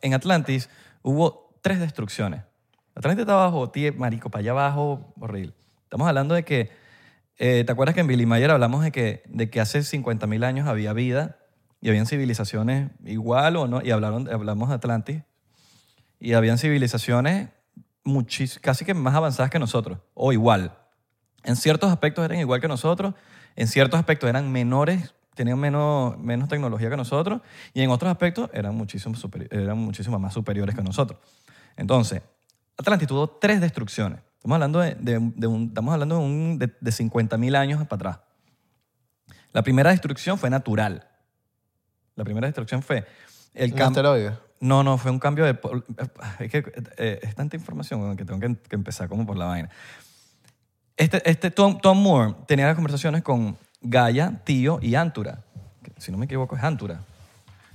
[0.00, 0.70] en Atlantis
[1.02, 2.42] hubo tres destrucciones.
[2.98, 5.54] Atlantis está abajo, tío, marico, para allá abajo, horrible.
[5.84, 6.70] Estamos hablando de que,
[7.38, 10.66] eh, ¿te acuerdas que en Billy Mayer hablamos de que, de que hace 50.000 años
[10.66, 11.36] había vida
[11.80, 13.80] y habían civilizaciones igual o no?
[13.84, 15.22] Y hablaron, hablamos de Atlantis
[16.18, 17.50] y habían civilizaciones
[18.04, 20.76] muchis- casi que más avanzadas que nosotros, o igual.
[21.44, 23.14] En ciertos aspectos eran igual que nosotros,
[23.54, 27.42] en ciertos aspectos eran menores, tenían menos, menos tecnología que nosotros,
[27.74, 31.20] y en otros aspectos eran muchísimo, superi- eran muchísimo más superiores que nosotros.
[31.76, 32.22] Entonces,
[32.78, 34.20] Atlantis tuvo tres destrucciones.
[34.36, 38.10] Estamos hablando de, de- de un, estamos hablando de, un, de, de 50.000 años para
[38.12, 38.18] atrás.
[39.52, 41.06] La primera destrucción fue natural.
[42.14, 43.06] La primera destrucción fue
[43.54, 43.86] el ¿Un cambio.
[44.00, 44.38] asteroide?
[44.60, 45.54] No, no, fue un cambio de...
[45.54, 45.84] pol-
[46.40, 46.64] Es que
[46.96, 49.70] eh, es tanta información que tengo que, que empezar como por la vaina.
[50.96, 55.40] Este, este Tom, Tom Moore tenía las conversaciones con Gaia, Tío y Antura.
[55.82, 57.00] que, Si no me equivoco es Antura.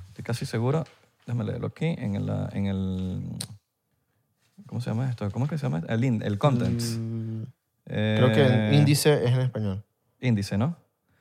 [0.10, 0.84] Estoy casi seguro.
[1.26, 2.30] Déjame leerlo aquí en el...
[2.54, 3.22] En el
[4.74, 5.30] ¿Cómo se llama esto?
[5.30, 5.84] ¿Cómo es que se llama?
[5.88, 6.98] El, in- el contents.
[7.00, 7.44] Mm,
[7.86, 9.84] Eh, Creo que el índice es en español.
[10.20, 10.76] Índice, ¿no?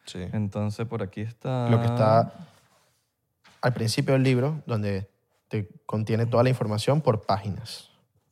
[0.06, 0.20] Sí.
[0.32, 1.68] Entonces por aquí está...
[1.68, 2.32] Lo que está
[3.60, 5.06] al principio del libro, donde
[5.48, 7.90] te contiene toda la información por páginas.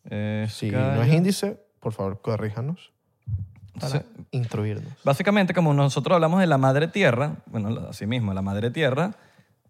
[0.08, 2.90] Eh, Si no es índice, por favor, corríjanos
[3.78, 4.90] para instruirnos.
[5.04, 9.10] Básicamente, como nosotros hablamos de la madre tierra, bueno, así mismo, la madre tierra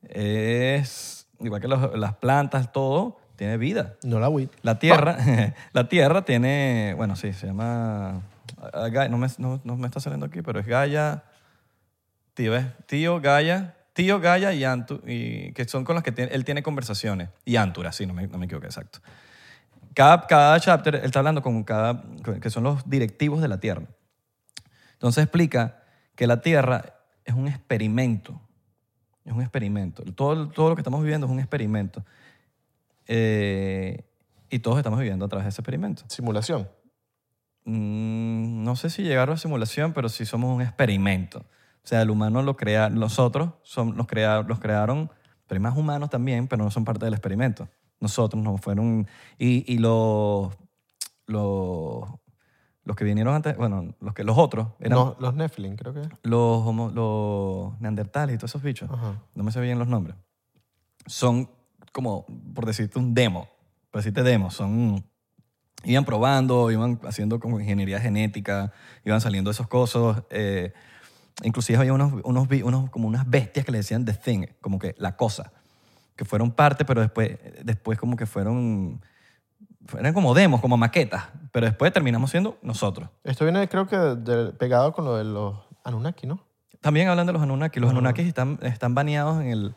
[0.04, 3.94] es, igual que los- las plantas, todo, tiene vida.
[4.02, 4.50] No la WIT.
[4.60, 5.16] La tierra,
[5.72, 8.20] la tierra tiene, bueno, sí, se llama,
[8.60, 11.24] Ga- no me, no, no me está saliendo aquí, pero es Gaia,
[12.34, 16.32] tío, es tío, Gaia, tío, Gaia y Antu, y, que son con los que tiene-
[16.34, 17.30] él tiene conversaciones.
[17.46, 18.98] Y Antura, sí, no me, no me equivoqué, exacto.
[19.94, 22.02] Cada, cada chapter, él está hablando con cada,
[22.42, 23.84] que son los directivos de la tierra.
[24.92, 25.78] Entonces explica
[26.14, 28.38] que la Tierra es un experimento.
[29.24, 30.02] Es un experimento.
[30.14, 32.04] Todo, todo lo que estamos viviendo es un experimento.
[33.12, 34.04] Eh,
[34.50, 36.04] y todos estamos viviendo a través de ese experimento.
[36.06, 36.68] Simulación.
[37.64, 41.40] Mm, no sé si llegaron a simulación, pero sí somos un experimento.
[41.40, 45.10] O sea, el humano lo crea, nosotros son, los, crea, los crearon,
[45.58, 47.68] más humanos también, pero no son parte del experimento.
[47.98, 49.08] Nosotros no fueron...
[49.38, 50.56] Y, y los,
[51.26, 52.08] los,
[52.84, 56.02] los que vinieron antes, bueno, los, que, los otros eran No, los Nephilim, creo que.
[56.22, 58.88] los, los neandertales y todos esos bichos.
[58.88, 59.20] Ajá.
[59.34, 60.14] No me sé bien los nombres.
[61.06, 61.50] Son
[61.92, 63.48] como, por decirte, un demo.
[63.90, 65.04] Por decirte demo, son...
[65.82, 68.70] Iban probando, iban haciendo como ingeniería genética,
[69.02, 70.22] iban saliendo esos cosas.
[70.28, 70.74] eh,
[71.42, 74.94] inclusive había unos, unos, unos, como unas bestias que le decían the thing, como que
[74.98, 75.52] la cosa,
[76.16, 79.02] que fueron parte, pero después, después como que fueron...
[79.98, 83.08] Eran como demos, como maquetas, pero después terminamos siendo nosotros.
[83.24, 86.44] Esto viene, creo que, de- pegado con lo de los Anunnaki, ¿no?
[86.82, 87.80] También hablan de los Anunnaki.
[87.80, 89.74] Los Anunnaki están, están baneados en el...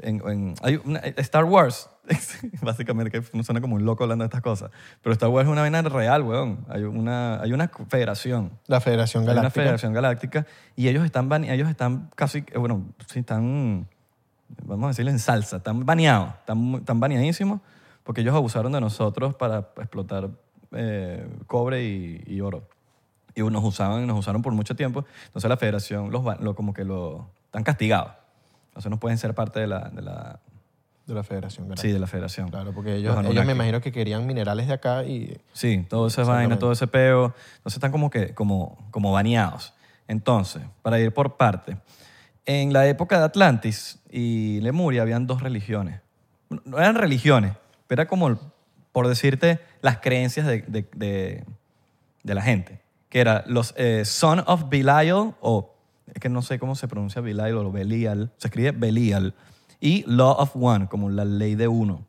[0.00, 1.88] en- en- hay una- Star Wars,
[2.62, 4.70] básicamente, que no suena como un loco hablando de estas cosas,
[5.02, 6.64] pero Star Wars es una vaina real, weón.
[6.68, 8.50] Hay una, hay una federación.
[8.66, 9.62] La Federación Hay una Galáctica.
[9.62, 13.86] federación galáctica y ellos están, ellos están casi, eh, bueno, sí, están,
[14.64, 17.60] vamos a decirle en salsa, están baneados, están, están baneadísimos
[18.04, 20.28] porque ellos abusaron de nosotros para explotar
[20.72, 22.66] eh, cobre y, y oro.
[23.34, 25.04] Y nos usaban, nos usaron por mucho tiempo.
[25.26, 28.12] Entonces la federación los, lo, como que lo, están castigados.
[28.72, 30.40] Entonces no pueden ser parte de la, de la,
[31.06, 31.88] De la Federación Galáctica.
[31.88, 32.48] sí, de la federación.
[32.50, 35.36] Claro, porque Los ellos, ellos me imagino que querían minerales de acá y...
[35.52, 37.34] Sí, todo esa vaina, todo ese peo.
[37.56, 39.74] Entonces están como que como, como baneados.
[40.08, 41.76] Entonces, para ir por parte,
[42.46, 46.00] en la época de Atlantis y Lemuria habían dos religiones.
[46.64, 47.52] No eran religiones,
[47.86, 48.38] pero era como,
[48.92, 51.44] por decirte, las creencias de, de- de-
[52.22, 52.80] de la gente.
[53.08, 55.74] Que era los eh, Son of Belial, o
[56.06, 59.34] es que no sé cómo se pronuncia Belial o Belial, se escribe Belial,
[59.80, 62.06] y Law of One, como la ley de uno.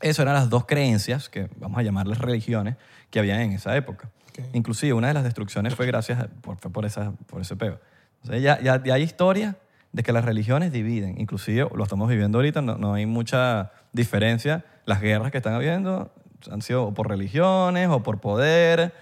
[0.00, 2.76] Eso eran las dos creencias, que vamos a llamarles religiones,
[3.10, 4.10] que había en esa época.
[4.52, 7.78] Inclusive una de las destrucciones fue gracias a- por, fue por, esa, por ese peo.
[8.22, 9.56] Entonces ya, ya, ya hay historia
[9.92, 11.18] de que las religiones dividen.
[11.20, 14.64] Inclusive lo estamos viviendo ahorita, no, no hay mucha diferencia.
[14.84, 16.12] Las guerras que están habiendo
[16.50, 18.92] han sido por religiones o por poder.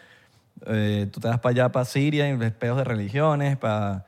[0.67, 4.07] Eh, tú te vas para allá, para Siria, y ves peos de religiones, para,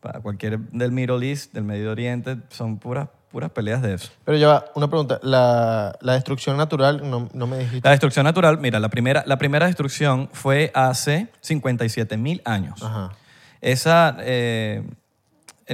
[0.00, 4.10] para cualquier del Middle East, del Medio Oriente, son puras, puras peleas de eso.
[4.24, 5.18] Pero ya una pregunta.
[5.22, 7.80] La, la destrucción natural, no, no me dijiste...
[7.86, 12.82] La destrucción natural, mira, la primera, la primera destrucción fue hace 57 mil años.
[12.82, 13.12] Ajá.
[13.60, 14.82] Esa eh,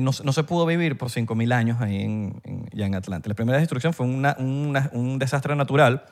[0.00, 3.28] no, no se pudo vivir por 5 mil años ahí en, en- ya en Atlanta.
[3.28, 6.04] La primera destrucción fue una- una- un desastre natural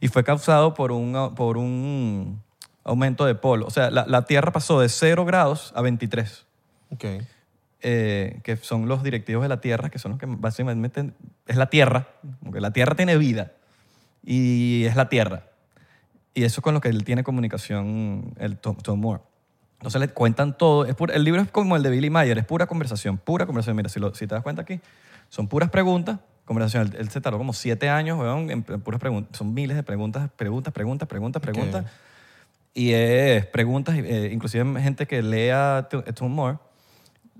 [0.00, 2.40] y fue causado por un, por un
[2.84, 3.66] aumento de polo.
[3.66, 6.46] O sea, la, la Tierra pasó de 0 grados a 23
[6.94, 7.04] Ok.
[7.88, 11.12] Eh, que son los directivos de la Tierra, que son los que básicamente
[11.46, 12.08] es la Tierra,
[12.42, 13.52] porque la Tierra tiene vida
[14.24, 15.44] y es la Tierra.
[16.34, 19.22] Y eso es con lo que él tiene comunicación, el Tom, Tom Moore.
[19.78, 20.84] Entonces le cuentan todo.
[20.84, 23.76] Es pura- el libro es como el de Billy Mayer, es pura conversación, pura conversación.
[23.76, 24.80] Mira, si, lo- si te das cuenta aquí,
[25.28, 26.88] son puras preguntas, conversación.
[26.88, 29.38] Él, él se tardó como siete años, weón, en, puras preguntas.
[29.38, 31.84] Son miles de preguntas, preguntas, preguntas, preguntas, preguntas.
[32.74, 36.58] Y es preguntas, eh, inclusive gente que lea Tom Moore,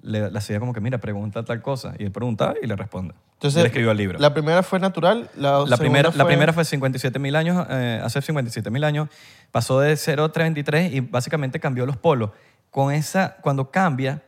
[0.06, 1.94] le, le hacía como que, mira, pregunta tal cosa.
[1.98, 3.14] Y él preguntaba y le responde.
[3.34, 4.18] Entonces, él escribió el libro.
[4.18, 8.00] La primera fue natural, la, La primera, segunda la primera fue 57 mil años, eh,
[8.02, 9.08] hace 57 mil años,
[9.50, 12.30] pasó de 0 a 33 y básicamente cambió los polos.
[12.70, 14.22] Con esa, cuando cambia,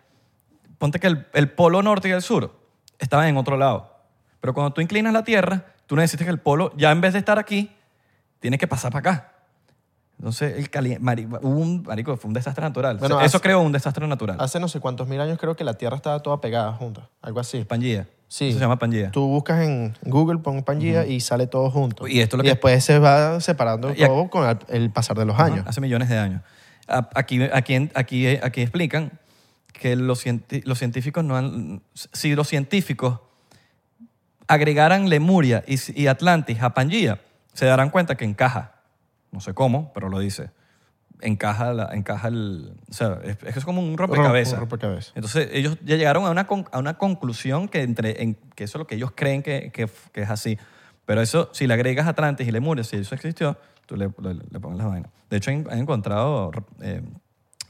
[0.78, 2.58] ponte que el, el polo norte y el sur
[2.98, 3.94] estaban en otro lado.
[4.40, 7.20] Pero cuando tú inclinas la Tierra, tú necesitas que el polo, ya en vez de
[7.20, 7.72] estar aquí,
[8.40, 9.32] tiene que pasar para acá.
[10.18, 12.98] Entonces, el cali- mari- hubo un, marico, fue un desastre natural.
[12.98, 14.36] Bueno, O sea, eso creó un desastre natural.
[14.40, 17.38] Hace no sé cuántos mil años creo que la Tierra estaba toda pegada junta, algo
[17.40, 17.64] así.
[17.64, 18.08] Pangea.
[18.26, 18.48] Sí.
[18.48, 19.10] Eso se llama Pangea.
[19.12, 22.06] Tú buscas en Google, pon Pangea y sale todo junto.
[22.08, 24.90] Y esto es lo que- después se va separando Y ac- todo con el, el
[24.90, 25.64] pasar de los años.
[25.66, 26.42] Hace millones de años.
[26.88, 29.12] A- Aquí, aquí, aquí, aquí explican
[29.72, 31.80] que los, cienti- los científicos no han...
[31.94, 33.20] Si los científicos
[34.46, 37.20] agregaran Lemuria y, y Atlantis a Pangea,
[37.52, 38.72] se darán cuenta que encaja.
[39.32, 40.50] No sé cómo, pero lo dice.
[41.20, 42.74] Encaja, la- encaja el...
[42.88, 44.54] O sea, es, como un rompecabezas.
[44.54, 45.12] Un rompecabezas.
[45.16, 48.80] Entonces, ellos ya llegaron a una, a una conclusión que, entre, en- que eso es
[48.80, 50.58] lo que ellos creen que, que- que es así.
[51.06, 53.56] Pero eso, si le agregas Atlantis y Lemuria, si eso existió,
[53.86, 55.10] tú le, le- le pones las vainas.
[55.28, 57.02] De hecho, han, han encontrado eh,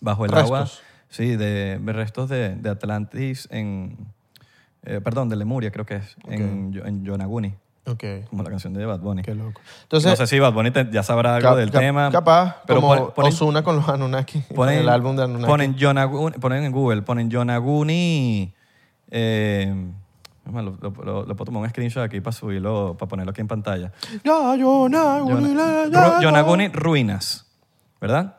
[0.00, 0.64] bajo el agua,
[1.08, 3.96] sí, de, de restos de, de Atlantis en...
[4.82, 7.54] eh, perdón, de Lemuria creo que es, en, en Yonaguni,
[7.88, 9.22] Ok, como la canción de Bad Bunny.
[9.22, 9.60] qué loco.
[9.84, 12.10] Entonces, no sé si Bad Bunny te- ya sabrá algo del cap- tema.
[12.10, 15.46] Capaz, pero como ponen- ponen- Ozuna con los Anunnaki, con ponen, el álbum de Anunnaki.
[15.46, 18.52] Ponen, Yonaguni, ponen en Google, ponen Yonaguni.
[19.10, 19.74] Eh,
[20.46, 23.30] es más, lo, lo- lo- lo puedo tomar un screenshot aquí para subirlo, para ponerlo
[23.30, 23.92] aquí en pantalla.
[24.24, 27.46] Ya, Yonaguni, Yona- la- ya, Ru- Yonaguni ruinas,
[28.00, 28.36] ¿verdad?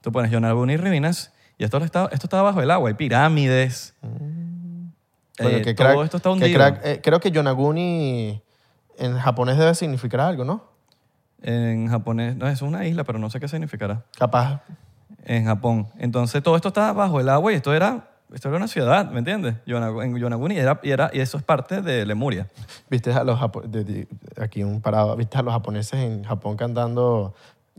[0.00, 3.94] Tú pones Yonaguni ruinas y esto está, esto está bajo el agua, hay pirámides.
[4.00, 6.54] Coño, Eh, qué todo crack, esto está qué hundido.
[6.58, 6.80] crack.
[6.84, 8.42] Eh, creo que Yonaguni
[8.98, 10.64] en japonés debe significar algo, ¿no?
[11.40, 14.02] En japonés, no, es una isla, pero no sé qué significará.
[14.18, 14.60] Capaz.
[15.24, 15.88] En Japón.
[15.98, 19.18] Entonces todo esto está bajo el agua y esto era, esto era una ciudad, ¿me
[19.20, 19.54] entiendes?
[19.66, 22.48] Yonagu- en Yonaguni y, era, y, era- y eso es parte de Lemuria.
[22.90, 24.08] Viste a los japo- de- de-
[24.40, 27.34] aquí un parado, viste a los japoneses en Japón cantando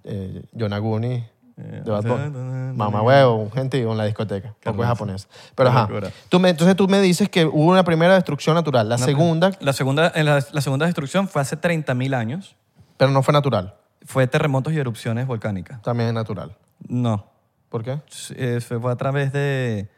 [0.06, 1.26] eh, Yonaguni
[1.60, 2.76] de Bad Bunny.
[2.76, 4.56] Mamá huevo, un gentío en la discoteca.
[4.64, 5.28] Poco japonés.
[5.56, 5.90] Pero ajá.
[6.30, 8.88] Tú me, entonces tú me dices que hubo una primera destrucción natural.
[8.88, 12.56] La segunda, La segunda, en la, la segunda destrucción fue hace 30.000 años.
[12.98, 13.76] pero no fue natural.
[14.06, 15.82] Fue terremotos y erupciones volcánicas.
[15.82, 16.56] También es natural.
[16.88, 17.26] No.
[17.70, 18.00] ¿Por qué?
[18.36, 19.90] Eh, fue a través de,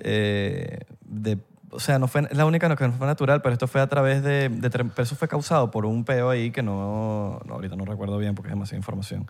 [0.00, 1.38] eh, de
[1.72, 4.22] o sea, no fue la única que no fue natural, pero esto fue a través
[4.22, 7.84] de, de pero eso fue causado por un peo ahí que no, no, ahorita no
[7.84, 9.26] recuerdo bien porque es demasiada información.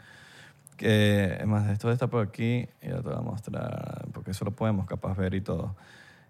[0.81, 4.53] Que, es más, esto está por aquí ya te voy a mostrar, porque eso lo
[4.53, 5.77] podemos capaz ver y todo.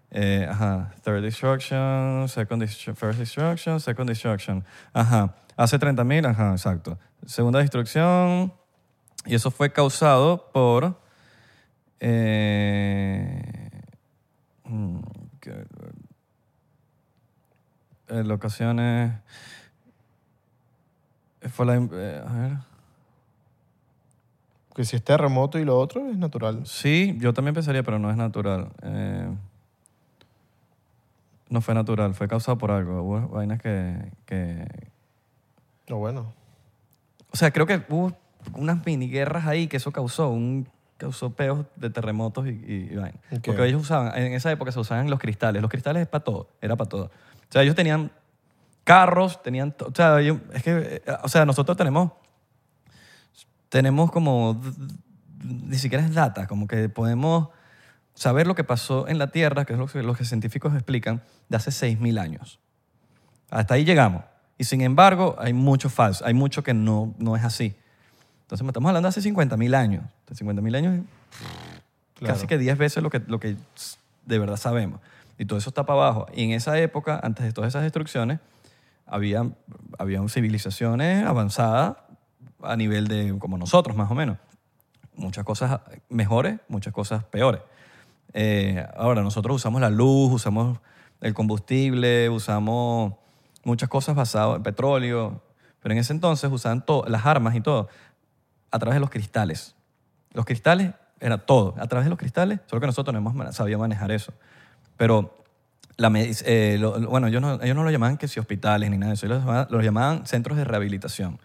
[0.09, 4.65] Eh, ajá, third destruction, second destru- first destruction, second destruction.
[4.91, 6.99] Ajá, hace 30.000, ajá, exacto.
[7.25, 8.51] Segunda destrucción,
[9.25, 10.99] y eso fue causado por...
[12.01, 13.71] Eh,
[14.65, 14.99] mm,
[18.79, 19.17] eh.
[21.49, 21.75] Fue la...
[21.77, 22.70] eh, a ver...
[24.75, 26.65] Que si es terremoto y lo otro es natural.
[26.65, 28.69] Sí, yo también pensaría, pero no es natural.
[28.83, 29.29] Eh,
[31.49, 33.01] no fue natural, fue causado por algo.
[33.01, 33.95] Hubo vainas que,
[34.25, 34.65] que...
[35.89, 36.33] No, bueno.
[37.33, 38.13] O sea, creo que hubo
[38.53, 40.67] unas mini guerras ahí que eso causó, un,
[40.97, 43.21] causó peos de terremotos y, y, y vainas.
[43.45, 45.61] Porque ellos usaban, en esa época se usaban los cristales.
[45.61, 47.03] Los cristales es para todo, era para todo.
[47.05, 48.09] O sea, ellos tenían
[48.85, 49.75] carros, tenían...
[49.85, 50.71] O sea, ellos- es que,
[51.05, 52.11] eh, o sea, nosotros tenemos
[53.71, 54.61] tenemos como,
[55.43, 57.47] ni siquiera es data, como que podemos
[58.13, 61.55] saber lo que pasó en la Tierra, que es lo que los científicos explican, de
[61.55, 62.59] hace 6.000 años.
[63.49, 64.25] Hasta ahí llegamos.
[64.57, 67.73] Y sin embargo, hay mucho falso, hay mucho que no, no es así.
[68.41, 70.03] Entonces, estamos hablando de hace 50.000 años.
[70.27, 71.05] De 50.000 años,
[72.15, 72.33] Claro.
[72.35, 73.55] casi que 10 veces lo que, lo que
[74.25, 74.99] de verdad sabemos.
[75.37, 76.27] Y todo eso está para abajo.
[76.35, 78.41] Y en esa época, antes de todas esas destrucciones,
[79.07, 79.49] había,
[79.97, 81.95] había civilizaciones avanzadas
[82.63, 84.37] a nivel de como nosotros, más o menos.
[85.15, 87.61] Muchas cosas mejores, muchas cosas peores.
[88.33, 90.79] Eh, ahora, nosotros usamos la luz, usamos
[91.19, 93.13] el combustible, usamos
[93.63, 95.41] muchas cosas basadas en petróleo,
[95.81, 97.89] pero en ese entonces usaban las armas y todo
[98.71, 99.75] a través de los cristales.
[100.33, 103.77] Los cristales era todo, a través de los cristales, solo que nosotros no hemos sabido
[103.77, 104.33] manejar eso.
[104.97, 105.43] Pero,
[105.97, 109.25] eh, bueno, ellos no, ellos no lo llamaban que si hospitales ni nada de eso,
[109.25, 111.39] ellos lo llamaban, lo llamaban centros de rehabilitación,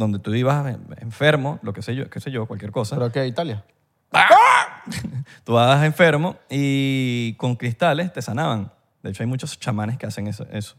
[0.00, 2.96] donde tú ibas en- enfermo, lo que sé yo, qué sé yo, cualquier cosa.
[2.96, 3.26] ¿Pero qué?
[3.26, 3.64] ¿Italia?
[5.44, 8.72] Tú vas enfermo y con cristales te sanaban.
[9.02, 10.44] De hecho, hay muchos chamanes que hacen eso.
[10.50, 10.74] eso.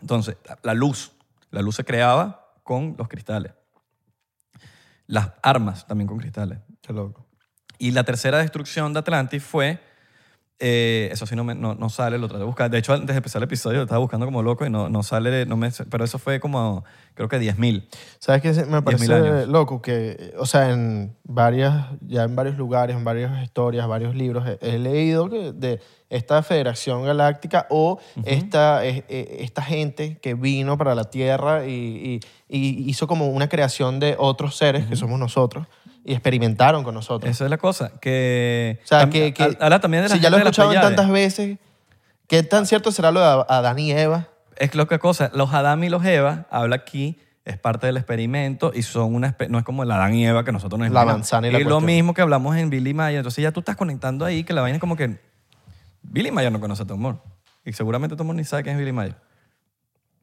[0.00, 1.12] Entonces, la luz.
[1.50, 3.52] La luz se creaba con los cristales.
[5.06, 6.58] Las armas también con cristales.
[6.80, 7.26] Qué loco.
[7.78, 9.80] Y la tercera destrucción de Atlantis fue...
[10.60, 12.70] eh, eso sí no, me- no, no sale, lo traté de buscar.
[12.70, 15.02] De hecho, antes de empezar el episodio lo estaba buscando como loco y no, no
[15.02, 16.84] sale, no me, pero eso fue como,
[17.14, 17.88] creo que 10.000.
[18.18, 18.48] ¿Sabes qué?
[18.66, 23.42] Me 10.000 parece loco que, o sea, en varias, ya en varios lugares, en varias
[23.42, 25.80] historias, varios libros, he, he leído que de
[26.10, 31.70] esta Federación Galáctica o esta, eh, eh, esta gente que vino para la Tierra y,
[31.72, 32.20] y-
[32.52, 35.68] y hizo como una creación de otros seres, que somos nosotros,
[36.04, 37.30] y experimentaron con nosotros.
[37.30, 37.92] Esa es la cosa.
[38.00, 40.72] Que, o sea, que, que ha- habla también de la si ya lo he escuchado
[40.72, 41.58] tantas veces,
[42.26, 44.28] ¿qué tan cierto será lo de Adán y Eva?
[44.56, 48.72] Es lo que cosa, los Adán y los Eva, habla aquí, es parte del experimento
[48.74, 51.48] y son una no es como el Adán y Eva que nosotros nos La manzana
[51.48, 51.84] y la lo cuestión.
[51.86, 53.18] mismo que hablamos en Billy Mayer.
[53.20, 55.18] Entonces ya tú estás conectando ahí que la vaina es como que
[56.02, 57.18] Billy Mayer no conoce a Tom Moore.
[57.64, 59.16] Y seguramente Tom Moore ni sabe quién es Billy Mayer.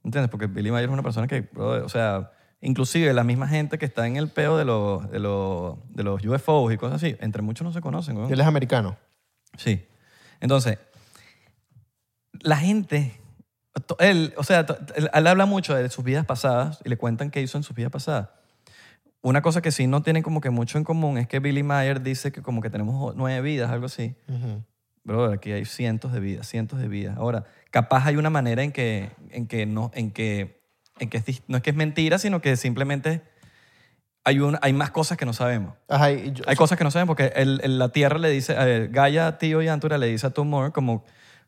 [0.03, 0.29] ¿Entiendes?
[0.29, 3.85] Porque Billy Mayer es una persona que, brother, o sea, inclusive la misma gente que
[3.85, 7.41] está en el peo de los, de los, de los UFOs y cosas así, entre
[7.41, 8.17] muchos no se conocen.
[8.17, 8.31] weón.
[8.31, 8.97] Él es americano.
[9.57, 9.85] Sí.
[10.39, 10.77] Entonces,
[12.41, 13.19] la gente,
[13.99, 17.41] él, o sea, él, él habla mucho de sus vidas pasadas y le cuentan qué
[17.41, 18.29] hizo en sus vidas pasadas.
[19.21, 22.01] Una cosa que sí no tienen como que mucho en común es que Billy Mayer
[22.01, 24.15] dice que como que tenemos nueve vidas, algo así.
[24.27, 24.63] Ujú.
[25.03, 27.17] Bro, aquí hay cientos de vidas, cientos de vidas.
[27.17, 30.61] Ahora, capaz hay una manera en que, en que, no, en que,
[30.99, 33.21] en que es dis- no es que es mentira, sino que simplemente
[34.23, 35.75] hay, un, hay más cosas que no sabemos.
[35.87, 38.55] Ajá, y yo- Hay cosas que no saben porque el- el- la Tierra le dice,
[38.57, 41.05] eh, Gaia, Tío y Antura le dice a Tumor como,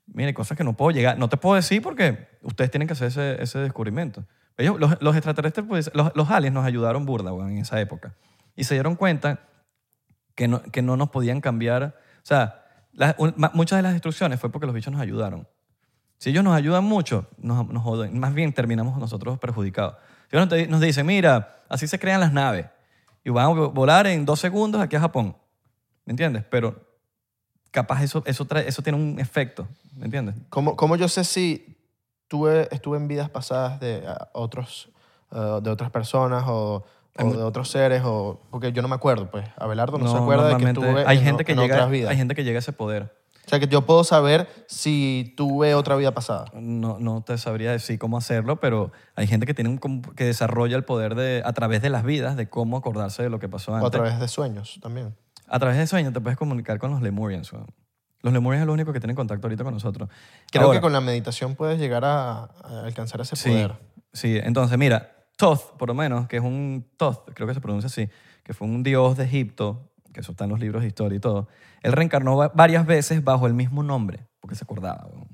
[0.08, 3.08] mire, cosas que no puedo llegar, no te puedo decir porque ustedes tienen que hacer
[3.10, 4.26] ese, ese descubrimiento.
[4.58, 8.16] Ellos, los, los extraterrestres, pues, los, los aliens nos ayudaron burda, en esa época.
[8.56, 9.40] Y se dieron cuenta
[10.36, 11.84] que no, que no nos podían cambiar.
[11.84, 15.48] O sea, las- un- ma- muchas de las destrucciones fue porque los bichos nos ayudaron.
[16.20, 18.20] Si ellos nos ayudan mucho, nos, nos joden.
[18.20, 19.96] Más bien terminamos nosotros perjudicados.
[20.30, 22.68] Si ellos nos, dicen, mira, así se crean las naves
[23.24, 25.36] y van a vo- volar en dos segundos aquí a Japón.
[26.06, 26.44] ¿Me entiendes?
[26.52, 26.76] Pero
[27.72, 29.68] capaz eso, eso, trae- eso tiene un efecto.
[29.96, 30.36] ¿Me entiendes?
[30.50, 31.78] ¿Cómo, cómo yo sé si
[32.28, 34.04] tuve, estuve en vidas pasadas de
[34.34, 34.90] otros,
[35.32, 36.86] ah, de otras personas o,
[37.18, 38.02] o de otros seres?
[38.06, 39.48] O, porque yo no me acuerdo, pues.
[39.58, 42.12] Abelardo no, se acuerda de que estuve hay en, gente que en llega, otras vidas.
[42.12, 43.18] Hay gente que llega a ese poder.
[43.50, 46.46] O sea, que yo puedo saber si tuve otra vida pasada.
[46.54, 49.80] No, no te sabría decir cómo hacerlo, pero hay gente que, tiene un,
[50.16, 53.40] que desarrolla el poder de, a través de las vidas de cómo acordarse de lo
[53.40, 53.88] que pasó O antes.
[53.88, 55.16] a través de sueños también.
[55.48, 57.52] A través de sueños te puedes comunicar con los Lemurians.
[57.52, 57.66] weón.
[58.22, 60.10] Los lemurians es lo único que tienen contacto ahorita con nosotros.
[60.52, 63.78] Creo Ahora, que con la meditación puedes llegar a, a alcanzar ese Sí, poder.
[64.14, 64.38] sí.
[64.44, 68.10] Entonces, mira, Thoth, por lo menos, que es un Thoth, creo que se pronuncia así,
[68.44, 69.90] que fue un dios de Egipto,
[70.20, 71.48] que eso está en los libros de historia y todo,
[71.82, 75.08] él reencarnó va- varias veces bajo el mismo nombre, porque se acordaba.
[75.14, 75.28] weón.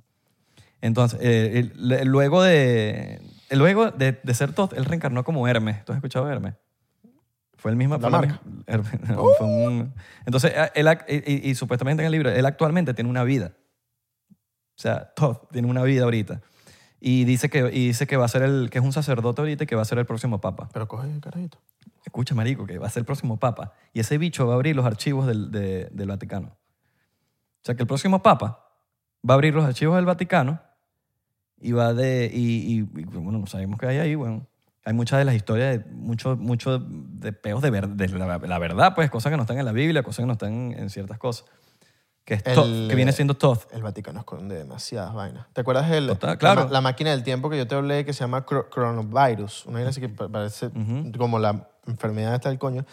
[0.82, 1.72] Entonces, eh,
[2.06, 3.20] luego, de,
[3.50, 5.84] luego de, de ser Thoth, él reencarnó como Hermes.
[5.86, 6.54] ¿Tú has escuchado Hermes?
[7.58, 7.98] Fue el mismo.
[7.98, 8.40] La marca.
[8.46, 9.94] misma- Hermes, no, fue un-
[10.28, 13.54] entonces, él, y, y- y supuestamente en el libro, él actualmente tiene una vida.
[14.78, 16.42] O sea, Thoth tiene una vida ahorita.
[17.00, 19.64] Y dice que, y dice que va a ser el, que es un sacerdote ahorita
[19.64, 20.70] y que va a ser el próximo papa.
[20.74, 21.58] Pero coge el carajito.
[22.06, 23.74] Escucha, marico, que va a ser el próximo papa.
[23.94, 26.48] Y ese bicho va a abrir los archivos del, de- del Vaticano.
[26.50, 28.70] O sea, que el próximo papa
[29.28, 30.62] va a abrir los archivos del Vaticano
[31.60, 32.30] y va de...
[32.32, 34.46] Y, y- y, bueno, no sabemos qué hay ahí, bueno.
[34.88, 38.60] Hay muchas de las historias, de, mucho, mucho de peos de, ver- de la, la
[38.60, 41.18] verdad, pues, cosas que no están en la Biblia, cosas que no están en, ciertas
[41.18, 41.48] cosas.
[42.24, 43.66] Que, es El- Thoth, que viene siendo Thoth.
[43.74, 45.48] El Vaticano esconde demasiadas vainas.
[45.54, 46.68] ¿Te acuerdas el, Total, claro.
[46.70, 49.66] la, máquina del tiempo que yo te hablé que se llama coronavirus?
[49.66, 50.70] Una vaina así que pa- parece
[51.18, 52.86] como la enfermedad esta del coño.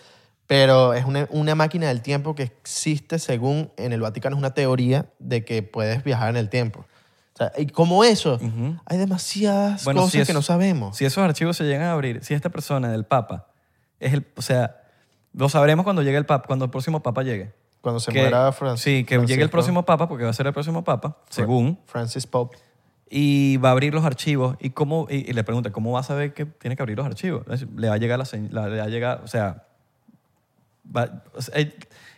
[0.46, 4.36] Pero es una, una máquina del tiempo que existe según en el Vaticano.
[4.36, 6.80] Es una teoría de que puedes viajar en el tiempo.
[6.80, 8.38] O sea, y como eso,
[8.84, 10.96] hay demasiadas Bueno, cosas si que no sabemos.
[10.96, 13.46] Si esos archivos se llegan a abrir, si esta persona del Papa
[14.00, 14.82] es el, o sea,
[15.32, 17.54] lo sabremos cuando llegue el Papa, cuando el próximo Papa llegue.
[17.80, 18.84] Cuando se Que- muera Francis.
[18.84, 22.26] Sí, que llegue el próximo Papa, porque va a ser el próximo Papa, según, Francis
[22.26, 22.58] Pope.
[23.14, 24.56] Y va a abrir los archivos.
[24.58, 27.04] ¿Y, cómo, y, y le pregunta, ¿cómo va a saber que tiene que abrir los
[27.06, 27.44] archivos?
[27.76, 29.64] Le va a llegar la, la- le va a llegar, o sea,
[30.96, 31.74] va- o sea, ell-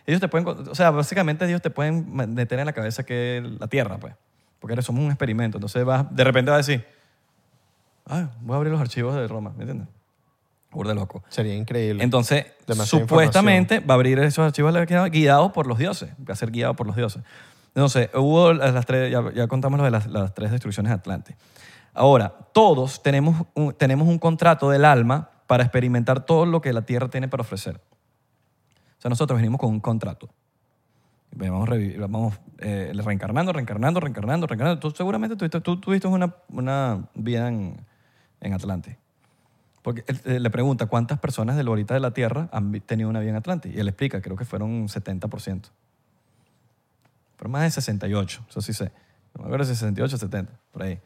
[0.07, 3.67] ellos te pueden, o sea, básicamente ellos te pueden meter en la cabeza que la
[3.67, 4.13] Tierra, pues,
[4.59, 5.57] porque eres- somos un experimento.
[5.57, 6.85] Entonces vas, de repente va a decir,
[8.05, 9.89] ah, voy a abrir los archivos de Roma, ¿me entiendes?
[10.71, 11.23] Burda de loco.
[11.29, 12.03] Sería increíble.
[12.03, 14.73] Entonces, Demasiada supuestamente va a abrir esos archivos
[15.11, 16.09] guiados por los dioses.
[16.27, 17.23] Va a ser guiado por los dioses.
[17.75, 20.95] Entonces, hubo las, las tres, ya, ya contamos lo de las, las tres destrucciones de
[20.95, 21.35] Atlante.
[21.93, 26.83] Ahora, todos tenemos un, tenemos un contrato del alma para experimentar todo lo que la
[26.83, 27.81] Tierra tiene para ofrecer.
[28.97, 30.29] O sea, nosotros venimos con un contrato.
[31.31, 31.69] Vamos,
[31.99, 34.79] vamos eh, reencarnando, reencarnando, reencarnando, reencarnando.
[34.79, 37.85] Tú seguramente tuviste, tú tuviste una, una vida en,
[38.39, 38.97] en Atlante.
[39.81, 43.19] Porque él, eh, le pregunta cuántas personas del ahorita de la Tierra han tenido una
[43.19, 43.69] vida en Atlante.
[43.69, 45.69] Y él explica, creo que fueron un 70%.
[47.37, 48.91] Fueron más de 68, eso sí sé.
[49.33, 50.99] No me acuerdo si 68 o 70, por ahí.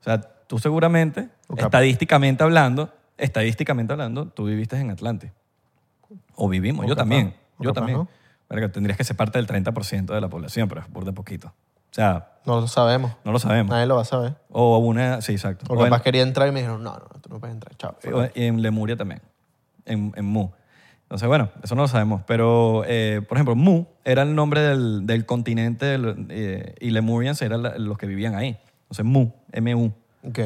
[0.00, 5.32] O sea, tú seguramente, estadísticamente hablando, estadísticamente hablando, tú viviste en Atlante.
[6.34, 7.34] O vivimos, yo también.
[7.58, 8.08] Yo capaz también.
[8.48, 11.48] Verga, tendrías que ser parte del 30% de la población, pero es por de poquito.
[11.48, 13.12] O sea, No lo sabemos.
[13.24, 13.70] no lo sabemos.
[13.70, 14.34] Nadie lo va a saber.
[14.50, 15.64] O una, sí, exacto.
[15.68, 17.54] O O en- capaz quería entrar y me dijeron, no, no, no, tú no puedes
[17.54, 17.96] entrar, chao.
[18.12, 19.22] o en Lemuria también,
[19.84, 20.48] en, en Mu.
[21.14, 22.22] Entonces, bueno, eso no lo sabemos.
[22.26, 27.40] Pero, eh, por ejemplo, Mu era el nombre del, del continente del- eh, y Lemurians
[27.40, 28.58] eran la- los que vivían ahí.
[28.82, 29.92] Entonces, Mu, M-U.
[30.24, 30.40] Ok.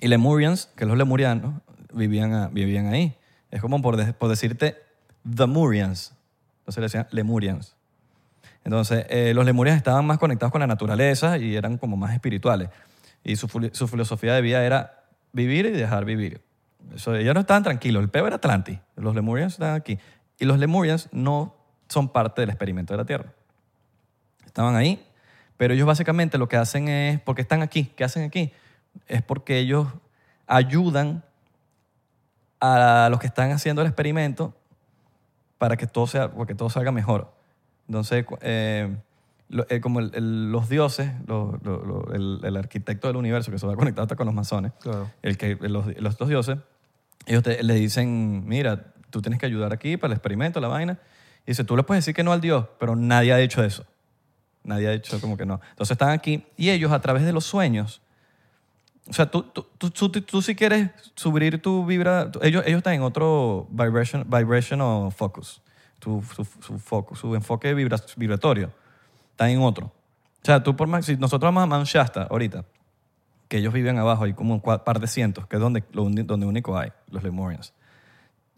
[0.00, 1.54] Y Lemurians, que los lemurianos,
[1.92, 3.16] vivían, a- vivían ahí.
[3.50, 4.76] Es como por, de- por decirte
[5.28, 6.14] The Murians.
[6.60, 7.74] Entonces le decían Lemurians.
[8.62, 12.68] Entonces, eh, los lemurians estaban más conectados con la naturaleza y eran como más espirituales.
[13.24, 15.02] Y su, fili- su filosofía de vida era
[15.32, 16.40] vivir y dejar vivir.
[16.90, 18.02] Ellos no estaban tranquilos.
[18.02, 18.78] El peo era Atlantis.
[18.96, 19.98] Los lemurians estaban aquí.
[20.38, 21.54] Y los lemurians no
[21.88, 23.32] son parte del experimento de la Tierra.
[24.46, 25.04] Estaban ahí,
[25.56, 28.52] pero ellos básicamente lo que hacen es, porque están aquí, ¿qué hacen aquí?
[29.06, 29.88] Es porque ellos
[30.46, 31.22] ayudan
[32.60, 34.54] a los que están haciendo el experimento
[35.58, 37.32] para que todo, sea, porque todo salga mejor.
[37.88, 38.94] Entonces, eh,
[39.52, 43.58] lo- eh, como el- el- los dioses, lo- lo- el, el arquitecto del universo, que
[43.58, 45.10] se va conectado hasta con los masones, Claro.
[45.22, 46.58] el que, los, los, los dioses,
[47.26, 50.98] ellos te- le dicen, mira, tú tienes que ayudar aquí para el experimento, la vaina.
[51.46, 53.84] Y dice, tú le puedes decir que no al Dios, pero nadie ha hecho eso.
[54.64, 55.60] Nadie ha dicho como que no.
[55.70, 58.00] Entonces están aquí y ellos a través de los sueños,
[59.08, 63.02] o sea, tú, tú, tú, tú, si quieres subir tu vibra, ellos, ellos están en
[63.02, 65.60] otro vibration, vibrational focus,
[66.00, 66.22] su,
[66.60, 68.70] su, focus, su enfoque vibra- vibratorio,
[69.32, 69.86] están en otro.
[69.86, 72.64] O sea, tú por más, si nosotros vamos a Shasta ahorita,
[73.48, 76.46] que ellos viven abajo, hay como un par de cientos, que es donde, lo donde
[76.46, 77.74] único hay, los Lemurians.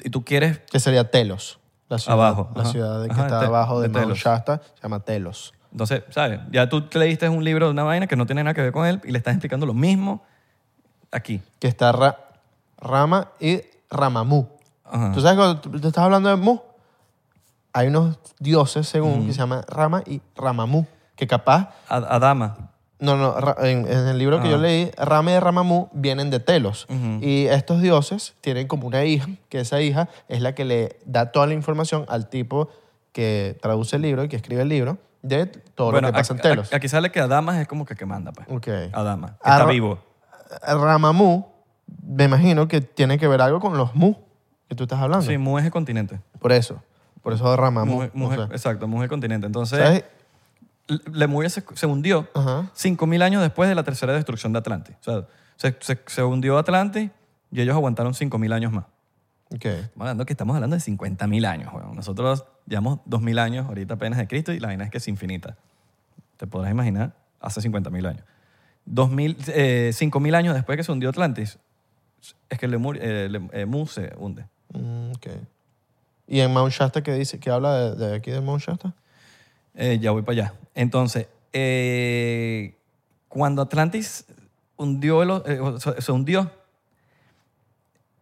[0.03, 1.59] Y tú quieres Que sería Telos.
[1.89, 2.71] La ciudad, Abajo, La ajá.
[2.73, 4.15] ciudad de que Ajá, está Te- abajo de, de.
[4.15, 5.53] Shasta se llama Telos.
[5.71, 6.41] Entonces, ¿sabes?
[6.51, 8.73] Ya tú te leíste un libro de una vaina que no tiene nada que ver
[8.73, 10.23] con él y le estás explicando lo mismo
[11.13, 11.43] aquí.
[11.59, 12.19] Que está Ra-
[12.79, 13.61] Rama y
[13.91, 14.49] Ramamú.
[14.85, 15.13] Ajá.
[15.13, 16.59] ¿Tú sabes cuando tú- te estás hablando de Mu?
[17.75, 20.87] Hay unos dioses, según, que se llaman Rama y Ramamú.
[21.17, 22.71] Que capaz Ad- Adama.
[23.01, 26.87] No, no, en, en el libro que yo leí, Rama y Ramamú vienen de Telos.
[27.21, 31.31] Y estos dioses tienen como una hija, que esa hija es la que le da
[31.33, 32.69] toda la información al tipo
[33.13, 36.33] que traduce el libro y que escribe el libro de todo bueno, lo que pasa
[36.35, 36.73] en Telos.
[36.73, 38.47] Aquí sale que Adamas es como que, que manda, pues.
[38.49, 38.69] Ok.
[38.93, 39.33] Adamas.
[39.43, 39.99] que Está vivo.
[40.63, 41.47] Ramamú,
[42.03, 44.15] me imagino que tiene que ver algo con los Mu
[44.69, 45.27] que tú estás hablando.
[45.27, 46.21] Sí, Mu es el continente.
[46.39, 46.81] Por eso.
[47.25, 48.03] Por eso Ramamú.
[48.03, 49.47] Mu, Mu o sea, exacto, Mu es el continente.
[49.47, 50.05] Entonces, ¿sabes?
[51.13, 52.71] Lemuria se, se hundió Ajá.
[52.77, 54.95] 5.000 años después de la tercera destrucción de Atlantis.
[55.01, 55.25] O sea,
[55.57, 57.11] se, se- se hundió Atlantis
[57.51, 58.85] y ellos aguantaron 5.000 años más.
[59.55, 59.65] Ok.
[59.65, 61.95] Estamos hablando que estamos hablando de 50.000 años, weón.
[61.97, 65.57] Nosotros llevamos 2.000 años ahorita apenas de Cristo y la vaina es que es infinita.
[66.37, 68.25] Te podrás imaginar, hace 50.000 años.
[68.85, 71.59] 2000, eh, 5.000 años después que se hundió Atlantis,
[72.51, 74.45] es que Lemur, eh, Lem- eh, Mu se hunde.
[74.75, 75.27] Mm, ok.
[76.27, 77.39] ¿Y en Mount Shasta qué dice?
[77.39, 78.95] ¿Qué habla de, de aquí de Mount Shasta?
[79.75, 80.55] Eh, ya voy para allá.
[80.75, 82.77] Entonces, eh,
[83.29, 84.25] cuando Atlantis
[84.77, 86.51] hundió el eh, o sea, se hundió,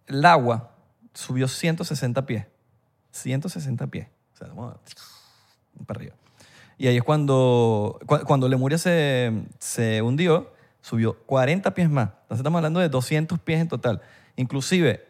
[0.06, 0.70] el agua
[1.14, 2.46] subió 160 pies.
[3.12, 4.08] 160 pies.
[4.34, 4.76] O sea, vamos
[5.86, 6.14] para arriba.
[6.78, 12.08] Y ahí es cuando, cu- cuando Lemuria se, se hundió, subió 40 pies más.
[12.22, 14.00] Entonces estamos hablando de 200 pies en total.
[14.36, 15.06] Inclusive,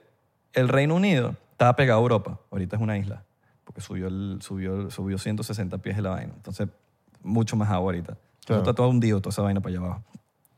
[0.53, 2.41] el Reino Unido estaba pegado a Europa.
[2.51, 3.25] Ahorita es una isla.
[3.65, 6.33] Porque subió, el, subió, subió 160 pies de la vaina.
[6.35, 6.69] Entonces,
[7.23, 8.17] mucho más agua ahorita.
[8.45, 8.63] Claro.
[8.63, 10.03] está todo hundido, toda esa vaina para allá abajo.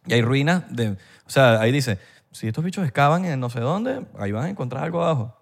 [0.06, 0.92] Y hay ruinas de...
[0.92, 0.96] O
[1.30, 1.98] sea, ahí dice,
[2.32, 5.36] si estos bichos excavan en no sé dónde, ahí van a encontrar algo abajo.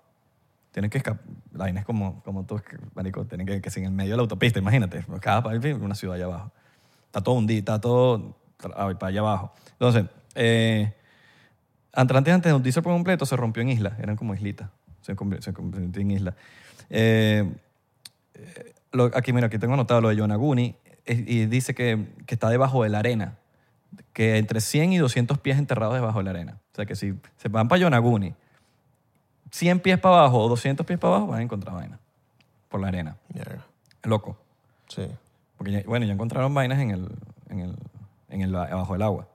[0.73, 1.23] Tienen que escapar.
[1.53, 2.61] La vaina es como, como tú,
[2.95, 6.17] marico, tienen que, que en el medio de la autopista, imagínate, cada país una ciudad
[6.17, 6.51] allá abajo.
[7.07, 9.53] Está todo hundido, está todo para allá abajo.
[9.73, 10.93] Entonces, eh,
[11.93, 14.71] antes de hundirse por completo se rompió en islas, eran como islitas,
[15.03, 15.53] se convirtió,
[16.01, 16.35] en islas.
[16.91, 17.51] Eh,
[18.93, 20.75] lo- aquí, mira, aquí tengo anotado lo de Yonaguni
[21.07, 23.37] y dice que, que está debajo de la arena,
[24.13, 26.59] que entre 100 y 200 pies enterrados debajo de la arena.
[26.73, 28.35] O sea que si se van para Yonaguni,
[29.51, 31.99] 100 pies para abajo o 200 pies para abajo, van a encontrar vaina
[32.69, 33.17] por la arena.
[33.33, 33.65] Mierda.
[34.05, 34.39] Loco.
[34.89, 35.07] Sí.
[35.59, 37.09] Porque, ya- bueno, ya encontraron vainas en el,
[37.49, 37.77] en el,
[38.31, 39.29] en el, abajo del agua.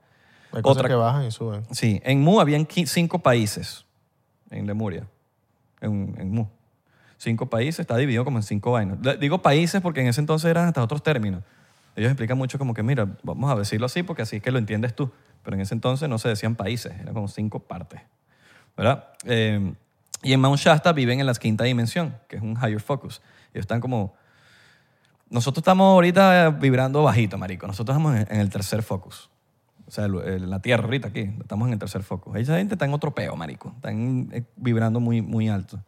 [0.53, 1.65] Hay cosas Otra- que bajan y suben.
[1.72, 3.86] Sí, en Mu habían cinco países,
[4.49, 5.05] en Lemuria,
[5.82, 6.48] en, en Mu.
[7.18, 9.00] Cinco países, está dividido como en cinco vainas.
[9.20, 11.44] Digo países porque en ese entonces eran hasta otros términos.
[11.96, 14.60] Ellos explican mucho como que, mira, vamos a decirlo así porque así es que lo
[14.60, 15.12] entiendes tú.
[15.44, 18.02] Pero en ese entonces no se decían países, eran como cinco partes.
[18.76, 19.06] ¿Verdad?
[19.26, 19.74] Eh,
[20.22, 23.22] y en Mount Shasta viven en la quinta dimensión, que es un higher focus.
[23.54, 24.14] Ellos están como...
[25.30, 27.66] Nosotros estamos ahorita vibrando bajito, marico.
[27.66, 29.30] Nosotros estamos en el tercer focus.
[29.88, 32.36] O sea, el- el- la Tierra ahorita aquí, estamos en el tercer focus.
[32.38, 33.72] Esa gente está en otro peo, marico.
[33.76, 35.80] Están eh, vibrando muy, muy alto.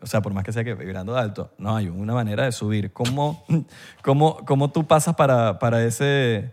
[0.00, 2.92] O sea, por más que sea que vibrando alto, no hay una manera de subir.
[2.92, 3.44] ¿Cómo,
[4.02, 6.52] cómo, cómo tú pasas para, para, ese,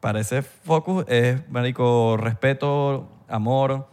[0.00, 1.04] para ese focus?
[1.08, 3.88] Es, marico, respeto, amor.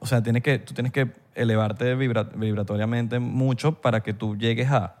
[0.00, 4.70] O sea, tienes que, tú tienes que elevarte vibra- vibratoriamente mucho para que tú llegues
[4.70, 4.99] a,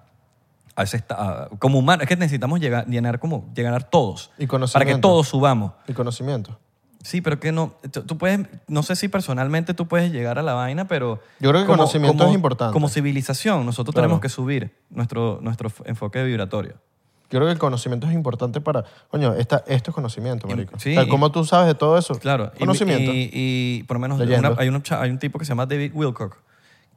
[0.76, 1.48] a.
[1.58, 4.30] Como humano, es que necesitamos llegar, llenar como, llegar todos.
[4.38, 5.00] Y Para que conocimiento.
[5.08, 5.72] todos subamos.
[5.88, 6.58] Y conocimiento.
[7.02, 7.72] Sí, pero que no,
[8.06, 11.18] tú puedes, no sé si personalmente tú puedes llegar a la vaina, pero...
[11.40, 12.74] Yo creo que conocimiento es importante.
[12.74, 14.06] Como civilización, nosotros Claro.
[14.08, 16.74] tenemos que subir nuestro, nuestro enfoque vibratorio.
[17.30, 18.84] Yo creo que el conocimiento es importante para...
[19.08, 20.78] Coño, esta, esto es conocimiento, marico.
[20.78, 22.16] sí, o sea, y- ¿cómo tú sabes de todo eso?
[22.16, 22.52] Claro.
[22.54, 23.12] y- Conocimiento.
[23.14, 25.92] Y, y por lo menos una- hay, un, hay un tipo que se llama David
[25.94, 26.36] Wilcock,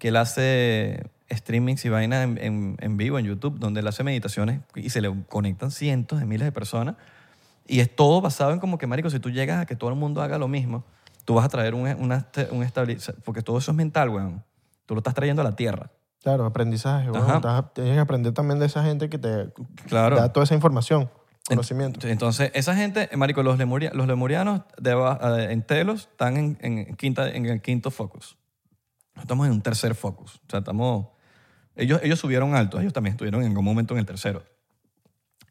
[0.03, 1.01] que él hace
[1.31, 4.99] streamings y vaina en, en- en vivo en YouTube, donde él hace meditaciones y se
[4.99, 6.95] le conectan cientos de miles de personas.
[7.65, 9.95] Y es todo basado en como que, marico, si tú llegas a que todo el
[9.95, 10.83] mundo haga lo mismo,
[11.23, 12.67] tú vas a traer un, una, un
[13.23, 14.43] porque todo eso es mental, weón.
[14.85, 15.89] Tú lo estás trayendo a la tierra.
[16.21, 17.07] Claro, aprendizaje.
[17.15, 17.35] Ajá.
[17.37, 19.53] estás- tienes que aprender también de esa gente que te
[19.87, 20.17] Claro.
[20.17, 21.09] da toda esa información,
[21.47, 22.05] conocimiento.
[22.09, 26.57] Entonces, esa gente, eh, marico, los, lemuria- los lemurianos de eh, en Telos están en,
[26.59, 28.35] en quinta, en el quinto focus.
[29.20, 30.36] Estamos en un tercer focus.
[30.36, 31.07] O sea, estamos...
[31.76, 34.43] Ellos, ellos subieron alto, ellos también estuvieron en algún momento en el tercero.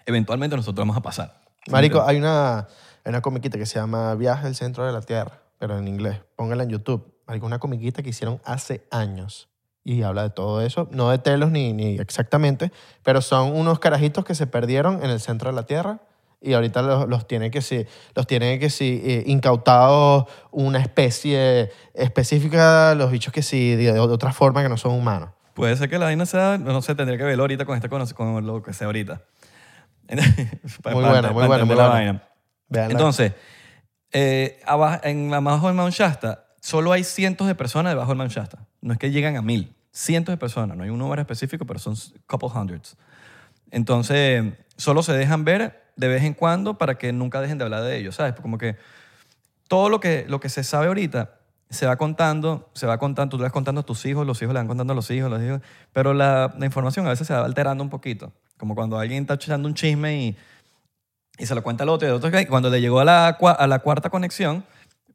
[0.06, 1.40] Eventualmente nosotros vamos a pasar.
[1.70, 2.68] Marico, hay una,
[3.04, 6.20] una comiquita que se llama Viaje al centro de la Tierra, pero en inglés.
[6.36, 7.12] Póngala en YouTube.
[7.26, 9.48] Marico, una comiquita que hicieron hace años.
[9.84, 10.88] Y habla de todo eso.
[10.92, 12.70] No de telos ni, ni exactamente,
[13.02, 16.00] pero son unos carajitos que se perdieron en el centro de la Tierra
[16.42, 21.70] y ahorita los, los tiene que sí, los tiene que sí, eh, incautados una especie
[21.94, 25.30] específica, los bichos que sí, de, de otra forma que no son humanos.
[25.54, 28.06] Puede ser que la vaina sea, no sé, tendría que verlo ahorita con, este, cono-
[28.14, 29.22] con lo que sea ahorita.
[30.82, 32.22] Para- Muy para- buena, muy buena, muy la buena.
[32.70, 32.90] vaina.
[32.90, 33.32] Entonces,
[34.12, 38.32] eh, aba- en abajo del Mount Shasta, solo hay cientos de personas debajo del Mount
[38.32, 38.66] Shasta.
[38.80, 39.74] No es que llegan a mil.
[39.92, 40.76] Cientos de personas.
[40.76, 41.94] No hay un número específico, pero son
[42.26, 42.96] couple hundreds.
[43.70, 44.44] Entonces,
[44.76, 47.96] solo se dejan ver de vez en cuando para que nunca dejen de hablar de
[47.98, 48.34] ellos, ¿sabes?
[48.40, 48.76] Como que
[49.68, 51.38] todo lo que, lo que se sabe ahorita
[51.70, 54.52] se va contando, se va contando, tú le vas contando a tus hijos, los hijos
[54.52, 55.60] le van contando a los hijos, los hijos,
[55.92, 58.32] pero la, la información a veces se va alterando un poquito.
[58.58, 60.36] Como cuando alguien está echando un chisme y,
[61.38, 63.66] y se lo cuenta al otro y el otro, cuando le llegó a la, a
[63.66, 64.64] la cuarta conexión,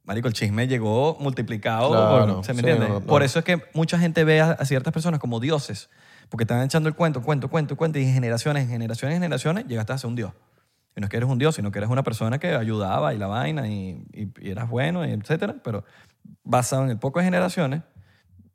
[0.03, 1.89] marico, el chisme llegó multiplicado.
[1.91, 2.87] Claro, por- ¿Se me sí, entiende?
[2.87, 3.05] no, no.
[3.05, 5.89] Por eso es que mucha gente ve a, a ciertas personas como dioses,
[6.29, 9.65] porque están echando el cuento, cuento, cuento, cuento, y en generaciones, en generaciones, en generaciones,
[9.67, 10.31] llegaste a ser un dios.
[10.97, 13.17] Y no es que eres un dios, sino que eres una persona que ayudaba y
[13.19, 15.85] la vaina y, y- y eras bueno, y etcétera, pero
[16.43, 17.83] basado en el poco de generaciones,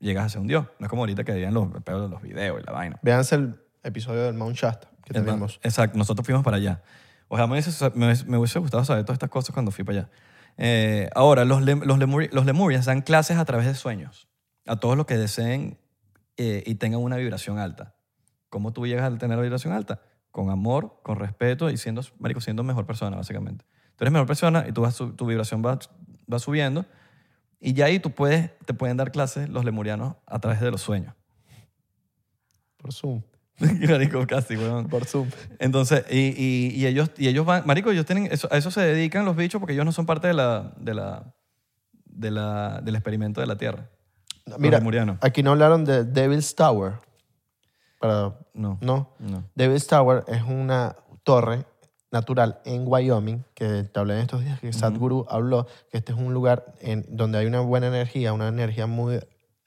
[0.00, 0.66] llegas a ser un dios.
[0.80, 2.98] No es como ahorita que digan los, los videos y la vaina.
[3.00, 5.60] Véanse el episodio del Mount Shasta que tenemos.
[5.62, 6.82] Exacto, nosotros fuimos para allá.
[7.28, 10.10] Ojalá me hubiese, me me hubiese gustado saber todas estas cosas cuando fui para allá.
[10.58, 14.28] Eh, ahora, los, lem- los, lemuri- los lemurians dan clases a través de sueños
[14.66, 15.78] a todos los que deseen
[16.36, 17.94] eh, y tengan una vibración alta.
[18.50, 20.02] ¿Cómo tú llegas a tener la vibración alta?
[20.32, 23.64] Con amor, con respeto y siendo, marico, siendo mejor persona, básicamente.
[23.96, 25.78] Tú eres mejor persona y tú vas, tu vibración va,
[26.32, 26.84] va subiendo
[27.60, 30.80] y ya ahí tú puedes, te pueden dar clases los lemurianos a través de los
[30.80, 31.14] sueños.
[32.78, 33.22] Por Zoom.
[33.88, 34.88] Marico, casi, weón.
[34.88, 35.28] Por Zoom.
[35.58, 38.80] Entonces, y, y- y ellos, y ellos van, marico, ellos tienen, eso, a eso se
[38.80, 41.34] dedican los bichos porque ellos no son parte de la, de la,
[42.06, 43.88] de la, del experimento de la Tierra.
[44.58, 44.78] Mira,
[45.20, 46.94] aquí no hablaron de Devil's Tower.
[48.02, 48.78] Para, No.
[48.82, 49.08] no.
[49.20, 49.44] No.
[49.54, 51.64] Devil's Tower es una torre
[52.10, 56.18] natural en Wyoming, que te hablé en estos días, que Sadhguru habló, que este es
[56.18, 59.20] un lugar en, donde hay una buena energía, una energía muy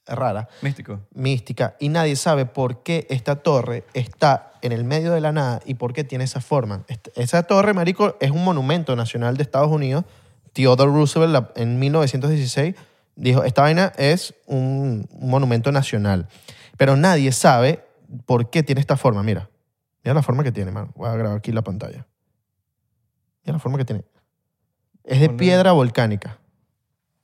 [0.05, 0.99] rara, Místico.
[1.15, 5.61] mística, y nadie sabe por qué esta torre está en el medio de la nada
[5.65, 6.83] y por qué tiene esa forma.
[7.15, 10.03] Esa torre, marico, es un monumento nacional de Estados Unidos.
[10.53, 12.75] Theodore Roosevelt la- en 1916
[13.15, 16.27] dijo, esta vaina es un, un monumento nacional.
[16.77, 17.83] Pero nadie sabe
[18.25, 19.23] por qué tiene esta forma.
[19.23, 19.49] Mira,
[20.03, 20.91] mira la forma que tiene, mano.
[20.95, 22.07] Voy a grabar aquí la pantalla.
[23.43, 24.05] Mira la forma que tiene.
[25.03, 26.39] Es de piedra volcánica.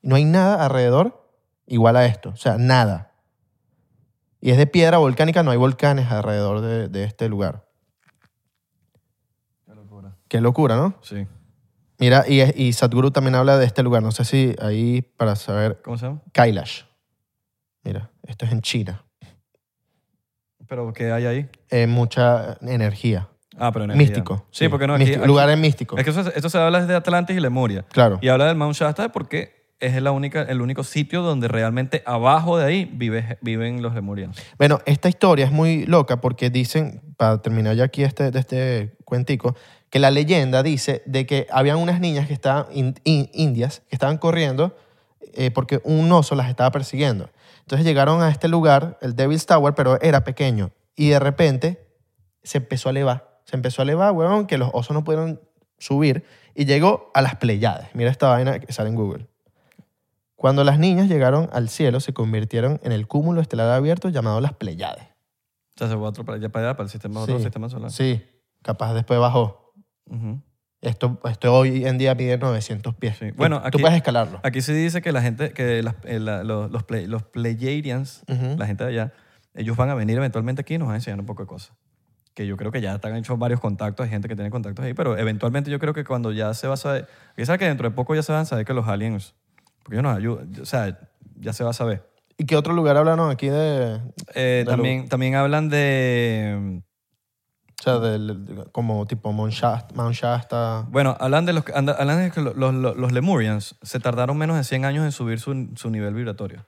[0.02, 1.30] No hay nada alrededor
[1.66, 2.30] igual a esto.
[2.30, 3.14] O sea, nada.
[4.40, 7.68] Y es de piedra volcánica, no hay volcanes alrededor de, de este lugar.
[9.66, 10.18] Qué locura.
[10.28, 10.96] Qué locura, ¿no?
[11.02, 11.28] Sí.
[12.00, 14.02] Mira, y, y Sadhguru también habla de este lugar.
[14.02, 15.82] No sé si ahí para saber.
[15.84, 16.24] ¿Cómo se llama?
[16.34, 16.84] Kailash.
[17.84, 19.06] Mira, esto es en China.
[20.72, 21.50] Pero ¿qué hay ahí?
[21.70, 23.28] Eh, mucha energía.
[23.60, 24.08] Ah, pero energía.
[24.08, 24.46] Místico.
[24.52, 26.00] Sí, porque no, aquí, Místico, aquí- lugares místicos.
[26.00, 27.84] Es que eso, esto se habla desde Atlantis y Lemuria.
[27.92, 28.20] Claro.
[28.22, 32.58] Y habla del Mount Shasta porque es la única, el único sitio donde realmente abajo
[32.58, 34.38] de ahí vive, viven los lemurianos.
[34.58, 38.96] Bueno, esta historia es muy loca porque dicen, para terminar ya aquí este, de este
[39.04, 39.58] cuentico,
[39.90, 43.96] que la leyenda dice de que habían unas niñas que estaban in- in- indias que
[43.98, 44.74] estaban corriendo
[45.34, 47.30] eh, porque un oso las estaba persiguiendo.
[47.62, 50.72] Entonces llegaron a este lugar, el Devil's Tower, pero era pequeño.
[50.96, 51.88] Y de repente
[52.44, 53.40] se empezó a elevar.
[53.46, 55.42] Se empezó a elevar, weón, que los osos no pudieron
[55.78, 56.26] subir.
[56.54, 57.88] Y llegó a las Pleiades.
[57.94, 59.28] Mira esta vaina que sale en Google.
[60.36, 64.54] Cuando las niñas llegaron al cielo, se convirtieron en el cúmulo estelar abierto llamado las
[64.54, 65.04] Pleiades.
[65.76, 67.44] O sea, se fue otro para allá, para el sistema, otro Sí.
[67.44, 67.92] sistema solar.
[67.92, 68.24] Sí,
[68.62, 69.74] capaz después bajó.
[70.10, 70.42] Ujú.
[70.82, 73.18] Esto, esto hoy en día mide 900 pies.
[73.20, 73.32] Sí.
[73.36, 74.40] Bueno, tú, aquí- puedes escalarlo.
[74.44, 78.24] Aquí se dice que la gente, que las- eh, la- los, los, play- los Pleiadians,
[78.28, 78.56] Ujú.
[78.58, 79.14] la gente de allá,
[79.54, 81.74] ellos van a venir eventualmente aquí y nos van a enseñar un poco de cosas.
[82.34, 84.94] Que yo creo que ya están hechos varios contactos, hay gente que tiene contactos ahí,
[84.96, 87.88] pero eventualmente yo creo que cuando ya se va a saber, que sabe que dentro
[87.88, 89.36] de poco ya se van a saber que los aliens,
[89.84, 90.98] porque ellos nos ayudan, o sea,
[91.36, 92.10] ya se va a saber.
[92.38, 94.00] ¿Y qué otro lugar hablan aquí de,
[94.34, 96.82] Eh, también, también hablan de,
[97.82, 100.86] o sea, del- de- como tipo Mount Shasta, Mount Shasta?
[100.90, 104.64] bueno, hablan de los, hablan de que los, los, los Lemurians se tardaron menos de
[104.64, 106.66] 100 años en subir su, su nivel vibratorio.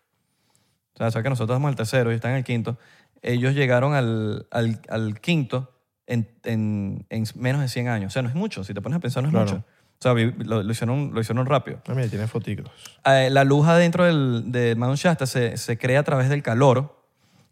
[0.95, 2.77] O sea, sabes que nosotros somos el tercero y están en el quinto.
[3.21, 5.71] Ellos llegaron al, al, al quinto
[6.07, 8.11] en, en, en menos de 100 años.
[8.11, 8.63] O sea, no es mucho.
[8.63, 9.51] Si te pones a pensar, no es Claro.
[9.51, 9.65] mucho.
[9.65, 11.79] O sea, lo, lo hicieron, lo hicieron rápido.
[11.87, 12.69] Ah, mira, tiene fotitos.
[13.05, 17.02] Eh, la luz adentro del, de Mount Shasta se, se crea a través del calor.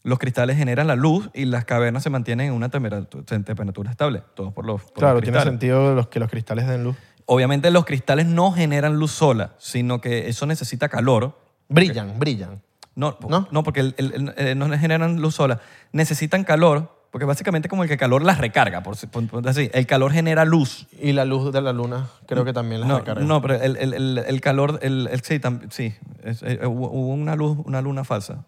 [0.04, 3.92] Los cristales generan la luz y las cavernas se mantienen en una temperatura, en temperatura
[3.92, 4.24] estable.
[4.36, 5.52] Todos por los, por Claro, los tiene cristales.
[5.60, 6.96] sentido los, que los cristales den luz.
[7.26, 11.38] Obviamente los cristales no generan luz sola, sino que eso necesita calor.
[11.70, 12.62] Brillan, brillan.
[12.96, 13.48] No, ¿No?
[13.52, 15.60] no porque el- el- el- eh, no generan luz sola.
[15.94, 19.70] Necesitan calor, porque básicamente como el que calor las recarga, por, si- por- por así.
[19.74, 20.88] El calor genera luz.
[21.00, 23.24] Y la luz de la luna creo que también las No, recarga.
[23.24, 25.94] no, pero el, el- el- el calor, el, el- sí, tam- sí
[26.24, 28.46] es- eh, hubo, hubo una luz, una luna falsa.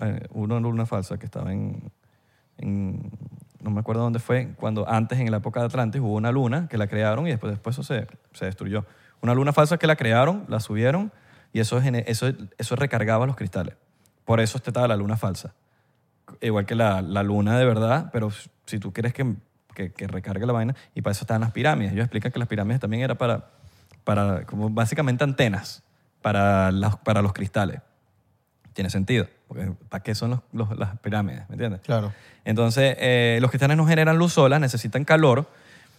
[0.00, 1.90] Eh, hubo una luna falsa que estaba en,
[2.58, 3.10] en-
[3.62, 6.68] no me acuerdo dónde fue, cuando antes en la época de Atlantis hubo una luna
[6.68, 8.84] que la crearon y después, después eso se, se destruyó.
[9.22, 11.12] Una luna falsa que la crearon, la subieron
[11.52, 12.26] y eso, eso,
[12.58, 13.74] eso recargaba los cristales.
[14.26, 15.54] Por eso estaba la luna falsa.
[16.40, 18.30] Igual que la, la luna de verdad, pero
[18.66, 19.34] si tú quieres que,
[19.74, 21.92] que, que recargue la vaina, y para eso están las pirámides.
[21.92, 23.50] Ellos explican que las pirámides también era para,
[24.04, 25.82] para como básicamente antenas.
[26.22, 27.80] para, las- para los cristales.
[28.74, 31.48] Tiene sentido, porque ¿para qué son los- los- las pirámides?
[31.48, 31.80] ¿Me entiendes?
[31.80, 32.12] Claro.
[32.44, 35.48] Entonces, eh, los cristales no generan luz sola, necesitan calor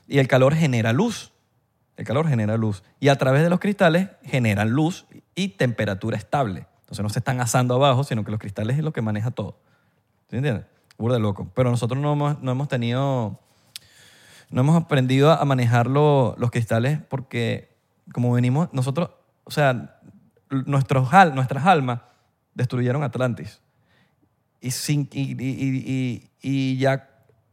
[0.08, 1.32] y el calor genera luz.
[1.98, 2.84] El calor genera luz.
[3.00, 6.68] Y a través de los cristales generan luz y temperatura estable.
[6.82, 9.58] Entonces no se están asando abajo, sino que los cristales es lo que maneja todo.
[10.30, 10.66] ¿Sí entiendes?
[10.98, 11.50] Burda loco.
[11.56, 13.40] Pero nosotros no hemos, no hemos tenido,
[14.50, 17.74] no hemos aprendido a manejar lo- los cristales porque
[18.14, 19.12] como venimos, nosotros,
[19.46, 19.98] o sea,
[20.50, 22.02] nuestros, nuestras almas
[22.56, 23.62] destruyeron Atlantis
[24.62, 27.10] y, sin, y, y- y- ya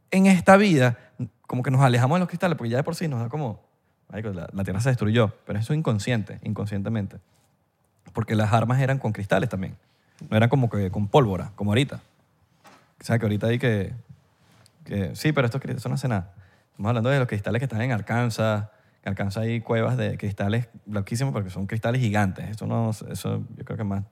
[0.09, 0.97] en esta vida,
[1.45, 3.61] como que nos alejamos de los cristales, porque ya de por sí nos da como,
[4.09, 7.17] la, la Tierra se destruyó, pero eso es inconsciente, inconscientemente.
[8.13, 9.75] Porque las armas eran con cristales también,
[10.29, 12.01] no eran como que con pólvora, como ahorita.
[13.01, 13.93] O sea, que ahorita hay que,
[14.85, 16.33] que sí, pero estos cristales, no hace nada.
[16.71, 18.69] Estamos hablando de los cristales que están en Arkansas.
[19.03, 22.49] En Arkansas hay cuevas de cristales loquísimos porque son cristales gigantes.
[22.49, 24.03] Eso no, eso yo creo que más,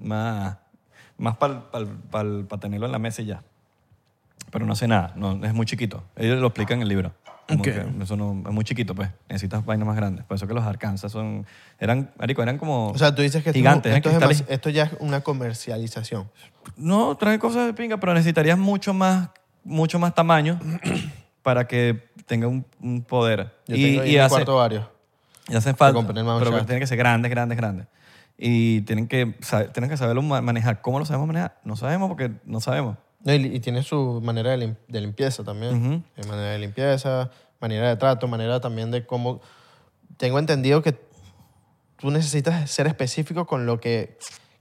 [0.00, 0.56] más,
[1.18, 1.62] más para
[2.60, 3.42] tenerlo en la mesa y ya.
[4.50, 6.02] Pero no hace nada, no, es muy chiquito.
[6.16, 7.12] Ellos lo explican en el libro.
[7.46, 7.64] Como Ok.
[7.64, 9.10] que eso no, es muy chiquito, pues.
[9.28, 10.24] Necesitas vainas más grandes.
[10.24, 11.46] Por eso que los Arkansas son...
[11.80, 13.94] Eran, marico, eran como O sea, tú dices que esto, gigantes.
[13.94, 16.30] esto, eran es esto ya es una comercialización.
[16.76, 19.30] no, trae cosas de pinga, pero necesitarías mucho más,
[19.64, 20.58] mucho más tamaño
[21.42, 23.52] para que tenga un, un poder.
[23.66, 24.84] Yo y, tengo ahí y mi hace- cuarto varios.
[25.48, 27.86] y hacen falta, pero tienen que ser grandes, grandes, grandes.
[28.42, 30.80] Y tienen que, saber, tienen que saberlo ma- manejar.
[30.80, 31.60] ¿Cómo lo sabemos manejar?
[31.62, 32.96] No sabemos porque no sabemos.
[33.26, 35.74] Y, y tiene su manera de, lim- de limpieza también.
[35.76, 36.02] Ujú.
[36.16, 37.30] Hay manera de limpieza,
[37.60, 39.42] manera de trato, manera también de cómo...
[40.16, 40.98] Tengo entendido que
[41.96, 44.16] tú necesitas ser específico con lo que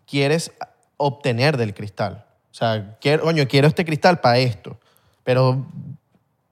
[0.06, 0.52] quieres
[0.98, 2.26] obtener del cristal.
[2.52, 4.78] O sea, quiero, coño, quiero este cristal para esto.
[5.24, 5.66] Pero,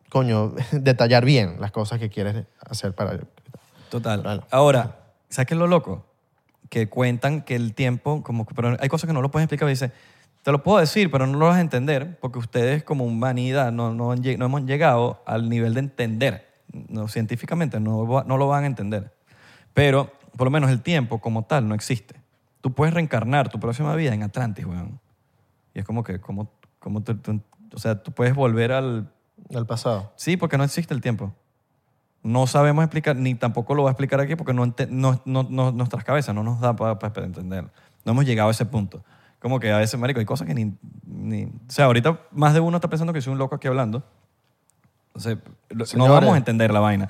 [0.10, 3.62] coño, detallar bien las cosas que quieres hacer para el cristal.
[3.90, 4.22] Total.
[4.22, 4.44] Claro.
[4.50, 5.00] Ahora,
[5.30, 6.06] ¿sabes qué es lo loco?
[6.70, 9.68] Que cuentan que el tiempo, como, que- pero hay cosas que no lo puedes explicar.
[9.70, 9.92] Dice,
[10.44, 13.94] te lo puedo decir, pero no lo vas a entender porque ustedes como humanidad no,
[13.94, 16.48] no, no hemos llegado al nivel de entender.
[16.90, 19.14] No, científicamente no, no lo van a entender.
[19.74, 22.16] Pero por lo menos el tiempo como tal no existe.
[22.62, 25.00] Tú puedes reencarnar tu próxima vida en Atlantis, weón.
[25.74, 27.40] Y es como que, como, como te- te-
[27.74, 29.12] o sea, tú puedes volver al,
[29.54, 30.12] Al pasado.
[30.16, 31.34] Sí, porque no existe el tiempo.
[32.24, 35.48] No sabemos explicar, ni tampoco lo va a explicar aquí porque no, ente- no- no-
[35.50, 37.66] no- nuestras cabezas no nos da para entender.
[38.06, 39.04] No hemos llegado a ese punto.
[39.40, 40.74] Como que a veces, marico, hay cosas que ni,
[41.06, 44.04] ni- O sea, ahorita más de uno está pensando que soy un loco aquí hablando.
[45.08, 45.38] Entonces,
[45.98, 47.10] no vamos a entender la vaina.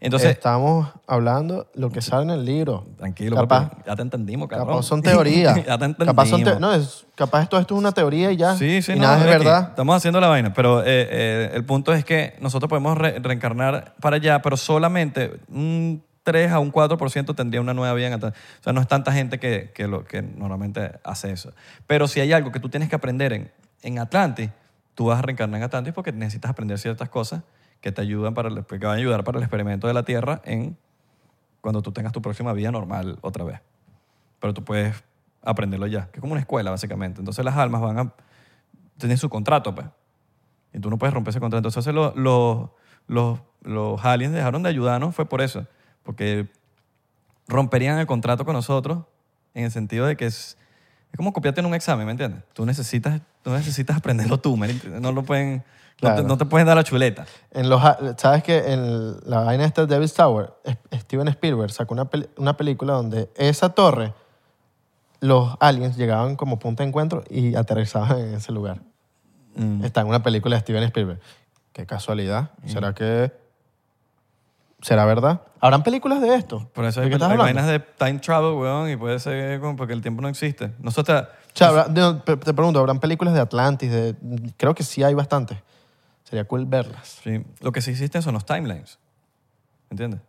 [0.00, 2.86] Entonces, Estamos hablando lo que sale en el libro.
[2.96, 4.68] tranquilo, Capaz, papi, ya te entendimos, cabrón.
[4.68, 5.56] capaz son teorías.
[5.66, 6.06] ya te entendimos.
[6.06, 8.54] capaz, son te- no, es, capaz esto, esto es una teoría y ya.
[8.56, 9.68] Sí, sí, y no, nada es verdad.
[9.70, 13.94] Estamos haciendo la vaina, pero eh, eh, el punto es que nosotros podemos re- reencarnar
[14.00, 18.40] para allá, pero solamente un 3 a un 4% tendría una nueva vida en Atlantis.
[18.60, 21.52] O sea, no es tanta gente que, que, lo, que normalmente hace eso.
[21.88, 23.50] Pero si hay algo que tú tienes que aprender en,
[23.82, 24.50] en Atlantis,
[24.94, 27.42] tú vas a reencarnar en Atlantis porque necesitas aprender ciertas cosas
[27.80, 30.40] que te ayudan para el, que van a ayudar para el experimento de la Tierra
[30.44, 30.76] en
[31.60, 33.60] cuando tú tengas tu próxima vida normal otra vez.
[34.40, 35.02] Pero tú puedes
[35.42, 37.20] aprenderlo ya, que es como una escuela básicamente.
[37.20, 38.12] Entonces las almas van a
[38.98, 39.86] tienen su contrato, pues.
[40.72, 41.68] Y tú no puedes romper ese contrato.
[41.68, 42.68] Entonces los, los,
[43.06, 45.66] los, los aliens dejaron de ayudarnos, fue por eso.
[46.02, 46.48] Porque
[47.46, 49.04] romperían el contrato con nosotros
[49.54, 50.58] en el sentido de que es,
[51.10, 52.42] es como copiarte en un examen, ¿me entiendes?
[52.52, 54.58] Tú necesitas, tú necesitas aprenderlo tú.
[55.00, 55.64] No lo pueden,
[56.00, 56.22] no, Claro.
[56.22, 57.26] te, no te pueden dar la chuleta.
[57.50, 57.82] En los,
[58.18, 60.52] ¿Sabes que en la vaina esta de Devil's Tower,
[60.94, 64.12] Steven Spielberg sacó una, peli- una película donde esa torre,
[65.20, 68.80] los aliens llegaban como punto de encuentro y aterrizaban en ese lugar.
[69.56, 69.84] Mm.
[69.84, 71.20] Está en una película de Steven Spielberg.
[71.72, 72.50] Qué casualidad.
[72.66, 73.32] ¿Será que...
[74.80, 75.40] ¿Será verdad?
[75.60, 76.70] ¿Habrán películas de esto?
[76.72, 79.92] Por eso ¿De hay, hay vainas de time travel, weón, y puede ser como porque
[79.92, 80.70] el tiempo no existe.
[80.78, 83.90] Nosotros, O sea, habrá- no, te pregunto, ¿habrán películas de Atlantis?
[83.90, 84.14] De,
[84.56, 85.58] creo que sí hay bastantes.
[86.28, 87.20] Sería cool verlas.
[87.24, 88.98] Sí, lo que sí existen son los timelines.
[89.88, 90.20] ¿Entiendes?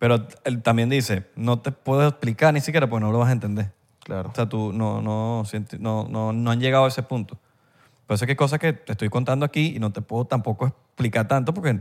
[0.00, 3.32] Pero él también dice, no te puedo explicar ni siquiera porque no lo vas a
[3.32, 3.70] entender.
[4.00, 4.30] Claro.
[4.30, 5.44] O sea, tú no, no,
[5.78, 7.38] no, no, no han llegado a ese punto.
[8.08, 10.24] Por eso es que hay cosas que te estoy contando aquí y no te puedo
[10.24, 11.80] tampoco explicar tanto porque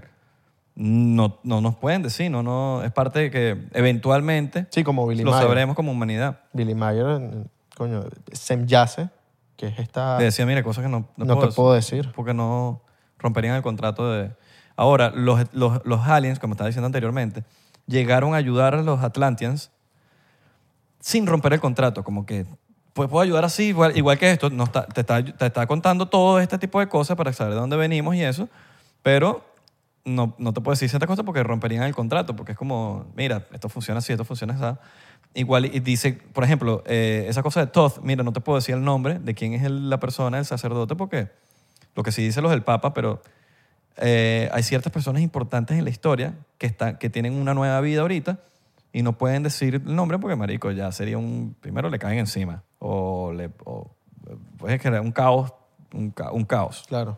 [0.75, 2.29] no, no nos pueden decir.
[2.29, 5.47] No, no, es parte de que eventualmente Sí, como Billy lo Mayer.
[5.47, 6.41] sabremos como humanidad.
[6.53, 9.09] Billy Mayer, coño, Semyase,
[9.57, 10.19] que es esta...
[10.19, 12.11] Te decía, mira, cosas que no, No te puedo decir.
[12.15, 12.83] Porque no
[13.21, 14.31] romperían el contrato de...
[14.75, 17.43] Ahora, los, los, los aliens, como estaba diciendo anteriormente,
[17.87, 19.71] llegaron a ayudar a los Atlanteans
[20.99, 22.03] sin romper el contrato.
[22.03, 22.45] Como que,
[22.93, 24.49] pues puedo ayudar así, igual, igual que esto.
[24.49, 27.59] No está, te, está, te está contando todo este tipo de cosas para saber de
[27.59, 28.49] dónde venimos y eso.
[29.03, 29.43] Pero
[30.05, 33.45] no, no te puedo decir ciertas cosas porque romperían el contrato, porque es como, mira,
[33.53, 34.79] esto funciona así, esto funciona así.
[35.33, 38.75] Igual y dice, por ejemplo, eh, esa cosa de Toth, mira, no te puedo decir
[38.75, 41.29] el nombre de quién es el- la persona, el sacerdote, porque
[41.95, 43.21] lo que sí dice los del Papa, pero
[43.97, 48.01] eh, hay ciertas personas importantes en la historia que, están, que tienen una nueva vida
[48.01, 48.39] ahorita
[48.93, 51.55] y no pueden decir el nombre porque, marico, ya sería un...
[51.61, 53.89] Primero le caen encima o, le, o
[54.57, 55.53] puede crear un caos,
[55.93, 57.17] un, ca- un caos, Claro.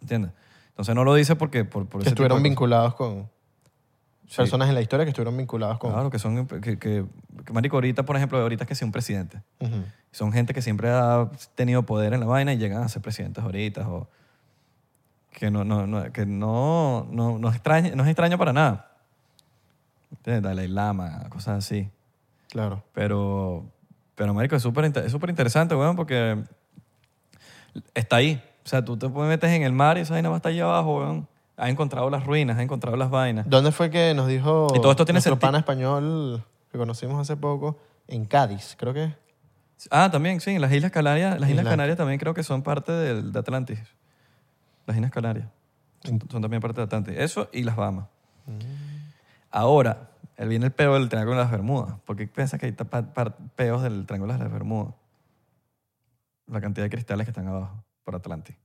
[0.00, 0.32] ¿entiendes?
[0.68, 1.64] Entonces no lo dice porque...
[1.64, 3.28] Por, por Que ese estuvieron vinculados con...
[4.36, 5.92] Personas en la historia que estuvieron vinculadas con...
[5.92, 6.46] Claro, que son...
[6.46, 9.40] Que, que, que, marico, ahorita, por ejemplo, ahorita es que sea un presidente.
[9.60, 9.84] Ujú.
[10.16, 13.44] Son gente que siempre ha tenido poder en la vaina y llegan a ser presidentes
[13.44, 14.08] ahorita o
[15.30, 18.96] que no, no, no, que no, no, no, es extraño, no es extraño para nada.
[20.10, 20.42] ¿Entiendes?
[20.42, 21.90] Dalai Lama, cosas así.
[22.48, 22.82] Claro.
[22.94, 23.66] Pero,
[24.14, 26.42] pero marico, es súper es súper interesante, weón, porque
[27.92, 28.42] está ahí.
[28.64, 30.96] O sea, tú te metes en el mar y esa vaina va hasta allá abajo,
[30.96, 31.28] weón.
[31.58, 33.46] Has encontrado las ruinas, has encontrado las vainas.
[33.50, 36.42] ¿Dónde fue que nos dijo Y todo esto tiene nuestro pana español
[36.72, 37.76] que conocimos hace poco?
[38.08, 39.25] En Cádiz, creo que.
[39.90, 43.32] Ah, también, sí, las Islas Canarias, las Islas Canarias también creo que son parte del,
[43.32, 43.78] de Atlantis.
[44.86, 45.48] Las Islas Canarias.
[46.04, 47.14] Son, son también parte de Atlantis.
[47.18, 48.06] Eso y las Bahamas.
[49.50, 51.98] Ahora, él viene el peo del Triángulo de las Bermudas.
[52.04, 54.94] ¿Por qué piensas que hay par- peos del Triángulo de las Bermudas?
[56.46, 58.56] La cantidad de cristales que están abajo por Atlantis.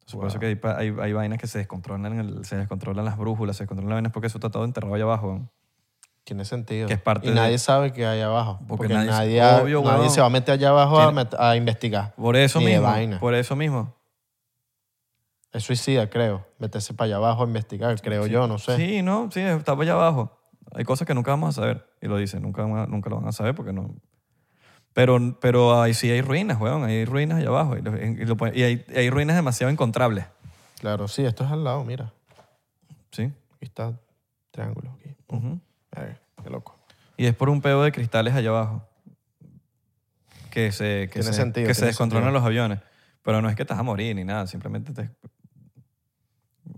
[0.00, 3.04] Entonces, Por eso que hay, pa- hay, hay vainas que se descontrolan, el- se descontrolan
[3.04, 5.34] las brújulas, se descontrolan las vainas porque eso está todo enterrado allá abajo.
[5.38, 5.50] ¿no?
[6.24, 6.86] Tiene sentido.
[6.86, 8.58] Que es parte y de- nadie sabe qué hay abajo.
[8.68, 11.28] Porque Porque, nadie- nadie, ha- obvio, nadie se va a meter allá abajo a, Tiene-
[11.38, 12.14] a investigar.
[12.14, 12.82] Por eso mismo.
[12.82, 13.18] vaina.
[13.18, 13.94] Por eso mismo.
[15.52, 16.46] Es suicida, creo.
[16.58, 18.76] Meterse para allá abajo a investigar, creo yo, no sé.
[18.76, 20.38] Sí, no, sí, está allá abajo.
[20.72, 21.88] Hay cosas que nunca vamos a saber.
[22.00, 23.92] Y lo dicen, nunca, nunca lo van a saber porque no.
[24.92, 26.84] Pero, pero ahí sí hay ruinas, weón.
[26.84, 27.76] Hay ruinas allá abajo.
[27.76, 30.26] Y, lo- y lo y hay, hay ruinas demasiado encontrables.
[30.78, 32.12] Claro, sí, esto es al lado, mira.
[33.10, 33.24] ¿Sí?
[33.24, 33.98] Aquí está
[34.52, 34.92] triángulo.
[35.00, 35.16] Aquí.
[35.28, 35.60] Ujú.
[35.92, 36.78] Ay, qué loco.
[37.16, 38.86] Y es por un pedo de cristales allá abajo.
[40.50, 42.40] Que se, que se, sentido, que se descontrolan sentido.
[42.40, 42.80] los aviones.
[43.22, 44.46] Pero no es que te vas a morir ni nada.
[44.46, 45.10] Simplemente te.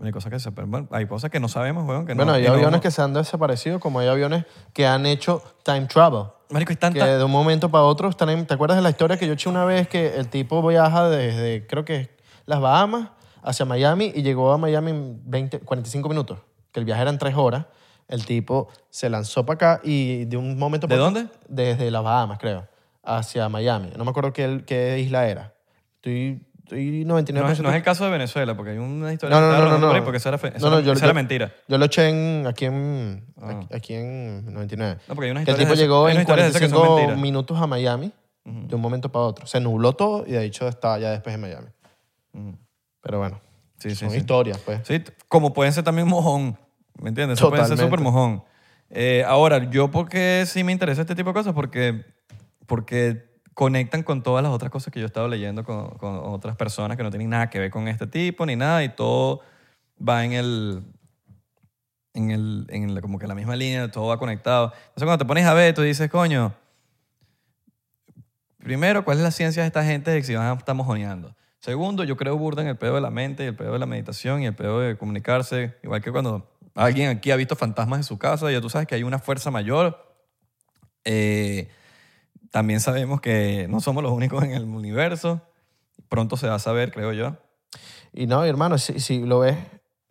[0.02, 0.50] Hay cosas que se.
[0.50, 2.04] bueno, hay cosas que no sabemos, weón.
[2.06, 4.86] Que bueno, no, hay que no- aviones que se han desaparecido, como hay aviones que
[4.86, 6.24] han hecho time travel.
[6.50, 7.06] Marico, Que tanta.
[7.16, 9.48] de un momento para otro están en- ¿Te acuerdas de la historia que yo eché
[9.48, 12.10] una vez que el tipo viaja desde, creo que
[12.44, 13.10] las Bahamas
[13.42, 16.40] hacia Miami y llegó a Miami en 20, 45 minutos?
[16.72, 17.66] Que el viaje eran tres horas.
[18.12, 21.26] El tipo se lanzó para acá y de un momento ¿De dónde?
[21.48, 22.68] Desde las Bahamas, creo,
[23.02, 23.90] hacia Miami.
[23.96, 25.54] No me acuerdo qué, qué isla era.
[25.96, 27.32] Estoy, estoy 99%.
[27.32, 29.78] No es, no es el caso de Venezuela, porque hay una historia No, no, no,
[29.78, 30.04] no, no.
[30.04, 31.52] porque eso era, eso No, no, era- yo- eso yo- era mentira.
[31.68, 33.60] Yo lo eché en, aquí, en, Ah.
[33.72, 34.98] aquí, en 99.
[35.08, 36.68] No, porque hay unas que el historias tipo de llegó en historias de esas que
[36.68, 37.20] son 45 mentiras.
[37.22, 38.12] minutos a Miami
[38.44, 39.46] de un momento para otro.
[39.46, 41.68] Se nubló todo y de hecho estaba ya después en Miami.
[43.00, 43.40] Pero bueno,
[43.78, 44.18] Sí, sí, son sí.
[44.18, 44.80] historias, pues.
[44.86, 46.56] Sí, como pueden ser también mojón,
[47.01, 47.38] ¿me entiendes?
[47.38, 47.97] Eso pueden ser Totalmente.
[47.97, 48.45] súper mojón.
[48.90, 52.05] Eh, ahora, yo porque sí me interesa este tipo de cosas, porque,
[52.66, 56.57] porque conectan con todas las otras cosas que yo he estado leyendo con, con otras
[56.57, 59.40] personas que no tienen nada que ver con este tipo ni nada y todo
[60.07, 60.82] va en el
[62.14, 64.66] en el en la- como que la misma línea, todo va conectado.
[64.74, 66.55] Entonces cuando te pones a ver, tú dices, coño,
[68.59, 71.34] primero, ¿cuál es la ciencia de esta gente de que si van a estar mojoneando?
[71.59, 73.86] Segundo, yo creo burda en el pedo de la mente, y el pedo de la
[73.86, 75.76] meditación y el pedo de comunicarse.
[75.82, 78.95] Igual que cuando alguien aquí ha visto fantasmas en su casa, ya tú sabes que
[78.95, 80.14] hay una fuerza mayor.
[81.05, 81.68] Eh,
[82.51, 85.43] también sabemos que no somos los únicos en el universo.
[86.09, 87.37] Pronto se va a saber, creo yo.
[88.12, 89.57] Y no, hermano, si, si lo ves,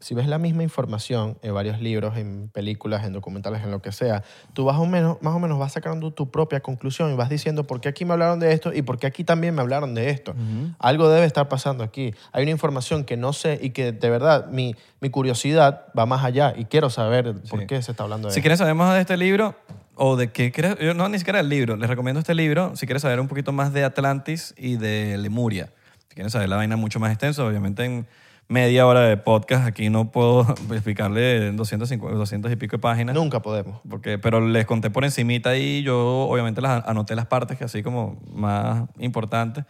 [0.01, 3.91] si ves la misma información en varios libros, en películas, en documentales, en lo que
[3.91, 4.23] sea,
[4.53, 7.63] tú vas o menos, más o menos vas sacando tu propia conclusión y vas diciendo
[7.65, 10.09] por qué aquí me hablaron de esto y por qué aquí también me hablaron de
[10.09, 10.33] esto.
[10.79, 12.13] Algo debe estar pasando aquí.
[12.33, 16.25] Hay una información que no sé y que de verdad mi, mi curiosidad va más
[16.25, 18.43] allá y quiero saber por qué se está hablando de Si esto.
[18.43, 19.55] quieren saber más de este libro
[19.95, 22.87] o de qué quieres, yo no ni siquiera el libro, les recomiendo este libro si
[22.87, 25.69] quieres saber un poquito más de Atlantis y de Lemuria.
[26.09, 28.07] Si quieren saber la vaina mucho más extensa, obviamente en
[28.47, 30.41] media hora de podcast aquí no puedo
[30.71, 33.15] explicarle 250, 200 y pico de páginas.
[33.15, 33.81] Nunca podemos.
[33.89, 37.83] Porque, pero les conté por encimita y yo obviamente las anoté las partes que así
[37.83, 39.65] como más importantes.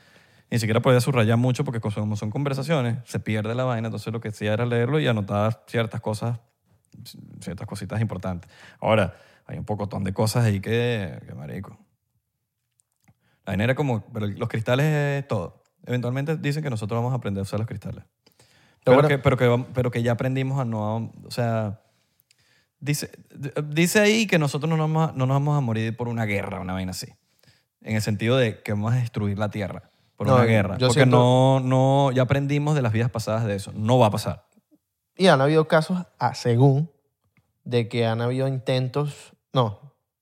[0.49, 3.87] Ni siquiera podía subrayar mucho porque como son conversaciones, se pierde la vaina.
[3.87, 6.39] Entonces lo que hacía era leerlo y anotar ciertas cosas,
[7.39, 8.51] ciertas cositas importantes.
[8.79, 9.15] Ahora,
[9.45, 11.77] hay un pocotón de cosas ahí que, que marico.
[13.45, 15.63] La vaina era como, pero los cristales es todo.
[15.85, 18.03] Eventualmente dicen que nosotros vamos a aprender a usar los cristales.
[18.83, 21.11] Pero, bueno- que, pero, que, pero que ya aprendimos a no...
[21.25, 21.81] O sea,
[22.79, 23.11] dice,
[23.65, 26.25] dice ahí que nosotros no nos, vamos a, no nos vamos a morir por una
[26.25, 27.07] guerra, una vaina así.
[27.81, 30.77] En el sentido de que vamos a destruir la Tierra por No, una guerra.
[30.77, 33.71] Porque siento- no, no, ya aprendimos de las vidas pasadas de eso.
[33.75, 34.45] No va a pasar.
[35.17, 36.91] Y han habido casos, ah, según,
[37.63, 39.79] de que han habido intentos, no,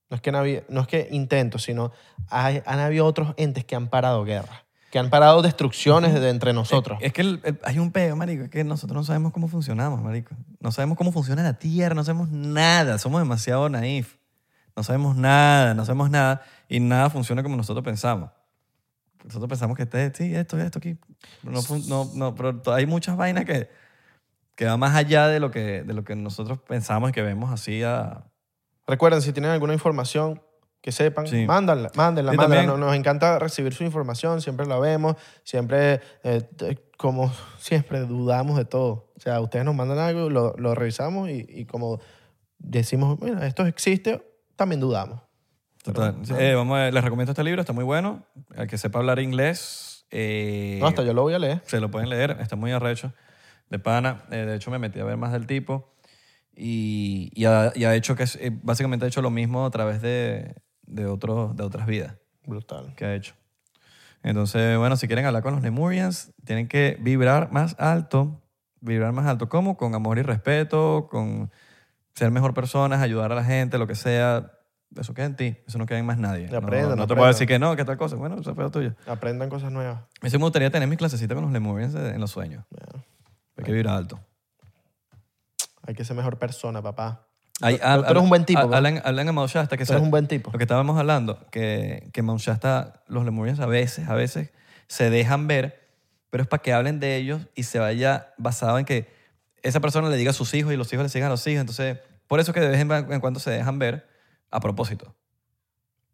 [0.10, 0.32] no es que,
[0.70, 1.92] no es que intentos, sino
[2.30, 6.52] hay- han habido otros entes que han parado guerra, que han parado destrucciones de entre
[6.54, 6.98] nosotros.
[7.02, 10.02] Es que el- el- hay un peo, marico, es que nosotros no sabemos cómo funcionamos,
[10.02, 10.36] marico.
[10.60, 14.18] No sabemos cómo funciona la Tierra, no sabemos nada, somos demasiado naif.
[14.76, 18.32] No sabemos nada, no sabemos nada y nada funciona como nosotros pensamos.
[19.26, 20.98] Nosotros pensamos que este, sí, esto, esto aquí.
[21.44, 23.70] No, no, no, pero hay muchas vainas que,
[24.56, 27.52] que van más allá de lo que, de lo que nosotros pensamos y que vemos
[27.52, 28.24] así a...
[28.88, 30.42] Recuerden, si tienen alguna información
[30.82, 31.46] que sepan, Sí.
[31.46, 32.56] mándanla, mándenla, mándenla.
[32.66, 36.42] también- Nos, encanta recibir su información, siempre la vemos, siempre, eh,
[36.98, 39.12] como siempre, dudamos de todo.
[39.16, 42.00] O sea, ustedes nos mandan algo, lo, lo revisamos y, y como
[42.58, 44.22] decimos, mira, esto existe,
[44.56, 45.22] también dudamos.
[45.84, 46.16] Total.
[46.38, 48.26] Eh, vamos a- les recomiendo este libro, está muy bueno.
[48.56, 51.62] Al que sepa hablar inglés, eh, No, hasta yo lo voy a leer.
[51.66, 53.14] se lo pueden leer, está muy arrecho,
[53.70, 54.24] de pana.
[54.32, 55.94] Eh, de hecho, me metí a ver más del tipo
[56.56, 60.02] y, y, ha, y ha hecho que, eh, básicamente ha hecho lo mismo a través
[60.02, 60.56] de,
[60.90, 62.94] de, otros- de otras vidas Brutal.
[62.96, 63.36] que ha hecho.
[64.24, 68.42] Entonces, bueno, si quieren hablar con los Lemurians, tienen que vibrar más alto.
[68.82, 69.48] Vibrar más alto.
[69.50, 69.78] ¿Cómo?
[69.78, 71.52] Con amor y respeto, con
[72.16, 74.52] ser mejor personas, ayudar a la gente, lo que sea.
[75.00, 75.58] Eso queda en ti.
[75.68, 76.48] Eso no queda en más nadie.
[76.48, 77.18] Y No- aprendan, no, te aprendan.
[77.18, 78.16] puedo decir que no, que tal cosa.
[78.18, 78.94] Bueno, eso fue lo tuyo.
[79.08, 80.02] Aprendan cosas nuevas.
[80.24, 82.66] Sí me gustaría tener mis clasecitas con los Lemurians en los sueños.
[83.58, 84.20] Hay que vibrar alto.
[85.86, 87.28] Hay que ser mejor persona, papá.
[87.60, 87.66] Tú-
[88.04, 88.76] tú eres un buen tipo, a- ¿no?
[88.76, 90.52] Hablan, hablan a Shasta que Tú eres se- un buen tipo.
[90.52, 94.52] Lo que estábamos hablando, que, que Mount Shasta, los Lemurians a veces, a veces
[94.88, 95.88] se dejan ver,
[96.30, 99.12] pero es para que hablen de ellos y se vaya basado en que
[99.62, 101.60] esa persona le diga a sus hijos y los hijos le sigan a los hijos.
[101.62, 104.08] Entonces, por eso que de vez en cuando se dejan ver
[104.52, 105.16] a propósito.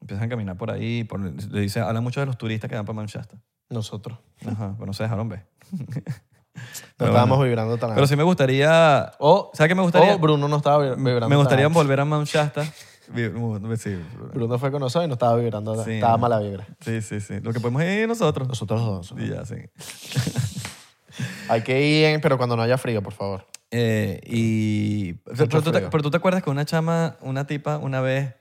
[0.02, 2.86] Empiezan a caminar por ahí, por, le dice, hablan mucho de los turistas que van
[2.86, 3.38] para Shasta.
[3.70, 4.20] Nosotros.
[4.46, 5.46] Ajá, pero no se dejaron ver.
[6.56, 6.62] No
[6.98, 7.50] Pero estábamos bueno.
[7.50, 8.08] vibrando tan Pero alto.
[8.08, 9.12] sí me gustaría...
[9.20, 10.16] O, ¿Sabes qué me gustaría?
[10.16, 11.80] o Bruno no estaba vib- vibrando me gustaría tan alto.
[11.80, 12.64] volver a Mount Shasta.
[13.10, 13.96] Vi- uh, sí,
[14.34, 15.84] Bruno fue con nosotros y no estaba vibrando.
[15.84, 16.66] Sí, estaba mala vibra.
[16.80, 17.40] sí, sí, sí.
[17.42, 18.48] Lo que podemos ir nosotros.
[18.48, 19.14] Nosotros dos.
[19.18, 19.56] Y ya, sí.
[21.50, 23.46] Hay que ir, en- pero cuando no haya frío, por favor.
[23.72, 28.00] Eh, y, pero, tú te, pero tú te acuerdas que una chama, una tipa, una
[28.02, 28.34] vez,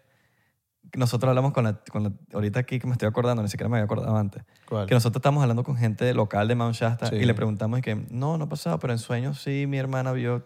[0.99, 3.77] nosotros hablamos con la, con la- ahorita aquí que me estoy acordando, ni siquiera me
[3.79, 4.87] había acordado antes, ¿Cuál?
[4.87, 7.16] que nosotros estábamos hablando con gente local de Mount Shasta Sí.
[7.16, 10.12] y le preguntamos y que no, no ha pasado, pero en sueños sí, mi hermana
[10.12, 10.43] vio,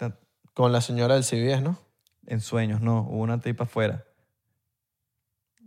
[0.55, 1.77] Con la señora del CBS, ¿no?
[2.27, 4.05] en sueños no, hubo una tipa afuera.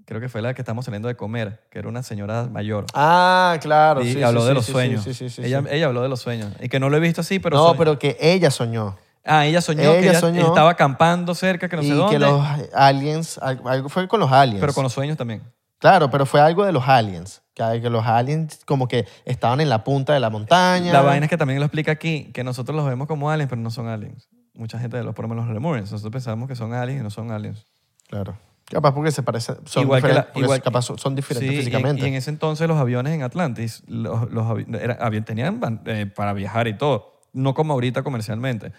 [0.05, 2.85] Creo que fue la que estamos saliendo de comer, que era una señora mayor.
[2.93, 4.01] Ah, claro.
[4.03, 5.03] y sí, habló sí, de los sueños.
[5.03, 6.51] Sí, sí, sí, ella, ella habló de los sueños.
[6.59, 7.55] Y que no lo he visto así, pero...
[7.57, 8.97] no, pero que ella soñó.
[9.23, 10.47] Ah, ella soñó Ella que ella soñó.
[10.47, 12.13] estaba acampando cerca, que no sé y dónde.
[12.13, 12.43] que los
[12.73, 14.59] aliens, al- algo fue con los aliens.
[14.61, 15.43] Pero con los sueños también.
[15.77, 17.41] Claro, pero fue algo de los aliens.
[17.53, 20.91] Que, los aliens como que estaban en la punta de la montaña.
[20.93, 23.61] La vaina es que también lo explica aquí, que nosotros los vemos como aliens, pero
[23.61, 24.29] no son aliens.
[24.53, 25.91] Mucha gente los ponemos los Lemurians.
[25.91, 27.65] Nosotros pensamos que son aliens y no son aliens.
[28.09, 28.37] Claro.
[28.65, 31.57] Capaz porque se parecen, son Igual que la- diferentes, igual- capaz son, diferentes Sí, y
[31.57, 32.05] en- físicamente.
[32.05, 34.45] Y en, ese entonces los aviones en Atlantis, los, los
[34.79, 37.19] era- tenían eh, para viajar y todo.
[37.33, 38.71] No como ahorita comercialmente,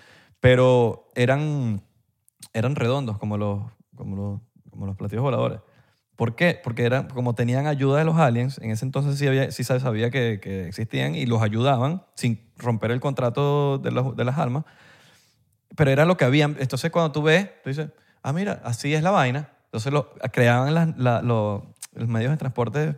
[0.42, 1.84] pero eran,
[2.52, 3.62] eran redondos como los,
[3.94, 4.40] como, los,
[4.72, 5.60] como los platillos voladores.
[6.16, 6.60] ¿Por qué?
[6.64, 10.10] Porque eran, como tenían ayuda de los aliens, en ese entonces sí, había, sí sabía
[10.10, 14.64] que, que existían y los ayudaban sin romper el contrato de, los- de las almas.
[15.76, 16.56] Pero era lo que habían.
[16.58, 17.90] Entonces cuando tú ves, tú dices,
[18.24, 19.48] ah, mira, así es la vaina.
[19.66, 22.96] Entonces lo, creaban la- lo- los medios de transporte,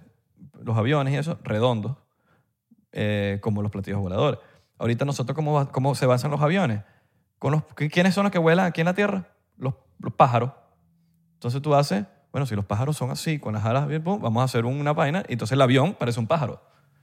[0.62, 1.98] los aviones y eso, redondos,
[2.92, 4.40] eh, como los platillos voladores.
[4.78, 6.80] Ahorita nosotros, ¿cómo, va- cómo se basan los aviones?
[7.38, 9.28] Con los, ¿qui- ¿Quiénes son los que vuelan aquí en la Tierra?
[9.56, 10.50] Los, los pájaros.
[11.34, 14.64] Entonces tú haces, bueno, si los pájaros son así, con las alas vamos a hacer
[14.64, 16.62] una vaina, y entonces el avión parece un pájaro.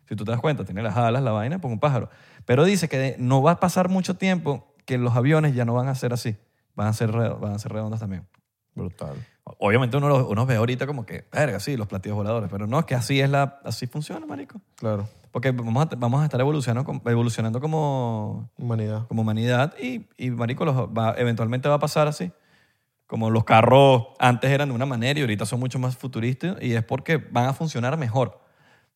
[0.09, 2.09] Si tú te das cuenta, tiene las alas, la vaina, pues un pájaro.
[2.45, 5.87] Pero dice que no va a pasar mucho tiempo que los aviones ya no van
[5.87, 6.35] a ser así.
[6.75, 8.27] Van a ser, van a ser redondos también.
[8.73, 9.15] Brutal.
[9.59, 12.49] Obviamente uno, los- uno ve ahorita como que, verga, sí, los platillos voladores.
[12.51, 14.59] Pero no, es que así es la, así funciona, marico.
[14.75, 15.07] Claro.
[15.31, 19.07] Porque vamos a, vamos a estar evolucionando, evolucionando como, Humanidad.
[19.07, 22.31] como humanidad y, y marico, los va- eventualmente va a pasar así.
[23.07, 26.73] Como los carros antes eran de una manera y ahorita son mucho más futuristas y
[26.73, 28.39] es porque van a funcionar mejor.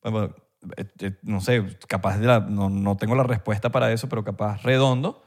[0.03, 0.33] Bueno,
[0.77, 4.23] eh, eh, no sé, capaz de la, no, no tengo la respuesta para eso, pero
[4.23, 5.21] capaz redondo,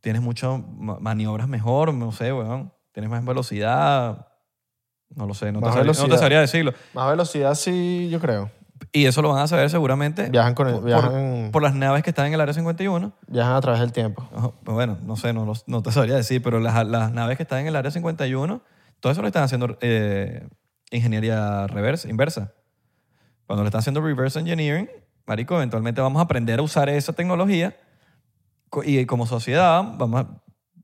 [0.00, 2.72] tienes muchas ma- maniobras mejor, no sé, weón.
[2.92, 4.28] Tienes más velocidad,
[5.14, 6.72] no lo sé, no, te, sabría, no te sabría decirlo.
[6.94, 8.50] Más velocidad sí, yo creo.
[8.96, 12.04] Y eso lo van a saber seguramente Viajan, con el- por, viajan, por las naves
[12.04, 13.12] que están en el Área 51.
[13.26, 14.22] viajan a través del tiempo.
[14.62, 17.58] Pues Bueno, no sé, no, no te sabría decir, pero las, las naves que están
[17.58, 18.62] en el Área 51,
[19.00, 20.46] todo eso lo están haciendo eh,
[20.92, 22.52] ingeniería reversa, inversa.
[23.46, 24.88] Cuando le están haciendo reverse engineering,
[25.26, 27.76] marico, eventualmente vamos a aprender a usar esa tecnología
[28.84, 30.28] y como sociedad, vamos a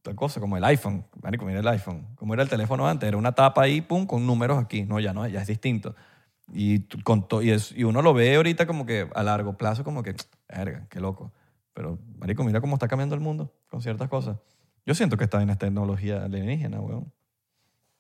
[0.03, 1.07] tal cosa como el iPhone.
[1.23, 2.09] Marico, mira el iPhone.
[2.17, 4.83] Como era el teléfono antes, era una tapa ahí, pum, con números aquí.
[4.83, 5.95] No, ya no, ya es distinto.
[6.53, 10.03] Y, con y, es- y uno lo ve ahorita como que a largo plazo, como
[10.03, 10.15] que,
[10.49, 11.33] verga, qué loco.
[11.73, 14.37] Pero, marico, mira cómo está cambiando el mundo con ciertas cosas.
[14.85, 17.13] Yo siento que esta vaina es tecnología alienígena, weón.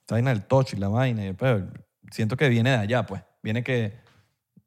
[0.00, 1.24] Esta vaina del touch y la vaina.
[1.26, 1.68] y- pero
[2.10, 3.22] siento que viene de allá, pues.
[3.42, 3.94] Viene que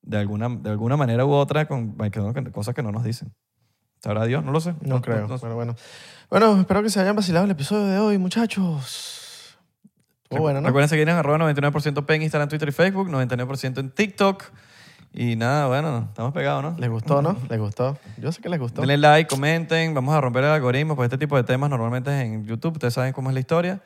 [0.02, 1.96] de alguna, de alguna manera u otra con
[2.52, 3.34] cosas que no nos dicen.
[4.02, 4.44] ¿Sabrá Dios?
[4.44, 4.74] No lo sé.
[4.82, 5.28] No creo.
[5.28, 5.76] no- Bueno, bueno.
[6.30, 9.20] Bueno, espero que se hayan vacilado el episodio de hoy, muchachos.
[10.34, 10.68] Estuvo bueno, ¿no?
[10.68, 14.44] Recuerden seguir en arroba 99% P en Instagram, Twitter y Facebook, 99% en TikTok.
[15.16, 16.76] Y nada, bueno, estamos pegados, ¿no?
[16.80, 17.38] ¿Les gustó, no?
[17.48, 17.98] ¿Les gustó?
[18.18, 18.82] Yo sé que les gustó.
[18.82, 19.94] Denle like, comenten.
[19.94, 22.74] Vamos a romper el algoritmo, pues este tipo de temas normalmente es en YouTube.
[22.74, 23.82] Ustedes saben cómo es la historia.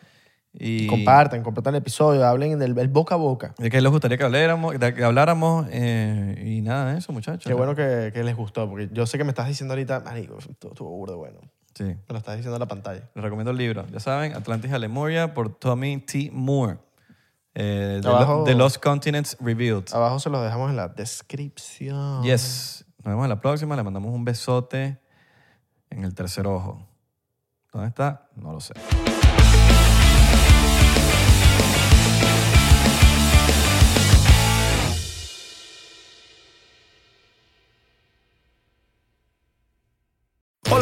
[0.53, 3.53] Y Compartan, compartan el episodio, hablen del el boca a boca.
[3.57, 4.79] de qué les gustaría que habláramos.
[4.79, 7.43] de que habláramos eh, y nada, eso, muchachos.
[7.45, 10.37] Qué bueno que, que les gustó, porque yo sé que me estás diciendo ahorita, marico,
[10.39, 11.39] estuvo burdo bueno.
[11.77, 11.83] Sí.
[11.83, 13.07] Me lo estás diciendo en la pantalla.
[13.13, 13.85] Les recomiendo el libro.
[13.91, 16.31] Ya saben, Atlantis a Lemuria por Tommy T.
[16.33, 16.79] Moore.
[17.53, 19.93] Eh, The, Abajo- The Lost Continents Revealed.
[19.93, 22.23] Abajo se los dejamos en la descripción.
[22.23, 22.83] Yes.
[22.99, 23.75] Nos vemos en la próxima.
[23.75, 24.99] Le mandamos un besote
[25.91, 26.87] en el tercer ojo.
[27.71, 28.27] ¿Dónde está?
[28.35, 28.73] No lo sé.